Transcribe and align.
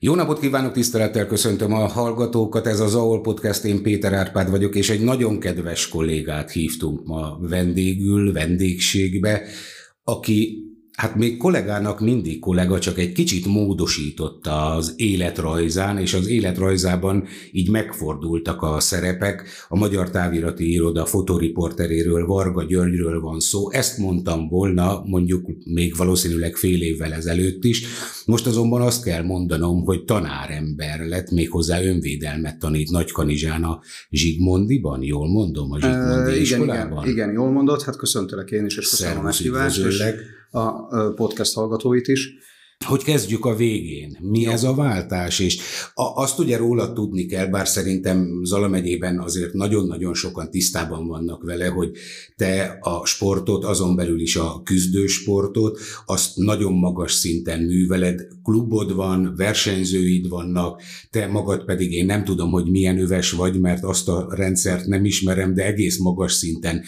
Jó 0.00 0.14
napot 0.14 0.40
kívánok, 0.40 0.72
tisztelettel 0.72 1.26
köszöntöm 1.26 1.72
a 1.72 1.86
hallgatókat, 1.86 2.66
ez 2.66 2.80
az 2.80 2.94
AOL 2.94 3.20
Podcast, 3.20 3.64
én 3.64 3.82
Péter 3.82 4.12
Árpád 4.12 4.50
vagyok, 4.50 4.74
és 4.74 4.90
egy 4.90 5.00
nagyon 5.00 5.40
kedves 5.40 5.88
kollégát 5.88 6.50
hívtunk 6.50 7.06
ma 7.06 7.38
vendégül, 7.40 8.32
vendégségbe, 8.32 9.42
aki 10.04 10.64
Hát 10.98 11.14
még 11.14 11.36
kollégának 11.36 12.00
mindig 12.00 12.38
kollega, 12.38 12.78
csak 12.78 12.98
egy 12.98 13.12
kicsit 13.12 13.46
módosította 13.46 14.74
az 14.74 14.94
életrajzán, 14.96 15.98
és 15.98 16.14
az 16.14 16.26
életrajzában 16.26 17.24
így 17.52 17.70
megfordultak 17.70 18.62
a 18.62 18.80
szerepek. 18.80 19.48
A 19.68 19.76
Magyar 19.76 20.10
Távirati 20.10 20.72
Iroda 20.72 21.06
fotoriporteréről, 21.06 22.26
Varga 22.26 22.64
Györgyről 22.64 23.20
van 23.20 23.40
szó. 23.40 23.70
Ezt 23.70 23.98
mondtam 23.98 24.48
volna 24.48 25.02
mondjuk 25.04 25.46
még 25.64 25.96
valószínűleg 25.96 26.56
fél 26.56 26.82
évvel 26.82 27.12
ezelőtt 27.12 27.64
is. 27.64 27.84
Most 28.26 28.46
azonban 28.46 28.80
azt 28.80 29.04
kell 29.04 29.22
mondanom, 29.22 29.84
hogy 29.84 30.04
tanárember 30.04 31.06
lett, 31.06 31.30
méghozzá 31.30 31.82
önvédelmet 31.82 32.58
tanít 32.58 32.90
Nagykanizsán 32.90 33.64
a 33.64 33.80
Zsigmondiban. 34.10 35.02
Jól 35.02 35.28
mondom, 35.28 35.72
a 35.72 35.80
Zsigmondi 35.80 36.30
uh, 36.30 36.40
iskolában? 36.40 37.02
Igen, 37.02 37.14
igen, 37.14 37.32
jól 37.32 37.50
mondod, 37.50 37.82
hát 37.82 37.96
köszöntelek 37.96 38.50
én 38.50 38.64
is, 38.64 38.76
és 38.76 38.88
köszönöm 38.88 39.18
a 39.18 39.22
meghívást 39.22 39.82
a 40.52 41.12
podcast 41.14 41.54
hallgatóit 41.54 42.08
is. 42.08 42.32
Hogy 42.86 43.04
kezdjük 43.04 43.44
a 43.44 43.54
végén? 43.54 44.18
Mi 44.20 44.40
Jó. 44.40 44.50
ez 44.50 44.64
a 44.64 44.74
váltás? 44.74 45.38
És 45.38 45.58
a, 45.94 46.02
azt 46.02 46.38
ugye 46.38 46.56
róla 46.56 46.92
tudni 46.92 47.26
kell, 47.26 47.46
bár 47.46 47.68
szerintem 47.68 48.40
Zala 48.44 48.68
megyében 48.68 49.20
azért 49.20 49.52
nagyon-nagyon 49.52 50.14
sokan 50.14 50.50
tisztában 50.50 51.06
vannak 51.06 51.44
vele, 51.44 51.66
hogy 51.66 51.90
te 52.36 52.78
a 52.80 53.06
sportot, 53.06 53.64
azon 53.64 53.96
belül 53.96 54.20
is 54.20 54.36
a 54.36 54.62
küzdősportot, 54.64 55.78
azt 56.06 56.36
nagyon 56.36 56.72
magas 56.72 57.12
szinten 57.12 57.60
műveled, 57.60 58.26
klubod 58.42 58.94
van, 58.94 59.34
versenyzőid 59.36 60.28
vannak, 60.28 60.82
te 61.10 61.26
magad 61.26 61.64
pedig 61.64 61.92
én 61.92 62.06
nem 62.06 62.24
tudom, 62.24 62.50
hogy 62.50 62.70
milyen 62.70 62.98
öves 62.98 63.30
vagy, 63.30 63.60
mert 63.60 63.84
azt 63.84 64.08
a 64.08 64.26
rendszert 64.30 64.86
nem 64.86 65.04
ismerem, 65.04 65.54
de 65.54 65.64
egész 65.64 65.98
magas 65.98 66.32
szinten 66.32 66.82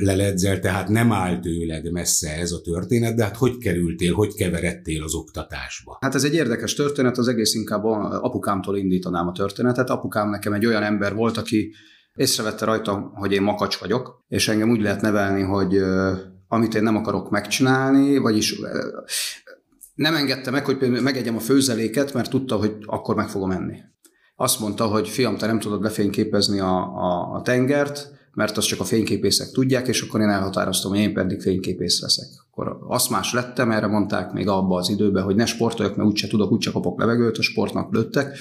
leledzel, 0.00 0.60
tehát 0.60 0.88
nem 0.88 1.12
áll 1.12 1.40
tőled 1.40 1.92
messze 1.92 2.36
ez 2.36 2.52
a 2.52 2.60
történet, 2.60 3.14
de 3.16 3.22
hát 3.22 3.36
hogy 3.36 3.58
kerültél, 3.58 4.14
hogy 4.14 4.34
keveredtél 4.34 5.02
az 5.02 5.14
oktatásba? 5.22 5.98
Hát 6.00 6.14
ez 6.14 6.24
egy 6.24 6.34
érdekes 6.34 6.74
történet, 6.74 7.18
az 7.18 7.28
egész 7.28 7.54
inkább 7.54 7.84
apukámtól 7.84 8.76
indítanám 8.76 9.28
a 9.28 9.32
történetet. 9.32 9.90
Apukám 9.90 10.30
nekem 10.30 10.52
egy 10.52 10.66
olyan 10.66 10.82
ember 10.82 11.14
volt, 11.14 11.36
aki 11.36 11.74
észrevette 12.14 12.64
rajtam, 12.64 13.12
hogy 13.14 13.32
én 13.32 13.42
makacs 13.42 13.76
vagyok, 13.78 14.24
és 14.28 14.48
engem 14.48 14.70
úgy 14.70 14.80
lehet 14.80 15.00
nevelni, 15.00 15.42
hogy 15.42 15.82
amit 16.48 16.74
én 16.74 16.82
nem 16.82 16.96
akarok 16.96 17.30
megcsinálni, 17.30 18.18
vagyis 18.18 18.60
nem 19.94 20.14
engedte 20.14 20.50
meg, 20.50 20.64
hogy 20.64 21.00
megegyem 21.02 21.36
a 21.36 21.40
főzeléket, 21.40 22.12
mert 22.12 22.30
tudta, 22.30 22.56
hogy 22.56 22.76
akkor 22.86 23.14
meg 23.14 23.28
fogom 23.28 23.50
enni. 23.50 23.78
Azt 24.36 24.60
mondta, 24.60 24.86
hogy 24.86 25.08
fiam, 25.08 25.36
te 25.36 25.46
nem 25.46 25.58
tudod 25.58 25.82
lefényképezni 25.82 26.60
a, 26.60 26.76
a, 26.78 27.34
a 27.34 27.42
tengert, 27.42 28.10
mert 28.32 28.56
azt 28.56 28.66
csak 28.66 28.80
a 28.80 28.84
fényképészek 28.84 29.50
tudják, 29.50 29.88
és 29.88 30.02
akkor 30.02 30.20
én 30.20 30.28
elhatároztam, 30.28 30.90
hogy 30.90 31.00
én 31.00 31.14
pedig 31.14 31.40
fényképész 31.40 32.00
leszek. 32.00 32.28
Akkor 32.54 32.78
azt 32.88 33.10
más 33.10 33.32
lettem, 33.32 33.70
erre 33.70 33.86
mondták 33.86 34.32
még 34.32 34.48
abba 34.48 34.76
az 34.76 34.88
időben, 34.88 35.22
hogy 35.22 35.34
ne 35.34 35.46
sportoljak, 35.46 35.96
mert 35.96 36.08
úgyse 36.08 36.26
tudok, 36.26 36.52
úgyse 36.52 36.70
kapok 36.70 37.00
levegőt, 37.00 37.38
a 37.38 37.42
sportnak 37.42 37.92
lőttek. 37.92 38.36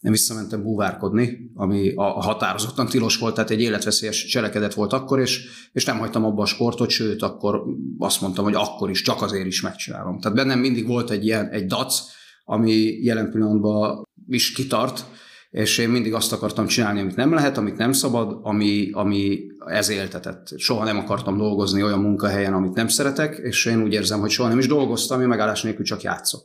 Én 0.00 0.10
visszamentem 0.10 0.62
búvárkodni, 0.62 1.50
ami 1.54 1.92
a 1.94 2.02
határozottan 2.02 2.86
tilos 2.86 3.18
volt, 3.18 3.34
tehát 3.34 3.50
egy 3.50 3.60
életveszélyes 3.60 4.24
cselekedet 4.24 4.74
volt 4.74 4.92
akkor, 4.92 5.20
és, 5.20 5.48
és 5.72 5.84
nem 5.84 5.98
hagytam 5.98 6.24
abba 6.24 6.42
a 6.42 6.46
sportot, 6.46 6.90
sőt, 6.90 7.22
akkor 7.22 7.62
azt 7.98 8.20
mondtam, 8.20 8.44
hogy 8.44 8.54
akkor 8.54 8.90
is, 8.90 9.02
csak 9.02 9.22
azért 9.22 9.46
is 9.46 9.62
megcsinálom. 9.62 10.20
Tehát 10.20 10.36
bennem 10.36 10.58
mindig 10.58 10.86
volt 10.86 11.10
egy 11.10 11.24
ilyen, 11.24 11.48
egy 11.48 11.66
dac, 11.66 12.00
ami 12.44 12.72
jelen 13.02 13.30
pillanatban 13.30 14.08
is 14.28 14.52
kitart, 14.52 15.04
és 15.50 15.78
én 15.78 15.88
mindig 15.88 16.14
azt 16.14 16.32
akartam 16.32 16.66
csinálni, 16.66 17.00
amit 17.00 17.16
nem 17.16 17.32
lehet, 17.32 17.56
amit 17.56 17.76
nem 17.76 17.92
szabad, 17.92 18.38
ami, 18.42 18.90
ami 18.92 19.40
ez 19.66 19.88
éltetett. 19.88 20.48
Soha 20.56 20.84
nem 20.84 20.98
akartam 20.98 21.36
dolgozni 21.36 21.82
olyan 21.82 22.00
munkahelyen, 22.00 22.54
amit 22.54 22.74
nem 22.74 22.88
szeretek, 22.88 23.40
és 23.42 23.64
én 23.64 23.82
úgy 23.82 23.92
érzem, 23.92 24.20
hogy 24.20 24.30
soha 24.30 24.48
nem 24.48 24.58
is 24.58 24.66
dolgoztam, 24.66 25.20
én 25.20 25.28
megállás 25.28 25.62
nélkül 25.62 25.84
csak 25.84 26.02
játszok. 26.02 26.42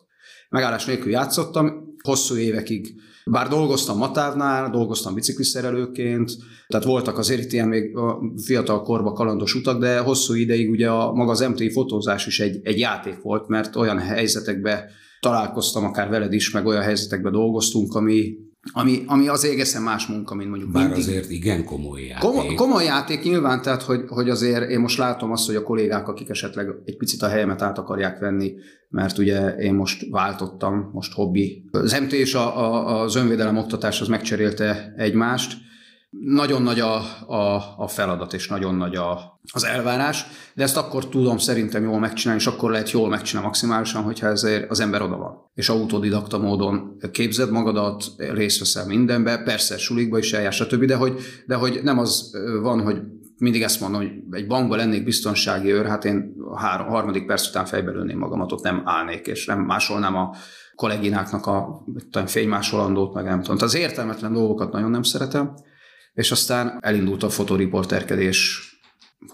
Megállás 0.50 0.86
nélkül 0.86 1.12
játszottam, 1.12 1.96
hosszú 2.04 2.36
évekig 2.36 2.96
bár 3.26 3.48
dolgoztam 3.48 3.98
Matávnál, 3.98 4.70
dolgoztam 4.70 5.14
bicikliszerelőként, 5.14 6.32
tehát 6.68 6.86
voltak 6.86 7.18
azért 7.18 7.44
itt 7.44 7.52
ilyen 7.52 7.68
még 7.68 7.98
fiatal 8.46 8.82
korba 8.82 9.12
kalandos 9.12 9.56
utak, 9.56 9.80
de 9.80 10.00
hosszú 10.00 10.34
ideig 10.34 10.70
ugye 10.70 10.90
a, 10.90 11.14
maga 11.14 11.32
az 11.32 11.40
MTI 11.40 11.72
fotózás 11.72 12.28
is 12.28 12.40
egy, 12.40 12.60
egy 12.64 12.80
játék 12.80 13.22
volt, 13.22 13.48
mert 13.48 13.76
olyan 13.76 14.00
helyzetekbe 14.00 14.90
találkoztam 15.20 15.84
akár 15.84 16.10
veled 16.10 16.34
is, 16.34 16.52
meg 16.52 16.66
olyan 16.66 16.82
helyzetekben 16.82 17.32
dolgoztunk, 17.32 17.94
ami, 17.94 18.34
ami, 18.74 19.04
ami 19.06 19.28
az 19.28 19.46
egészen 19.46 19.82
más 19.82 20.06
munka, 20.06 20.36
mint 20.36 20.50
mondjuk 20.50 20.72
Bár 20.72 20.84
mindig. 20.84 21.04
azért 21.04 21.30
igen 21.30 21.64
komoly 21.64 22.02
játék. 22.02 22.30
Komoly, 22.30 22.54
komoly 22.54 22.84
játék 22.84 23.24
nyilván, 23.24 23.62
tehát 23.62 23.82
hogy, 23.82 24.04
hogy 24.08 24.30
azért 24.30 24.70
én 24.70 24.80
most 24.80 24.98
látom 24.98 25.32
azt, 25.32 25.46
hogy 25.46 25.56
a 25.56 25.64
kollégák, 25.64 26.08
akik 26.08 26.30
esetleg 26.30 26.68
egy 26.86 26.98
picit 26.98 27.22
a 27.22 27.28
helyemet 27.28 27.62
át 27.62 27.78
akarják 27.78 28.20
venni, 28.20 28.54
mert 28.90 29.18
ugye 29.18 29.56
én 29.56 29.74
most 29.74 30.06
váltottam, 30.10 30.90
most 30.94 31.14
hobbi. 31.14 31.70
Az 31.72 32.00
MT 32.00 32.12
és 32.12 32.34
a, 32.34 32.58
a, 32.58 33.02
az 33.02 33.16
önvédelem 33.16 33.58
oktatás 33.58 34.02
az 34.02 34.08
megcserélte 34.08 34.94
egymást, 34.98 35.58
nagyon 36.24 36.62
nagy 36.62 36.80
a, 36.80 36.96
a, 37.28 37.74
a 37.78 37.88
feladat, 37.88 38.34
és 38.34 38.48
nagyon 38.48 38.76
nagy 38.76 38.96
a, 38.96 39.40
az 39.54 39.66
elvárás, 39.66 40.26
de 40.54 40.64
ezt 40.64 40.78
akkor 40.78 41.10
tudom 41.10 41.38
szerintem 41.38 41.84
jól 41.84 42.00
megcsinálni, 42.00 42.42
és 42.42 42.48
akkor 42.48 42.72
lehet 42.72 42.92
jól 42.92 43.10
megcsinálni 43.10 43.48
maximálisan, 43.48 44.04
hogyha 44.04 44.28
ezért 44.28 44.70
az 44.70 44.80
ember 44.80 45.02
oda 45.02 45.18
van. 45.18 45.52
És 45.54 45.70
autodidakta 45.70 46.38
módon 46.38 46.98
képzed 47.12 47.52
magadat, 47.52 48.06
részt 48.18 48.60
veszel 48.60 48.86
mindenbe, 48.86 49.44
persze 49.44 49.78
sulikba 49.78 50.18
is 50.18 50.34
eljár, 50.34 50.54
stb., 50.54 50.84
de 50.84 50.96
hogy, 50.96 51.20
de 51.46 51.56
hogy 51.56 51.80
nem 51.84 52.00
az 52.00 52.32
van, 52.62 52.82
hogy 52.82 53.02
mindig 53.38 53.62
ezt 53.62 53.80
mondom, 53.80 54.02
hogy 54.02 54.12
egy 54.32 54.48
bankban 54.48 54.78
lennék 54.78 55.04
biztonsági 55.04 55.72
őr, 55.72 55.86
hát 55.86 56.06
én 56.06 56.34
három, 56.56 56.88
harmadik 56.88 57.26
perc 57.26 57.48
után 57.48 57.66
fejbe 57.66 57.92
lőném 57.92 58.18
magamat, 58.18 58.52
ott 58.52 58.64
nem 58.64 58.82
állnék, 58.86 59.28
és 59.28 59.46
nem 59.46 59.60
másolnám 59.60 60.16
a 60.16 60.36
kollégináknak 60.76 61.46
a 61.46 61.84
fénymásolandót, 62.26 63.14
meg 63.14 63.24
nem 63.24 63.42
tudom. 63.42 63.58
Tehát 63.58 63.74
az 63.74 63.80
értelmetlen 63.80 64.34
dolgokat 64.34 64.72
nagyon 64.72 64.90
nem 64.90 65.04
szeretem, 65.04 65.54
és 66.16 66.32
aztán 66.32 66.78
elindult 66.82 67.24
a 67.24 67.30
fotoriporterkedés 67.30 68.70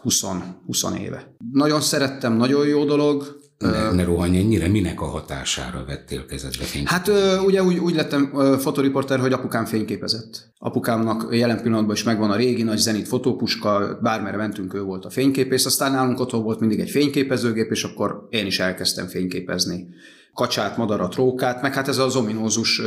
20, 0.01 0.23
20 0.65 0.83
éve. 0.99 1.35
Nagyon 1.51 1.81
szerettem, 1.81 2.33
nagyon 2.33 2.67
jó 2.67 2.85
dolog, 2.85 3.39
ne, 3.57 3.91
ne 3.91 4.03
rohanj 4.03 4.37
ennyire, 4.37 4.67
minek 4.67 5.01
a 5.01 5.05
hatására 5.05 5.83
vettél 5.87 6.25
kezedbe 6.25 6.63
fényképet? 6.63 6.93
Hát 6.93 7.09
ugye 7.45 7.63
úgy, 7.63 7.77
úgy 7.77 7.95
lettem 7.95 8.33
fotoriporter, 8.59 9.19
hogy 9.19 9.33
apukám 9.33 9.65
fényképezett. 9.65 10.49
Apukámnak 10.57 11.35
jelen 11.35 11.61
pillanatban 11.61 11.95
is 11.95 12.03
megvan 12.03 12.31
a 12.31 12.35
régi 12.35 12.63
nagy 12.63 12.77
zenit 12.77 13.07
fotópuska, 13.07 13.99
bármerre 14.01 14.37
mentünk, 14.37 14.73
ő 14.73 14.81
volt 14.81 15.05
a 15.05 15.09
fényképész, 15.09 15.65
aztán 15.65 15.91
nálunk 15.91 16.19
otthon 16.19 16.43
volt 16.43 16.59
mindig 16.59 16.79
egy 16.79 16.89
fényképezőgép, 16.89 17.71
és 17.71 17.83
akkor 17.83 18.27
én 18.29 18.45
is 18.45 18.59
elkezdtem 18.59 19.07
fényképezni 19.07 19.87
kacsát, 20.33 20.77
madarat, 20.77 21.15
rókát, 21.15 21.61
meg 21.61 21.73
hát 21.73 21.87
ez 21.87 21.97
az 21.97 22.15
ominózus 22.15 22.81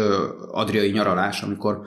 adriai 0.53 0.91
nyaralás, 0.91 1.43
amikor 1.43 1.81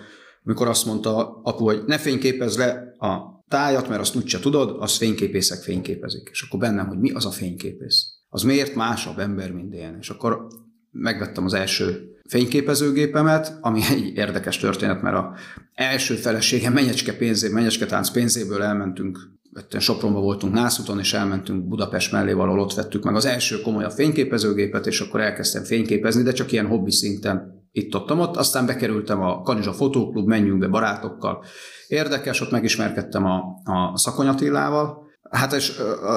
amikor 0.48 0.68
azt 0.68 0.86
mondta 0.86 1.42
apu, 1.44 1.64
hogy 1.64 1.84
ne 1.86 1.98
fényképezz 1.98 2.58
le 2.58 2.96
a 2.98 3.44
tájat, 3.48 3.90
mert 3.90 4.02
azt 4.02 4.16
úgyse 4.16 4.40
tudod, 4.40 4.76
az 4.80 4.98
fényképészek 4.98 5.62
fényképezik. 5.62 6.30
És 6.32 6.42
akkor 6.42 6.60
bennem, 6.60 6.88
hogy 6.88 7.00
mi 7.00 7.12
az 7.12 7.26
a 7.26 7.32
fényképész? 7.32 8.06
Az 8.30 8.42
miért 8.42 8.76
másabb 8.76 9.20
ember, 9.20 9.52
mint 9.52 9.74
én? 9.74 9.98
És 10.00 10.10
akkor 10.10 10.48
megvettem 10.92 11.46
az 11.46 11.54
első 11.54 12.12
fényképezőgépemet, 12.28 13.58
ami 13.62 13.82
egy 13.90 14.12
érdekes 14.16 14.58
történet, 14.58 15.02
mert 15.02 15.16
a 15.16 15.34
első 15.74 16.16
feleségem 16.16 16.74
menyecske 16.74 17.14
pénzé, 17.14 17.50
menyecske 17.50 17.86
tánc 17.86 18.10
pénzéből 18.10 18.64
elmentünk, 18.64 19.36
Sopronban 19.80 20.22
voltunk 20.22 20.54
Nászúton, 20.54 21.00
és 21.00 21.14
elmentünk 21.14 21.68
Budapest 21.68 22.12
mellé 22.12 22.32
valahol, 22.34 22.60
ott 22.60 22.74
vettük 22.74 23.04
meg 23.04 23.16
az 23.16 23.26
első 23.26 23.62
komolyabb 23.62 23.92
fényképezőgépet, 23.92 24.88
és 24.88 25.00
akkor 25.00 25.22
elkezdtem 25.22 25.64
fényképezni, 25.64 26.24
de 26.24 26.32
csak 26.32 26.52
ilyen 26.52 26.68
hobbi 26.68 26.92
szinten 26.92 27.57
itt 27.78 27.96
ott, 27.96 28.12
ott, 28.12 28.36
aztán 28.36 28.66
bekerültem 28.66 29.22
a 29.22 29.42
Kanizsa 29.42 29.74
Fotóklub, 29.74 30.28
menjünk 30.28 30.60
be 30.60 30.68
barátokkal. 30.68 31.44
Érdekes, 31.88 32.42
ott 32.42 32.52
megismerkedtem 32.52 33.26
a, 33.26 33.44
a 33.64 33.98
Szakony 33.98 34.28
Attilával, 34.28 35.06
Hát 35.30 35.54
és 35.54 35.72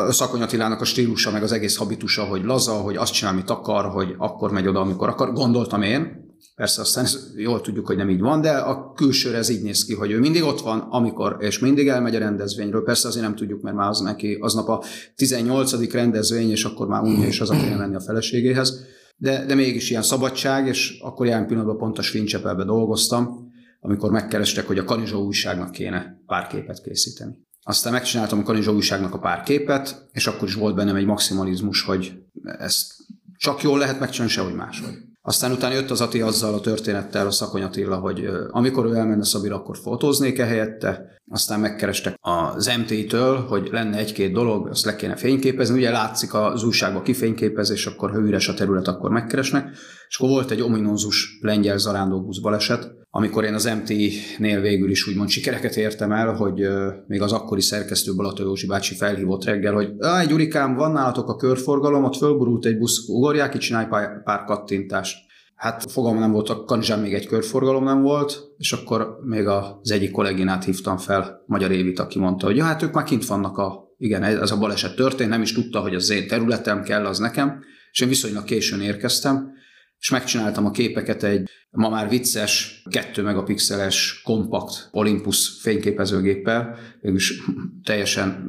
Szakony 0.08 0.42
Attilának 0.42 0.80
a 0.80 0.84
stílusa, 0.84 1.30
meg 1.30 1.42
az 1.42 1.52
egész 1.52 1.76
habitusa, 1.76 2.24
hogy 2.24 2.44
laza, 2.44 2.72
hogy 2.72 2.96
azt 2.96 3.12
csinál, 3.12 3.32
amit 3.32 3.50
akar, 3.50 3.84
hogy 3.84 4.14
akkor 4.18 4.50
megy 4.50 4.66
oda, 4.66 4.80
amikor 4.80 5.08
akar, 5.08 5.32
gondoltam 5.32 5.82
én. 5.82 6.28
Persze 6.54 6.80
aztán 6.80 7.06
jól 7.36 7.60
tudjuk, 7.60 7.86
hogy 7.86 7.96
nem 7.96 8.10
így 8.10 8.20
van, 8.20 8.40
de 8.40 8.50
a 8.50 8.92
külsőre 8.92 9.36
ez 9.36 9.48
így 9.48 9.62
néz 9.62 9.84
ki, 9.84 9.94
hogy 9.94 10.10
ő 10.10 10.18
mindig 10.18 10.42
ott 10.42 10.60
van, 10.60 10.78
amikor, 10.78 11.36
és 11.40 11.58
mindig 11.58 11.88
elmegy 11.88 12.14
a 12.14 12.18
rendezvényről. 12.18 12.82
Persze 12.82 13.08
azért 13.08 13.24
nem 13.24 13.34
tudjuk, 13.34 13.62
mert 13.62 13.76
már 13.76 13.88
az 13.88 14.00
neki 14.00 14.38
aznap 14.40 14.68
a 14.68 14.82
18. 15.16 15.92
rendezvény, 15.92 16.50
és 16.50 16.64
akkor 16.64 16.86
már 16.86 17.02
unja 17.02 17.26
is 17.26 17.40
az, 17.40 17.50
aki 17.50 17.74
menni 17.78 17.94
a 17.94 18.00
feleségéhez 18.00 18.84
de, 19.20 19.44
de 19.44 19.54
mégis 19.54 19.90
ilyen 19.90 20.02
szabadság, 20.02 20.66
és 20.66 20.98
akkor 21.00 21.26
ilyen 21.26 21.46
pillanatban 21.46 21.76
pont 21.76 21.98
a 21.98 22.02
Svincsepelbe 22.02 22.64
dolgoztam, 22.64 23.52
amikor 23.80 24.10
megkerestek, 24.10 24.66
hogy 24.66 24.78
a 24.78 24.84
Kanizsa 24.84 25.18
újságnak 25.18 25.70
kéne 25.70 26.22
pár 26.26 26.46
képet 26.46 26.82
készíteni. 26.82 27.34
Aztán 27.62 27.92
megcsináltam 27.92 28.38
a 28.38 28.42
Kanizsa 28.42 28.72
újságnak 28.72 29.14
a 29.14 29.18
pár 29.18 29.42
képet, 29.42 30.08
és 30.12 30.26
akkor 30.26 30.48
is 30.48 30.54
volt 30.54 30.74
bennem 30.74 30.96
egy 30.96 31.04
maximalizmus, 31.04 31.82
hogy 31.82 32.22
ezt 32.58 32.92
csak 33.36 33.62
jól 33.62 33.78
lehet 33.78 34.00
megcsinálni, 34.00 34.32
sehogy 34.32 34.54
máshogy. 34.54 34.94
Aztán 35.22 35.52
utána 35.52 35.74
jött 35.74 35.90
az 35.90 36.00
Ati 36.00 36.20
azzal 36.20 36.54
a 36.54 36.60
történettel, 36.60 37.26
a 37.26 37.30
Szakony 37.30 37.62
Attila, 37.62 37.96
hogy 37.96 38.28
amikor 38.50 38.86
ő 38.86 38.94
elmenne 38.94 39.24
Szabira, 39.24 39.54
akkor 39.56 39.76
fotóznék-e 39.76 40.44
helyette. 40.44 41.18
Aztán 41.30 41.60
megkerestek 41.60 42.14
az 42.20 42.70
MT-től, 42.78 43.36
hogy 43.36 43.68
lenne 43.72 43.98
egy-két 43.98 44.32
dolog, 44.32 44.68
azt 44.68 44.84
le 44.84 44.96
kéne 44.96 45.16
fényképezni. 45.16 45.76
Ugye 45.76 45.90
látszik 45.90 46.34
az 46.34 46.62
újságban 46.62 47.02
kifényképezés, 47.02 47.86
akkor 47.86 48.10
ha 48.10 48.18
üres 48.18 48.48
a 48.48 48.54
terület, 48.54 48.88
akkor 48.88 49.10
megkeresnek. 49.10 49.76
És 50.08 50.16
akkor 50.16 50.28
volt 50.28 50.50
egy 50.50 50.60
ominózus 50.60 51.38
lengyel 51.40 51.78
zarándokbusz 51.78 52.38
baleset, 52.38 52.99
amikor 53.12 53.44
én 53.44 53.54
az 53.54 53.64
MT-nél 53.64 54.60
végül 54.60 54.90
is 54.90 55.06
úgymond 55.06 55.28
sikereket 55.28 55.76
értem 55.76 56.12
el, 56.12 56.34
hogy 56.34 56.68
még 57.06 57.22
az 57.22 57.32
akkori 57.32 57.60
szerkesztő 57.60 58.14
Balata 58.14 58.42
Józsi 58.42 58.66
bácsi 58.66 58.94
felhívott 58.94 59.44
reggel, 59.44 59.72
hogy 59.72 59.92
egy 60.20 60.28
Gyurikám, 60.28 60.74
van 60.74 60.92
nálatok 60.92 61.28
a 61.28 61.36
körforgalom, 61.36 62.04
ott 62.04 62.16
fölborult 62.16 62.64
egy 62.64 62.78
busz, 62.78 63.08
ugorják 63.08 63.50
ki, 63.50 63.58
csinálj 63.58 63.86
pár, 64.24 64.44
kattintást. 64.44 65.18
Hát 65.54 65.90
fogalmam 65.90 66.20
nem 66.20 66.32
volt, 66.32 66.48
a 66.48 66.64
kanizsán 66.64 67.00
még 67.00 67.14
egy 67.14 67.26
körforgalom 67.26 67.84
nem 67.84 68.02
volt, 68.02 68.40
és 68.58 68.72
akkor 68.72 69.18
még 69.24 69.46
az 69.46 69.90
egyik 69.90 70.10
kolléginát 70.10 70.64
hívtam 70.64 70.96
fel, 70.96 71.42
Magyar 71.46 71.70
Évit, 71.70 71.98
aki 71.98 72.18
mondta, 72.18 72.46
hogy 72.46 72.56
ja, 72.56 72.64
hát 72.64 72.82
ők 72.82 72.92
már 72.92 73.04
kint 73.04 73.26
vannak 73.26 73.58
a, 73.58 73.94
igen, 73.98 74.22
ez 74.22 74.50
a 74.50 74.58
baleset 74.58 74.96
történt, 74.96 75.30
nem 75.30 75.42
is 75.42 75.52
tudta, 75.52 75.80
hogy 75.80 75.94
az 75.94 76.10
én 76.10 76.26
területem 76.26 76.82
kell, 76.82 77.06
az 77.06 77.18
nekem, 77.18 77.62
és 77.92 78.00
én 78.00 78.08
viszonylag 78.08 78.44
későn 78.44 78.80
érkeztem, 78.80 79.52
és 80.00 80.10
megcsináltam 80.10 80.66
a 80.66 80.70
képeket 80.70 81.22
egy 81.22 81.50
ma 81.70 81.88
már 81.88 82.08
vicces, 82.08 82.82
2 82.90 83.22
megapixeles, 83.22 84.20
kompakt 84.24 84.88
Olympus 84.92 85.48
fényképezőgéppel, 85.60 86.78
végülis 87.00 87.42
teljesen 87.84 88.48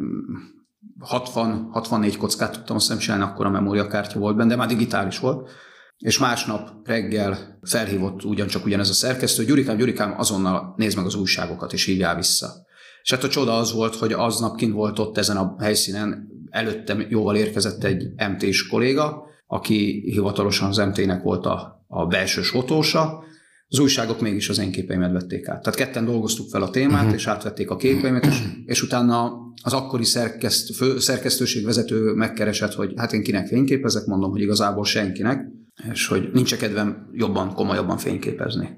60, 0.99 1.69
64 1.71 2.17
kockát 2.17 2.51
tudtam 2.51 2.75
azt 2.75 2.99
csinálni, 2.99 3.23
akkor 3.23 3.45
a 3.45 3.49
memóriakártya 3.49 4.19
volt 4.19 4.35
benne, 4.35 4.49
de 4.49 4.55
már 4.55 4.67
digitális 4.67 5.19
volt. 5.19 5.49
És 5.97 6.17
másnap 6.17 6.69
reggel 6.83 7.59
felhívott 7.61 8.23
ugyancsak 8.23 8.65
ugyanez 8.65 8.89
a 8.89 8.93
szerkesztő, 8.93 9.45
Gyurikám, 9.45 9.77
Gyurikám, 9.77 10.13
azonnal 10.17 10.73
nézd 10.77 10.97
meg 10.97 11.05
az 11.05 11.15
újságokat, 11.15 11.73
és 11.73 11.85
hívjál 11.85 12.15
vissza. 12.15 12.49
És 13.03 13.11
hát 13.11 13.23
a 13.23 13.29
csoda 13.29 13.57
az 13.57 13.73
volt, 13.73 13.95
hogy 13.95 14.13
aznap 14.13 14.55
kint 14.55 14.73
volt 14.73 14.99
ott 14.99 15.17
ezen 15.17 15.37
a 15.37 15.55
helyszínen, 15.59 16.27
előttem 16.49 17.05
jóval 17.09 17.35
érkezett 17.35 17.83
egy 17.83 18.11
MT-s 18.31 18.67
kolléga, 18.67 19.29
aki 19.53 20.03
hivatalosan 20.05 20.67
az 20.67 20.77
MT-nek 20.77 21.23
volt 21.23 21.45
a, 21.45 21.85
a 21.87 22.05
belső 22.05 22.41
fotósa, 22.41 23.23
az 23.67 23.79
újságok 23.79 24.21
mégis 24.21 24.49
az 24.49 24.59
én 24.59 24.71
képeimet 24.71 25.11
vették 25.11 25.47
át. 25.47 25.61
Tehát 25.61 25.79
ketten 25.79 26.05
dolgoztuk 26.05 26.49
fel 26.49 26.61
a 26.61 26.69
témát, 26.69 27.01
uh-huh. 27.01 27.13
és 27.13 27.27
átvették 27.27 27.69
a 27.69 27.75
képeimet, 27.75 28.25
és, 28.25 28.41
és 28.65 28.81
utána 28.81 29.31
az 29.63 29.73
akkori 29.73 30.03
szerkeszt, 30.03 30.75
fő, 30.75 30.99
szerkesztőség 30.99 31.65
vezető 31.65 32.13
megkeresett, 32.13 32.73
hogy 32.73 32.93
hát 32.95 33.13
én 33.13 33.23
kinek 33.23 33.47
fényképezek, 33.47 34.05
mondom, 34.05 34.31
hogy 34.31 34.41
igazából 34.41 34.85
senkinek, 34.85 35.45
és 35.91 36.07
hogy 36.07 36.29
nincs 36.33 36.55
kedvem 36.55 37.09
jobban, 37.13 37.53
komolyabban 37.53 37.97
fényképezni. 37.97 38.69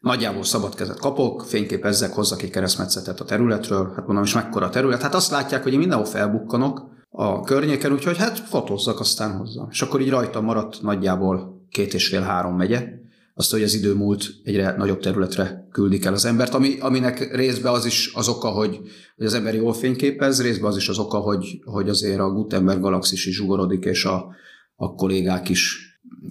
Nagyjából 0.00 0.44
szabad 0.44 0.74
kezet 0.74 0.98
kapok, 0.98 1.42
fényképezzek, 1.42 2.12
hozzak 2.12 2.42
egy 2.42 2.50
keresztmetszetet 2.50 3.20
a 3.20 3.24
területről, 3.24 3.92
hát 3.96 4.06
mondom, 4.06 4.24
és 4.24 4.34
mekkora 4.34 4.66
a 4.66 4.70
terület. 4.70 5.02
Hát 5.02 5.14
azt 5.14 5.30
látják, 5.30 5.62
hogy 5.62 5.72
én 5.72 5.78
mindenhol 5.78 6.06
felbukkanok, 6.06 6.96
a 7.20 7.40
környéken, 7.40 7.92
úgyhogy 7.92 8.16
hát 8.16 8.38
fotózzak 8.38 9.00
aztán 9.00 9.36
hozzá. 9.36 9.66
És 9.70 9.82
akkor 9.82 10.00
így 10.00 10.10
rajta 10.10 10.40
maradt 10.40 10.82
nagyjából 10.82 11.66
két 11.70 11.94
és 11.94 12.08
fél-három 12.08 12.56
megye. 12.56 12.88
Azt, 13.34 13.50
hogy 13.50 13.62
az 13.62 13.74
idő 13.74 13.94
múlt 13.94 14.30
egyre 14.44 14.74
nagyobb 14.76 15.00
területre 15.00 15.68
küldik 15.72 16.04
el 16.04 16.12
az 16.12 16.24
embert, 16.24 16.54
ami, 16.54 16.78
aminek 16.80 17.34
részben 17.34 17.72
az 17.72 17.84
is 17.84 18.12
az 18.14 18.28
oka, 18.28 18.48
hogy, 18.48 18.80
hogy 19.16 19.26
az 19.26 19.34
ember 19.34 19.54
jól 19.54 19.72
fényképez, 19.72 20.42
részben 20.42 20.70
az 20.70 20.76
is 20.76 20.88
az 20.88 20.98
oka, 20.98 21.18
hogy, 21.18 21.60
hogy 21.64 21.88
azért 21.88 22.20
a 22.20 22.30
Gutenberg 22.30 22.80
galaxis 22.80 23.26
is 23.26 23.36
zsugorodik, 23.36 23.84
és 23.84 24.04
a, 24.04 24.26
a 24.74 24.94
kollégák 24.94 25.48
is 25.48 25.76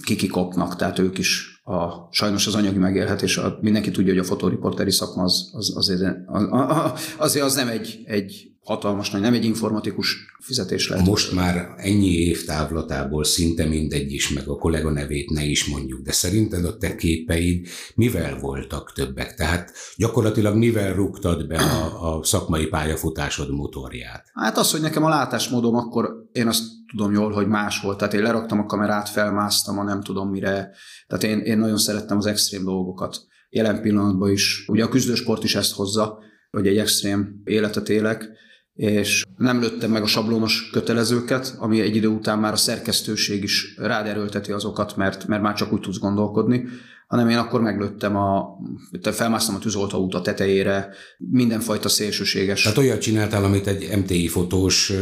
kikikopnak, 0.03 0.75
tehát 0.75 0.99
ők 0.99 1.17
is 1.17 1.61
a, 1.63 2.07
sajnos 2.11 2.47
az 2.47 2.55
anyagi 2.55 2.77
megélhetés, 2.77 3.37
a, 3.37 3.57
mindenki 3.61 3.91
tudja, 3.91 4.13
hogy 4.13 4.21
a 4.21 4.27
fotóriporteri 4.27 4.91
szakma 4.91 5.23
az, 5.23 5.49
az, 5.53 5.73
azért, 5.75 6.17
az, 6.27 6.43
azért 7.17 7.45
az 7.45 7.55
nem 7.55 7.67
egy, 7.67 8.01
egy 8.05 8.56
hatalmas 8.67 9.09
nagy, 9.09 9.21
nem 9.21 9.33
egy 9.33 9.45
informatikus 9.45 10.15
fizetés 10.39 10.89
lehet. 10.89 11.05
Most 11.05 11.31
már 11.31 11.73
ennyi 11.77 12.11
év 12.11 12.45
távlatából 12.45 13.23
szinte 13.23 13.65
mindegy 13.65 14.11
is, 14.11 14.29
meg 14.29 14.47
a 14.47 14.55
kollega 14.55 14.91
nevét 14.91 15.29
ne 15.29 15.45
is 15.45 15.65
mondjuk, 15.65 16.01
de 16.01 16.11
szerinted 16.11 16.65
a 16.65 16.77
te 16.77 16.95
képeid 16.95 17.67
mivel 17.95 18.39
voltak 18.39 18.93
többek? 18.93 19.35
Tehát 19.35 19.71
gyakorlatilag 19.95 20.55
mivel 20.55 20.93
rúgtad 20.93 21.47
be 21.47 21.57
a, 21.57 22.15
a 22.17 22.23
szakmai 22.23 22.65
pályafutásod 22.65 23.51
motorját? 23.51 24.25
Hát 24.33 24.57
az, 24.57 24.71
hogy 24.71 24.81
nekem 24.81 25.03
a 25.03 25.09
látásmódom 25.09 25.75
akkor 25.75 26.27
én 26.31 26.47
azt 26.47 26.63
tudom 26.91 27.13
jól, 27.13 27.31
hogy 27.31 27.47
más 27.47 27.81
volt. 27.81 27.97
Tehát 27.97 28.13
én 28.13 28.21
leraktam 28.21 28.59
a 28.59 28.65
kamerát, 28.65 29.09
felmásztam 29.09 29.79
a 29.79 29.83
nem 29.83 30.01
tudom 30.01 30.29
mire. 30.29 30.69
Tehát 31.07 31.23
én, 31.23 31.39
én 31.39 31.57
nagyon 31.57 31.77
szerettem 31.77 32.17
az 32.17 32.25
extrém 32.25 32.63
dolgokat. 32.63 33.17
Jelen 33.49 33.81
pillanatban 33.81 34.31
is, 34.31 34.65
ugye 34.67 34.83
a 34.83 34.89
küzdősport 34.89 35.43
is 35.43 35.55
ezt 35.55 35.73
hozza, 35.73 36.19
hogy 36.51 36.67
egy 36.67 36.77
extrém 36.77 37.41
életet 37.43 37.89
élek, 37.89 38.45
és 38.77 39.25
nem 39.37 39.59
lőttem 39.59 39.91
meg 39.91 40.01
a 40.01 40.07
sablonos 40.07 40.69
kötelezőket, 40.71 41.55
ami 41.59 41.81
egy 41.81 41.95
idő 41.95 42.07
után 42.07 42.39
már 42.39 42.53
a 42.53 42.55
szerkesztőség 42.55 43.43
is 43.43 43.75
rád 43.77 44.07
erőlteti 44.07 44.51
azokat, 44.51 44.95
mert, 44.95 45.27
mert 45.27 45.41
már 45.41 45.53
csak 45.53 45.73
úgy 45.73 45.81
tudsz 45.81 45.99
gondolkodni, 45.99 46.63
hanem 47.07 47.29
én 47.29 47.37
akkor 47.37 47.61
meglőttem 47.61 48.15
a, 48.15 48.57
felmásztam 49.01 49.55
a 49.55 49.59
tűzoltó 49.59 49.97
út 49.97 50.13
a 50.13 50.21
tetejére, 50.21 50.89
mindenfajta 51.17 51.89
szélsőséges. 51.89 52.61
Tehát 52.61 52.77
olyat 52.77 53.01
csináltál, 53.01 53.43
amit 53.43 53.67
egy 53.67 53.97
MTI 53.97 54.27
fotós 54.27 54.93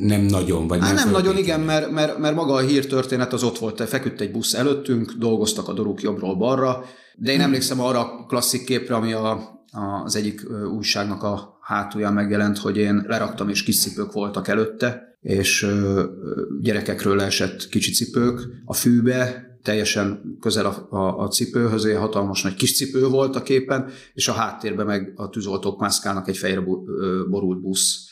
nem 0.00 0.20
nagyon, 0.20 0.66
vagy 0.66 0.78
nem 0.78 0.94
Nem 0.94 1.10
nagyon, 1.10 1.36
igen, 1.36 1.60
mert, 1.60 1.90
mert, 1.90 2.18
mert 2.18 2.34
maga 2.34 2.52
a 2.52 2.60
hírtörténet 2.60 3.32
az 3.32 3.42
ott 3.42 3.58
volt, 3.58 3.88
feküdt 3.88 4.20
egy 4.20 4.30
busz 4.30 4.54
előttünk, 4.54 5.12
dolgoztak 5.12 5.68
a 5.68 5.72
doruk 5.72 6.02
jobbról 6.02 6.36
balra, 6.36 6.84
de 7.16 7.32
én 7.32 7.40
emlékszem 7.40 7.80
arra 7.80 8.00
a 8.00 8.26
klasszik 8.26 8.64
képre, 8.64 8.94
ami 8.94 9.12
a, 9.12 9.62
az 10.04 10.16
egyik 10.16 10.42
újságnak 10.76 11.22
a 11.22 11.53
hátulján 11.64 12.12
megjelent, 12.12 12.58
hogy 12.58 12.76
én 12.76 13.04
leraktam, 13.06 13.48
és 13.48 13.62
kis 13.62 13.80
cipők 13.80 14.12
voltak 14.12 14.48
előtte, 14.48 15.16
és 15.20 15.66
gyerekekről 16.60 17.16
leesett 17.16 17.68
kicsi 17.68 17.90
cipők. 17.90 18.40
A 18.64 18.74
fűbe, 18.74 19.48
teljesen 19.62 20.36
közel 20.40 20.66
a, 20.66 20.96
a, 20.96 21.18
a 21.18 21.28
cipőhöz, 21.28 21.84
egy 21.84 21.96
hatalmas 21.96 22.42
nagy 22.42 22.54
kis 22.54 22.76
cipő 22.76 23.06
volt 23.06 23.36
a 23.36 23.42
képen, 23.42 23.90
és 24.12 24.28
a 24.28 24.32
háttérben 24.32 24.86
meg 24.86 25.12
a 25.16 25.28
tűzoltók 25.28 25.80
mászkálnak 25.80 26.28
egy 26.28 26.36
fejre 26.36 26.60
borult 27.30 27.60
busz 27.60 28.08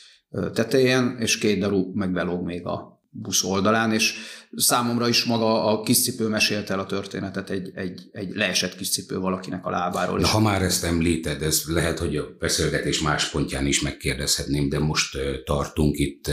tetején, 0.53 1.15
és 1.19 1.37
két 1.37 1.59
daru 1.59 1.91
megbelóg 1.93 2.43
még 2.43 2.65
a 2.65 2.92
busz 3.13 3.43
oldalán, 3.43 3.93
és 3.93 4.13
számomra 4.55 5.07
is 5.07 5.23
maga 5.23 5.65
a 5.65 5.81
kiscipő 5.81 6.27
mesélte 6.27 6.73
el 6.73 6.79
a 6.79 6.85
történetet, 6.85 7.49
egy, 7.49 7.71
egy, 7.75 8.09
egy 8.11 8.35
leesett 8.35 8.75
kiscipő 8.75 9.19
valakinek 9.19 9.65
a 9.65 9.69
lábáról. 9.69 10.19
De 10.19 10.27
ha 10.27 10.39
már 10.39 10.61
ezt 10.61 10.83
említed, 10.83 11.41
ez 11.41 11.63
lehet, 11.67 11.99
hogy 11.99 12.17
a 12.17 12.35
beszélgetés 12.39 13.01
más 13.01 13.29
pontján 13.29 13.65
is 13.65 13.81
megkérdezhetném, 13.81 14.69
de 14.69 14.79
most 14.79 15.17
tartunk 15.45 15.97
itt 15.97 16.31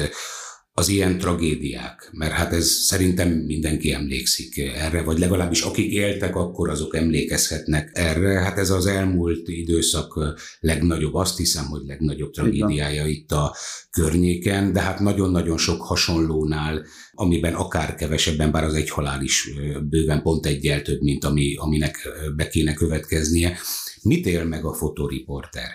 az 0.80 0.88
ilyen 0.88 1.18
tragédiák, 1.18 2.10
mert 2.12 2.32
hát 2.32 2.52
ez 2.52 2.66
szerintem 2.66 3.28
mindenki 3.28 3.92
emlékszik 3.92 4.58
erre, 4.58 5.02
vagy 5.02 5.18
legalábbis 5.18 5.62
akik 5.62 5.92
éltek, 5.92 6.36
akkor 6.36 6.68
azok 6.68 6.96
emlékezhetnek 6.96 7.90
erre. 7.92 8.40
Hát 8.40 8.58
ez 8.58 8.70
az 8.70 8.86
elmúlt 8.86 9.48
időszak 9.48 10.36
legnagyobb, 10.60 11.14
azt 11.14 11.36
hiszem, 11.36 11.64
hogy 11.64 11.82
legnagyobb 11.86 12.32
tragédiája 12.32 13.06
itt 13.06 13.32
a 13.32 13.56
környéken, 13.90 14.72
de 14.72 14.80
hát 14.80 15.00
nagyon-nagyon 15.00 15.58
sok 15.58 15.82
hasonlónál, 15.82 16.86
amiben 17.12 17.54
akár 17.54 17.94
kevesebben, 17.94 18.50
bár 18.50 18.64
az 18.64 18.74
egy 18.74 18.90
halál 18.90 19.22
is 19.22 19.50
bőven 19.88 20.22
pont 20.22 20.46
egyel 20.46 20.82
több, 20.82 21.00
mint 21.00 21.24
ami, 21.24 21.56
aminek 21.56 22.08
be 22.36 22.48
kéne 22.48 22.74
következnie. 22.74 23.58
Mit 24.02 24.26
él 24.26 24.44
meg 24.44 24.64
a 24.64 24.74
fotoriporter? 24.74 25.68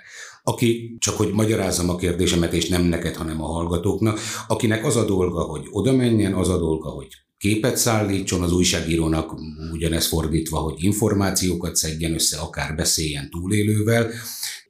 Aki, 0.47 0.95
csak 0.99 1.17
hogy 1.17 1.31
magyarázzam 1.31 1.89
a 1.89 1.95
kérdésemet, 1.95 2.53
és 2.53 2.67
nem 2.67 2.83
neked, 2.83 3.15
hanem 3.15 3.43
a 3.43 3.47
hallgatóknak, 3.47 4.19
akinek 4.47 4.85
az 4.85 4.95
a 4.95 5.05
dolga, 5.05 5.41
hogy 5.41 5.67
oda 5.71 5.91
menjen, 5.91 6.33
az 6.33 6.49
a 6.49 6.57
dolga, 6.57 6.89
hogy 6.89 7.07
képet 7.37 7.77
szállítson 7.77 8.41
az 8.41 8.51
újságírónak, 8.51 9.33
ugyanez 9.71 10.07
fordítva, 10.07 10.57
hogy 10.57 10.73
információkat 10.77 11.75
szedjen 11.75 12.13
össze, 12.13 12.37
akár 12.37 12.75
beszéljen 12.75 13.29
túlélővel, 13.29 14.11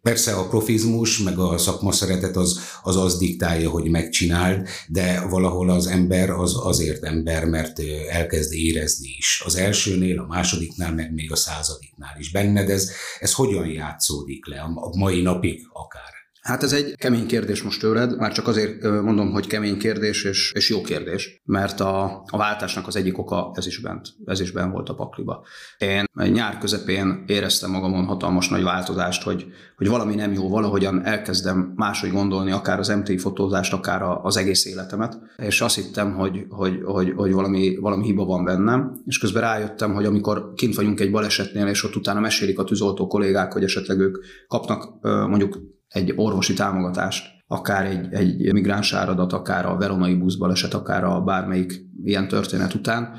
Persze 0.05 0.33
a 0.33 0.47
profizmus, 0.47 1.17
meg 1.17 1.39
a 1.39 1.57
szakma 1.57 1.91
szeretet 1.91 2.35
az, 2.35 2.59
az 2.83 2.95
az 2.95 3.17
diktálja, 3.17 3.69
hogy 3.69 3.89
megcsináld, 3.89 4.67
de 4.87 5.27
valahol 5.29 5.69
az 5.69 5.87
ember 5.87 6.29
az 6.29 6.55
azért 6.63 7.03
ember, 7.03 7.45
mert 7.45 7.79
elkezd 8.09 8.53
érezni 8.53 9.15
is. 9.17 9.41
Az 9.45 9.55
elsőnél, 9.55 10.19
a 10.19 10.25
másodiknál, 10.25 10.93
meg 10.93 11.13
még 11.13 11.31
a 11.31 11.35
századiknál 11.35 12.15
is. 12.19 12.31
Benned 12.31 12.69
ez, 12.69 12.91
ez 13.19 13.33
hogyan 13.33 13.67
játszódik 13.67 14.47
le, 14.47 14.59
a 14.59 14.97
mai 14.97 15.21
napig 15.21 15.67
akár? 15.73 16.14
Hát 16.45 16.63
ez 16.63 16.73
egy 16.73 16.95
kemény 16.95 17.27
kérdés 17.27 17.63
most 17.63 17.79
tőled, 17.79 18.17
már 18.17 18.31
csak 18.31 18.47
azért 18.47 18.83
mondom, 18.83 19.31
hogy 19.31 19.47
kemény 19.47 19.77
kérdés 19.77 20.23
és, 20.23 20.51
és 20.55 20.69
jó 20.69 20.81
kérdés, 20.81 21.41
mert 21.45 21.79
a, 21.79 22.23
a 22.25 22.37
váltásnak 22.37 22.87
az 22.87 22.95
egyik 22.95 23.17
oka 23.17 23.51
ez 23.55 23.67
is 23.67 23.79
bent, 23.79 24.07
ez 24.25 24.39
is 24.39 24.51
bent 24.51 24.71
volt 24.71 24.89
a 24.89 24.95
pakliba. 24.95 25.45
Én 25.77 26.05
nyár 26.13 26.57
közepén 26.57 27.23
éreztem 27.27 27.71
magamon 27.71 28.05
hatalmas 28.05 28.49
nagy 28.49 28.63
változást, 28.63 29.23
hogy, 29.23 29.45
hogy 29.77 29.87
valami 29.87 30.15
nem 30.15 30.33
jó, 30.33 30.49
valahogyan 30.49 31.05
elkezdem 31.05 31.73
máshogy 31.75 32.11
gondolni, 32.11 32.51
akár 32.51 32.79
az 32.79 32.87
MT 32.87 33.21
fotózást, 33.21 33.73
akár 33.73 34.01
az 34.21 34.37
egész 34.37 34.65
életemet, 34.65 35.17
és 35.37 35.61
azt 35.61 35.75
hittem, 35.75 36.13
hogy, 36.13 36.45
hogy, 36.49 36.81
hogy, 36.83 37.13
hogy 37.15 37.31
valami, 37.31 37.75
valami 37.75 38.03
hiba 38.03 38.25
van 38.25 38.43
bennem, 38.43 39.01
és 39.05 39.17
közben 39.17 39.41
rájöttem, 39.41 39.93
hogy 39.93 40.05
amikor 40.05 40.53
kint 40.55 40.75
vagyunk 40.75 40.99
egy 40.99 41.11
balesetnél, 41.11 41.67
és 41.67 41.83
ott 41.83 41.95
utána 41.95 42.19
mesélik 42.19 42.59
a 42.59 42.63
tűzoltó 42.63 43.07
kollégák, 43.07 43.53
hogy 43.53 43.63
esetleg 43.63 43.99
ők 43.99 44.17
kapnak 44.47 45.01
mondjuk 45.01 45.73
egy 45.95 46.13
orvosi 46.15 46.53
támogatást, 46.53 47.25
akár 47.47 47.85
egy, 47.85 48.13
egy 48.13 48.53
migráns 48.53 48.93
áradat, 48.93 49.33
akár 49.33 49.65
a 49.65 49.77
veronai 49.77 50.15
buszbaleset, 50.15 50.73
akár 50.73 51.03
a 51.03 51.21
bármelyik 51.21 51.81
ilyen 52.03 52.27
történet 52.27 52.73
után, 52.73 53.17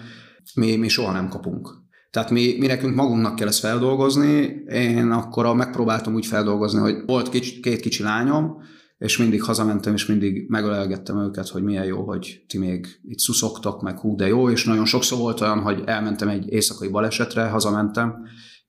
mi, 0.55 0.77
mi 0.77 0.89
soha 0.89 1.13
nem 1.13 1.29
kapunk. 1.29 1.85
Tehát 2.11 2.31
mi, 2.31 2.57
mi 2.59 2.67
nekünk 2.67 2.95
magunknak 2.95 3.35
kell 3.37 3.47
ezt 3.47 3.61
feldolgozni, 3.61 4.63
én 4.69 5.11
akkor 5.11 5.55
megpróbáltam 5.55 6.15
úgy 6.15 6.27
feldolgozni, 6.27 6.81
hogy 6.81 6.97
volt 7.07 7.29
kics, 7.29 7.61
két 7.61 7.81
kicsi 7.81 8.03
lányom, 8.03 8.57
és 8.99 9.19
mindig 9.19 9.43
hazamentem, 9.43 9.95
és 9.95 10.07
mindig 10.07 10.49
megölelgettem 10.49 11.19
őket, 11.19 11.49
hogy 11.49 11.63
milyen 11.63 11.85
jó, 11.85 12.03
hogy 12.03 12.45
ti 12.49 12.59
még 12.59 12.87
itt 13.03 13.19
szuszogtok, 13.19 13.83
meg 13.83 13.99
hú, 13.99 14.17
de 14.17 14.27
jó, 14.27 14.51
és 14.51 14.65
nagyon 14.65 14.85
sokszor 14.85 15.19
volt 15.19 15.41
olyan, 15.41 15.61
hogy 15.61 15.83
elmentem 15.87 16.29
egy 16.29 16.53
éjszakai 16.53 16.89
balesetre, 16.89 17.49
hazamentem, 17.49 18.15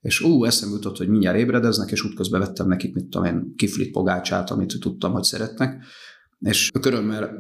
és 0.02 0.22
ú, 0.22 0.46
eszembe 0.46 0.76
jutott, 0.76 0.98
hogy 0.98 1.08
mindjárt 1.08 1.38
ébredeznek, 1.38 1.92
és 1.92 2.04
útközben 2.04 2.40
vettem 2.40 2.68
nekik, 2.68 2.94
mit 2.94 3.06
tudom 3.06 3.26
én, 3.26 3.54
kiflit 3.56 3.92
pogácsát, 3.92 4.50
amit 4.50 4.80
tudtam, 4.80 5.12
hogy 5.12 5.24
szeretnek, 5.24 5.84
és 6.40 6.70
körömmel 6.82 7.38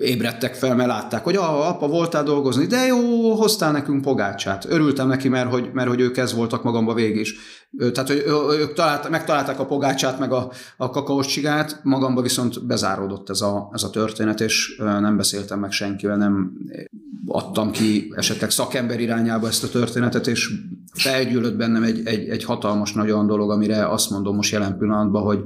ébredtek 0.00 0.54
fel, 0.54 0.74
mert 0.74 0.88
látták, 0.88 1.24
hogy 1.24 1.36
ah, 1.36 1.68
apa, 1.68 1.88
voltál 1.88 2.22
dolgozni, 2.22 2.66
de 2.66 2.86
jó, 2.86 3.32
hoztál 3.34 3.72
nekünk 3.72 4.02
pogácsát. 4.02 4.66
Örültem 4.68 5.08
neki, 5.08 5.28
mert 5.28 5.50
hogy, 5.50 5.70
mert 5.72 5.88
hogy 5.88 6.00
ők 6.00 6.16
ez 6.16 6.34
voltak 6.34 6.62
magamba 6.62 6.94
végig 6.94 7.16
is. 7.16 7.34
Tehát, 7.92 8.08
hogy 8.08 8.24
ők 8.58 8.72
talált, 8.72 9.08
megtalálták 9.08 9.60
a 9.60 9.66
pogácsát, 9.66 10.18
meg 10.18 10.32
a, 10.32 10.50
a 10.76 10.90
kakaós 10.90 11.26
csigát, 11.26 11.80
magamba 11.82 12.22
viszont 12.22 12.66
bezáródott 12.66 13.30
ez 13.30 13.40
a, 13.40 13.70
ez 13.72 13.82
a 13.82 13.90
történet, 13.90 14.40
és 14.40 14.76
nem 14.78 15.16
beszéltem 15.16 15.58
meg 15.58 15.70
senkivel, 15.70 16.16
nem 16.16 16.52
adtam 17.26 17.70
ki 17.70 18.12
esetleg 18.16 18.50
szakember 18.50 19.00
irányába 19.00 19.46
ezt 19.46 19.64
a 19.64 19.68
történetet, 19.68 20.26
és 20.26 20.50
felgyűlött 20.92 21.56
bennem 21.56 21.82
egy, 21.82 22.00
egy, 22.04 22.28
egy 22.28 22.44
hatalmas 22.44 22.92
nagy 22.92 23.10
olyan 23.10 23.26
dolog, 23.26 23.50
amire 23.50 23.88
azt 23.88 24.10
mondom 24.10 24.36
most 24.36 24.52
jelen 24.52 24.78
pillanatban, 24.78 25.22
hogy 25.22 25.42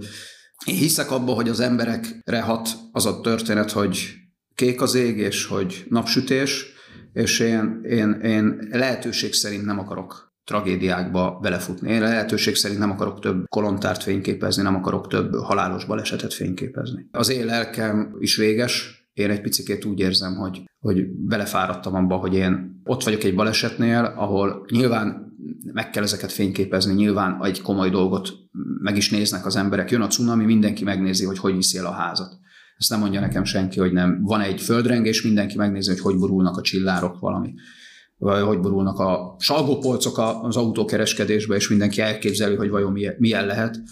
én 0.65 0.75
hiszek 0.75 1.11
abba, 1.11 1.33
hogy 1.33 1.49
az 1.49 1.61
emberekre 1.61 2.41
hat 2.41 2.69
az 2.93 3.07
a 3.07 3.21
történet, 3.21 3.71
hogy 3.71 4.24
kék 4.55 4.83
az 4.83 4.95
ég, 4.95 5.19
és 5.19 5.47
hogy 5.47 5.85
napsütés, 5.89 6.73
és 7.13 7.39
én, 7.39 7.81
én, 7.89 8.11
én 8.11 8.69
lehetőség 8.71 9.33
szerint 9.33 9.65
nem 9.65 9.79
akarok 9.79 10.33
tragédiákba 10.45 11.39
belefutni. 11.43 11.91
Én 11.91 12.01
lehetőség 12.01 12.55
szerint 12.55 12.81
nem 12.81 12.91
akarok 12.91 13.21
több 13.21 13.45
kolontárt 13.49 14.03
fényképezni, 14.03 14.63
nem 14.63 14.75
akarok 14.75 15.09
több 15.09 15.35
halálos 15.35 15.85
balesetet 15.85 16.35
fényképezni. 16.35 17.07
Az 17.11 17.31
én 17.31 17.45
lelkem 17.45 18.17
is 18.19 18.37
véges, 18.37 19.03
én 19.13 19.31
egy 19.31 19.41
picit 19.41 19.85
úgy 19.85 20.01
érzem, 20.01 20.35
hogy, 20.35 20.63
hogy 20.79 21.07
belefáradtam 21.07 21.95
abba, 21.95 22.17
hogy 22.17 22.35
én 22.35 22.81
ott 22.85 23.03
vagyok 23.03 23.23
egy 23.23 23.35
balesetnél, 23.35 24.15
ahol 24.17 24.65
nyilván 24.71 25.33
meg 25.73 25.91
kell 25.91 26.03
ezeket 26.03 26.33
fényképezni, 26.33 26.95
nyilván 26.95 27.45
egy 27.45 27.63
komoly 27.63 27.91
dolgot 27.91 28.33
meg 28.83 28.97
is 28.97 29.11
néznek 29.11 29.47
az 29.47 29.57
emberek. 29.57 29.91
Jön 29.91 30.01
a 30.01 30.07
cunami, 30.07 30.45
mindenki 30.45 30.85
megnézi, 30.85 31.25
hogy 31.25 31.39
hogy 31.39 31.55
viszi 31.55 31.79
a 31.79 31.91
házat. 31.91 32.39
Ezt 32.79 32.91
nem 32.91 33.01
mondja 33.01 33.21
nekem 33.21 33.45
senki, 33.45 33.81
hogy 33.81 33.93
nem. 33.93 34.23
Van 34.23 34.41
egy 34.41 34.61
földrengés, 34.61 35.23
mindenki 35.23 35.57
megnézi, 35.57 35.91
hogy 35.91 36.01
hogy 36.01 36.19
borulnak 36.19 36.57
a 36.57 36.63
csillárok 36.63 37.19
valami 37.19 37.55
vagy 38.19 38.43
hogy 38.43 38.61
borulnak 38.61 38.99
a 38.99 39.37
salgópolcok 39.39 40.19
az 40.43 40.57
autókereskedésbe, 40.57 41.55
és 41.55 41.69
mindenki 41.69 42.01
elképzeli, 42.01 42.55
hogy 42.55 42.69
vajon 42.69 42.99
milyen 43.19 43.47
lehet 43.47 43.83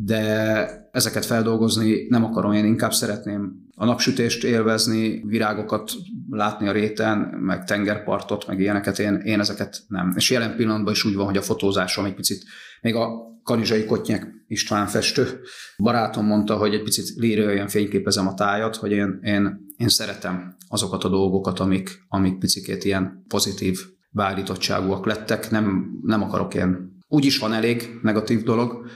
de 0.00 0.88
ezeket 0.92 1.24
feldolgozni 1.24 2.06
nem 2.08 2.24
akarom, 2.24 2.52
én 2.52 2.64
inkább 2.64 2.92
szeretném 2.92 3.66
a 3.74 3.84
napsütést 3.84 4.44
élvezni, 4.44 5.22
virágokat 5.26 5.92
látni 6.30 6.68
a 6.68 6.72
réten, 6.72 7.18
meg 7.18 7.64
tengerpartot, 7.64 8.46
meg 8.46 8.60
ilyeneket, 8.60 8.98
én, 8.98 9.14
én 9.14 9.40
ezeket 9.40 9.82
nem. 9.88 10.12
És 10.16 10.30
jelen 10.30 10.56
pillanatban 10.56 10.92
is 10.92 11.04
úgy 11.04 11.14
van, 11.14 11.26
hogy 11.26 11.36
a 11.36 11.42
fotózásom 11.42 12.04
egy 12.04 12.14
picit, 12.14 12.44
még 12.80 12.94
a 12.94 13.26
Kanizsai 13.42 13.84
Kotnyek 13.84 14.36
István 14.46 14.86
festő 14.86 15.40
barátom 15.78 16.26
mondta, 16.26 16.56
hogy 16.56 16.74
egy 16.74 16.82
picit 16.82 17.08
lírően 17.16 17.68
fényképezem 17.68 18.26
a 18.26 18.34
tájat, 18.34 18.76
hogy 18.76 18.90
én, 18.90 19.18
én, 19.22 19.60
én 19.76 19.88
szeretem 19.88 20.56
azokat 20.68 21.04
a 21.04 21.08
dolgokat, 21.08 21.58
amik, 21.58 22.04
amik 22.08 22.38
picikét 22.38 22.84
ilyen 22.84 23.24
pozitív 23.28 23.80
beállítottságúak 24.10 25.06
lettek, 25.06 25.50
nem, 25.50 25.90
nem 26.02 26.22
akarok 26.22 26.54
ilyen, 26.54 26.96
úgy 27.08 27.24
is 27.24 27.38
van 27.38 27.52
elég 27.52 27.98
negatív 28.02 28.42
dolog, 28.42 28.86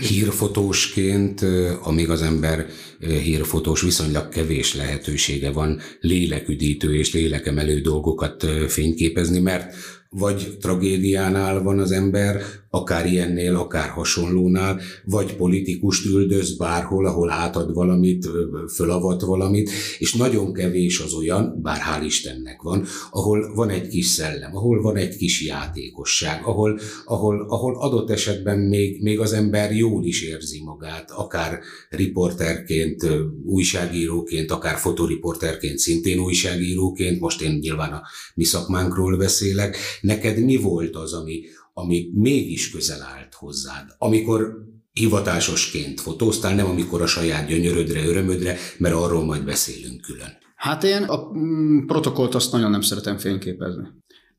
Hírfotósként, 0.00 1.40
amíg 1.82 2.10
az 2.10 2.22
ember 2.22 2.66
hírfotós 2.98 3.82
viszonylag 3.82 4.28
kevés 4.28 4.74
lehetősége 4.74 5.50
van 5.50 5.80
léleküdítő 6.00 6.94
és 6.94 7.12
lélekemelő 7.12 7.80
dolgokat 7.80 8.46
fényképezni, 8.68 9.38
mert 9.38 9.74
vagy 10.08 10.56
tragédiánál 10.60 11.62
van 11.62 11.78
az 11.78 11.90
ember, 11.90 12.42
akár 12.74 13.06
ilyennél, 13.06 13.54
akár 13.54 13.88
hasonlónál, 13.88 14.80
vagy 15.04 15.36
politikust 15.36 16.06
üldöz 16.06 16.56
bárhol, 16.56 17.06
ahol 17.06 17.30
átad 17.30 17.74
valamit, 17.74 18.28
fölavat 18.74 19.22
valamit, 19.22 19.70
és 19.98 20.14
nagyon 20.14 20.52
kevés 20.52 21.00
az 21.00 21.12
olyan, 21.12 21.60
bár 21.62 21.78
hál' 21.78 22.04
Istennek 22.04 22.62
van, 22.62 22.84
ahol 23.10 23.54
van 23.54 23.68
egy 23.68 23.88
kis 23.88 24.06
szellem, 24.06 24.56
ahol 24.56 24.82
van 24.82 24.96
egy 24.96 25.16
kis 25.16 25.42
játékosság, 25.42 26.44
ahol, 26.44 26.78
ahol, 27.04 27.46
ahol 27.48 27.76
adott 27.78 28.10
esetben 28.10 28.58
még, 28.58 29.02
még 29.02 29.20
az 29.20 29.32
ember 29.32 29.76
jól 29.76 30.04
is 30.04 30.22
érzi 30.22 30.62
magát, 30.64 31.10
akár 31.10 31.60
riporterként, 31.88 33.06
újságíróként, 33.44 34.50
akár 34.50 34.76
fotoriporterként, 34.76 35.78
szintén 35.78 36.18
újságíróként, 36.18 37.20
most 37.20 37.42
én 37.42 37.58
nyilván 37.60 37.92
a 37.92 38.02
mi 38.34 38.44
szakmánkról 38.44 39.16
beszélek. 39.16 39.76
Neked 40.00 40.44
mi 40.44 40.56
volt 40.56 40.96
az, 40.96 41.12
ami, 41.12 41.40
ami 41.72 42.10
mégis 42.14 42.70
közel 42.70 43.02
állt 43.02 43.34
hozzád, 43.34 43.94
amikor 43.98 44.54
hivatásosként 44.92 46.00
fotóztál, 46.00 46.54
nem 46.54 46.66
amikor 46.66 47.02
a 47.02 47.06
saját 47.06 47.46
gyönyörödre, 47.46 48.04
örömödre, 48.04 48.56
mert 48.78 48.94
arról 48.94 49.24
majd 49.24 49.44
beszélünk 49.44 50.00
külön. 50.00 50.40
Hát 50.56 50.84
én 50.84 51.02
a 51.02 51.30
mm, 51.32 51.86
protokollt 51.86 52.34
azt 52.34 52.52
nagyon 52.52 52.70
nem 52.70 52.80
szeretem 52.80 53.18
fényképezni. 53.18 53.88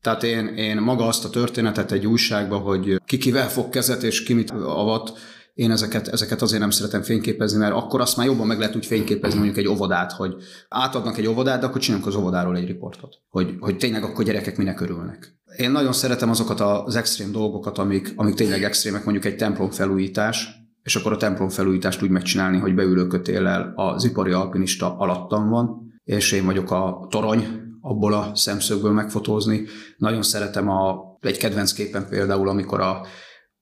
Tehát 0.00 0.22
én, 0.22 0.46
én 0.46 0.76
maga 0.76 1.06
azt 1.06 1.24
a 1.24 1.30
történetet 1.30 1.92
egy 1.92 2.06
újságban, 2.06 2.60
hogy 2.60 3.00
ki 3.06 3.18
kivel 3.18 3.50
fog 3.50 3.68
kezet 3.68 4.02
és 4.02 4.22
ki 4.22 4.32
mit 4.32 4.50
avat, 4.50 5.18
én 5.54 5.70
ezeket, 5.70 6.08
ezeket 6.08 6.42
azért 6.42 6.60
nem 6.60 6.70
szeretem 6.70 7.02
fényképezni, 7.02 7.58
mert 7.58 7.74
akkor 7.74 8.00
azt 8.00 8.16
már 8.16 8.26
jobban 8.26 8.46
meg 8.46 8.58
lehet 8.58 8.76
úgy 8.76 8.86
fényképezni 8.86 9.38
mondjuk 9.38 9.58
egy 9.58 9.66
óvodát, 9.66 10.12
hogy 10.12 10.34
átadnak 10.68 11.18
egy 11.18 11.26
óvodát, 11.26 11.60
de 11.60 11.66
akkor 11.66 11.80
csinálunk 11.80 12.06
az 12.06 12.14
óvodáról 12.14 12.56
egy 12.56 12.66
riportot, 12.66 13.14
hogy, 13.28 13.54
hogy 13.60 13.76
tényleg 13.76 14.02
akkor 14.02 14.24
gyerekek 14.24 14.56
minek 14.56 14.80
örülnek. 14.80 15.36
Én 15.56 15.70
nagyon 15.70 15.92
szeretem 15.92 16.30
azokat 16.30 16.60
az 16.60 16.96
extrém 16.96 17.32
dolgokat, 17.32 17.78
amik, 17.78 18.12
amik 18.16 18.34
tényleg 18.34 18.62
extrémek, 18.62 19.04
mondjuk 19.04 19.24
egy 19.24 19.36
templom 19.36 19.70
felújítás, 19.70 20.48
és 20.82 20.96
akkor 20.96 21.12
a 21.12 21.16
templom 21.16 21.48
felújítást 21.48 22.02
úgy 22.02 22.10
megcsinálni, 22.10 22.58
hogy 22.58 22.74
beülőkötéllel 22.74 23.72
az 23.76 24.04
ipari 24.04 24.32
alpinista 24.32 24.96
alattam 24.96 25.48
van, 25.48 25.92
és 26.04 26.32
én 26.32 26.44
vagyok 26.44 26.70
a 26.70 27.06
torony, 27.10 27.46
abból 27.80 28.12
a 28.12 28.30
szemszögből 28.34 28.92
megfotózni. 28.92 29.64
Nagyon 29.96 30.22
szeretem 30.22 30.68
a, 30.68 30.96
egy 31.20 31.36
kedvenc 31.36 31.72
képen 31.72 32.08
például, 32.08 32.48
amikor 32.48 32.80
a 32.80 33.06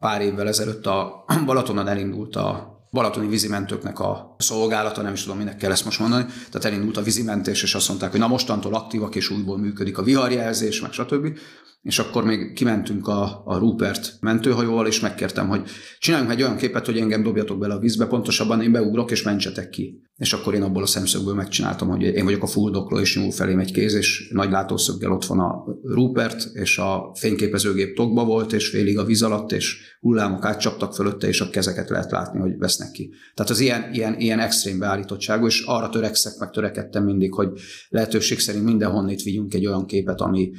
pár 0.03 0.21
évvel 0.21 0.49
ezelőtt 0.49 0.87
a 0.87 1.25
Balatonon 1.47 1.89
elindult 1.89 2.37
a 2.37 2.79
balatoni 2.91 3.27
vízimentőknek 3.27 3.99
a 4.01 4.32
szolgálata, 4.43 5.03
nem 5.03 5.13
is 5.13 5.23
tudom, 5.23 5.39
minek 5.39 5.57
kell 5.57 5.71
ezt 5.71 5.85
most 5.85 5.99
mondani, 5.99 6.25
tehát 6.25 6.65
elindult 6.65 6.97
a 6.97 7.03
vízimentés, 7.03 7.63
és 7.63 7.75
azt 7.75 7.89
mondták, 7.89 8.11
hogy 8.11 8.21
na 8.21 8.27
mostantól 8.27 8.75
aktívak, 8.75 9.15
és 9.15 9.31
újból 9.31 9.59
működik 9.59 9.99
a 9.99 10.03
viharjelzés, 10.03 10.81
meg 10.81 10.93
stb 10.93 11.39
és 11.83 11.99
akkor 11.99 12.25
még 12.25 12.53
kimentünk 12.53 13.09
a, 13.09 13.43
a 13.45 13.59
Rupert 13.59 14.17
mentőhajóval, 14.21 14.87
és 14.87 15.01
megkértem, 15.01 15.49
hogy 15.49 15.63
csináljunk 15.99 16.33
egy 16.33 16.43
olyan 16.43 16.57
képet, 16.57 16.87
hogy 16.87 16.99
engem 16.99 17.23
dobjatok 17.23 17.59
bele 17.59 17.75
a 17.75 17.79
vízbe, 17.79 18.07
pontosabban 18.07 18.63
én 18.63 18.73
beugrok, 18.73 19.11
és 19.11 19.23
mentsetek 19.23 19.71
ki. 19.71 20.01
És 20.17 20.33
akkor 20.33 20.55
én 20.55 20.63
abból 20.63 20.83
a 20.83 20.87
szemszögből 20.87 21.35
megcsináltam, 21.35 21.89
hogy 21.89 22.03
én 22.03 22.25
vagyok 22.25 22.43
a 22.43 22.47
fuldokló, 22.47 22.99
és 22.99 23.17
nyúl 23.17 23.31
felém 23.31 23.59
egy 23.59 23.73
kéz, 23.73 23.95
és 23.95 24.29
nagy 24.33 24.51
látószöggel 24.51 25.13
ott 25.13 25.25
van 25.25 25.41
a 25.41 25.65
Rupert, 25.83 26.45
és 26.53 26.79
a 26.79 27.11
fényképezőgép 27.15 27.97
tokba 27.97 28.25
volt, 28.25 28.53
és 28.53 28.69
félig 28.69 28.99
a 28.99 29.05
víz 29.05 29.23
alatt, 29.23 29.53
és 29.53 29.97
hullámok 30.01 30.45
átcsaptak 30.45 30.95
fölötte, 30.95 31.29
és 31.29 31.41
a 31.41 31.51
kezeket 31.51 31.89
lehet 31.89 32.11
látni, 32.11 32.41
hogy 32.41 32.59
vesznek 32.59 32.91
ki. 32.91 33.11
Tehát 33.35 33.53
az 33.53 33.61
ilyen, 33.61 33.93
ilyen, 33.93 34.19
ilyen 34.19 34.32
extrém 34.41 34.79
beállítottságú, 34.79 35.47
és 35.47 35.61
arra 35.67 35.89
törekszek, 35.89 36.33
meg 36.39 36.51
törekedtem 36.51 37.05
mindig, 37.05 37.35
hogy 37.35 37.49
lehetőség 37.89 38.41
szerint 38.41 38.65
mindenhonnét 38.65 39.23
vigyünk 39.23 39.55
egy 39.55 39.67
olyan 39.67 39.87
képet, 39.87 40.21
ami, 40.21 40.51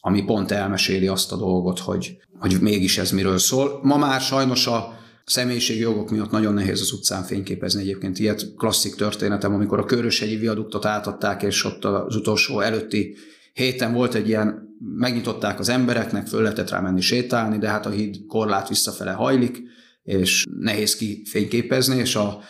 ami 0.00 0.22
pont 0.24 0.50
elmeséli 0.50 1.06
azt 1.06 1.32
a 1.32 1.36
dolgot, 1.36 1.78
hogy, 1.78 2.16
hogy 2.38 2.56
mégis 2.60 2.98
ez 2.98 3.10
miről 3.10 3.38
szól. 3.38 3.80
Ma 3.82 3.96
már 3.96 4.20
sajnos 4.20 4.66
a, 4.66 5.00
Személyiségi 5.24 5.80
jogok 5.80 6.10
miatt 6.10 6.30
nagyon 6.30 6.54
nehéz 6.54 6.80
az 6.80 6.92
utcán 6.92 7.22
fényképezni 7.22 7.80
egyébként. 7.80 8.18
Ilyet 8.18 8.54
klasszik 8.56 8.94
történetem, 8.94 9.54
amikor 9.54 9.78
a 9.78 9.84
Köröshegyi 9.84 10.36
viaduktot 10.36 10.84
átadták, 10.84 11.42
és 11.42 11.64
ott 11.64 11.84
az 11.84 12.16
utolsó 12.16 12.60
előtti 12.60 13.16
héten 13.52 13.92
volt 13.92 14.14
egy 14.14 14.28
ilyen, 14.28 14.76
megnyitották 14.96 15.58
az 15.58 15.68
embereknek, 15.68 16.26
föl 16.26 16.42
lehetett 16.42 16.70
rá 16.70 16.80
menni 16.80 17.00
sétálni, 17.00 17.58
de 17.58 17.68
hát 17.68 17.86
a 17.86 17.90
híd 17.90 18.26
korlát 18.26 18.68
visszafele 18.68 19.10
hajlik, 19.10 19.62
és 20.02 20.44
nehéz 20.58 20.96
kifényképezni, 20.96 21.96
és 21.96 22.16
a, 22.16 22.40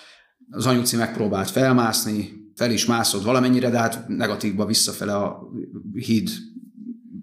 az 0.52 0.66
anyuci 0.66 0.96
megpróbált 0.96 1.50
felmászni, 1.50 2.50
fel 2.54 2.70
is 2.70 2.86
mászott 2.86 3.22
valamennyire, 3.22 3.70
de 3.70 3.78
hát 3.78 4.08
negatívba 4.08 4.66
visszafele 4.66 5.16
a 5.16 5.48
híd 5.92 6.30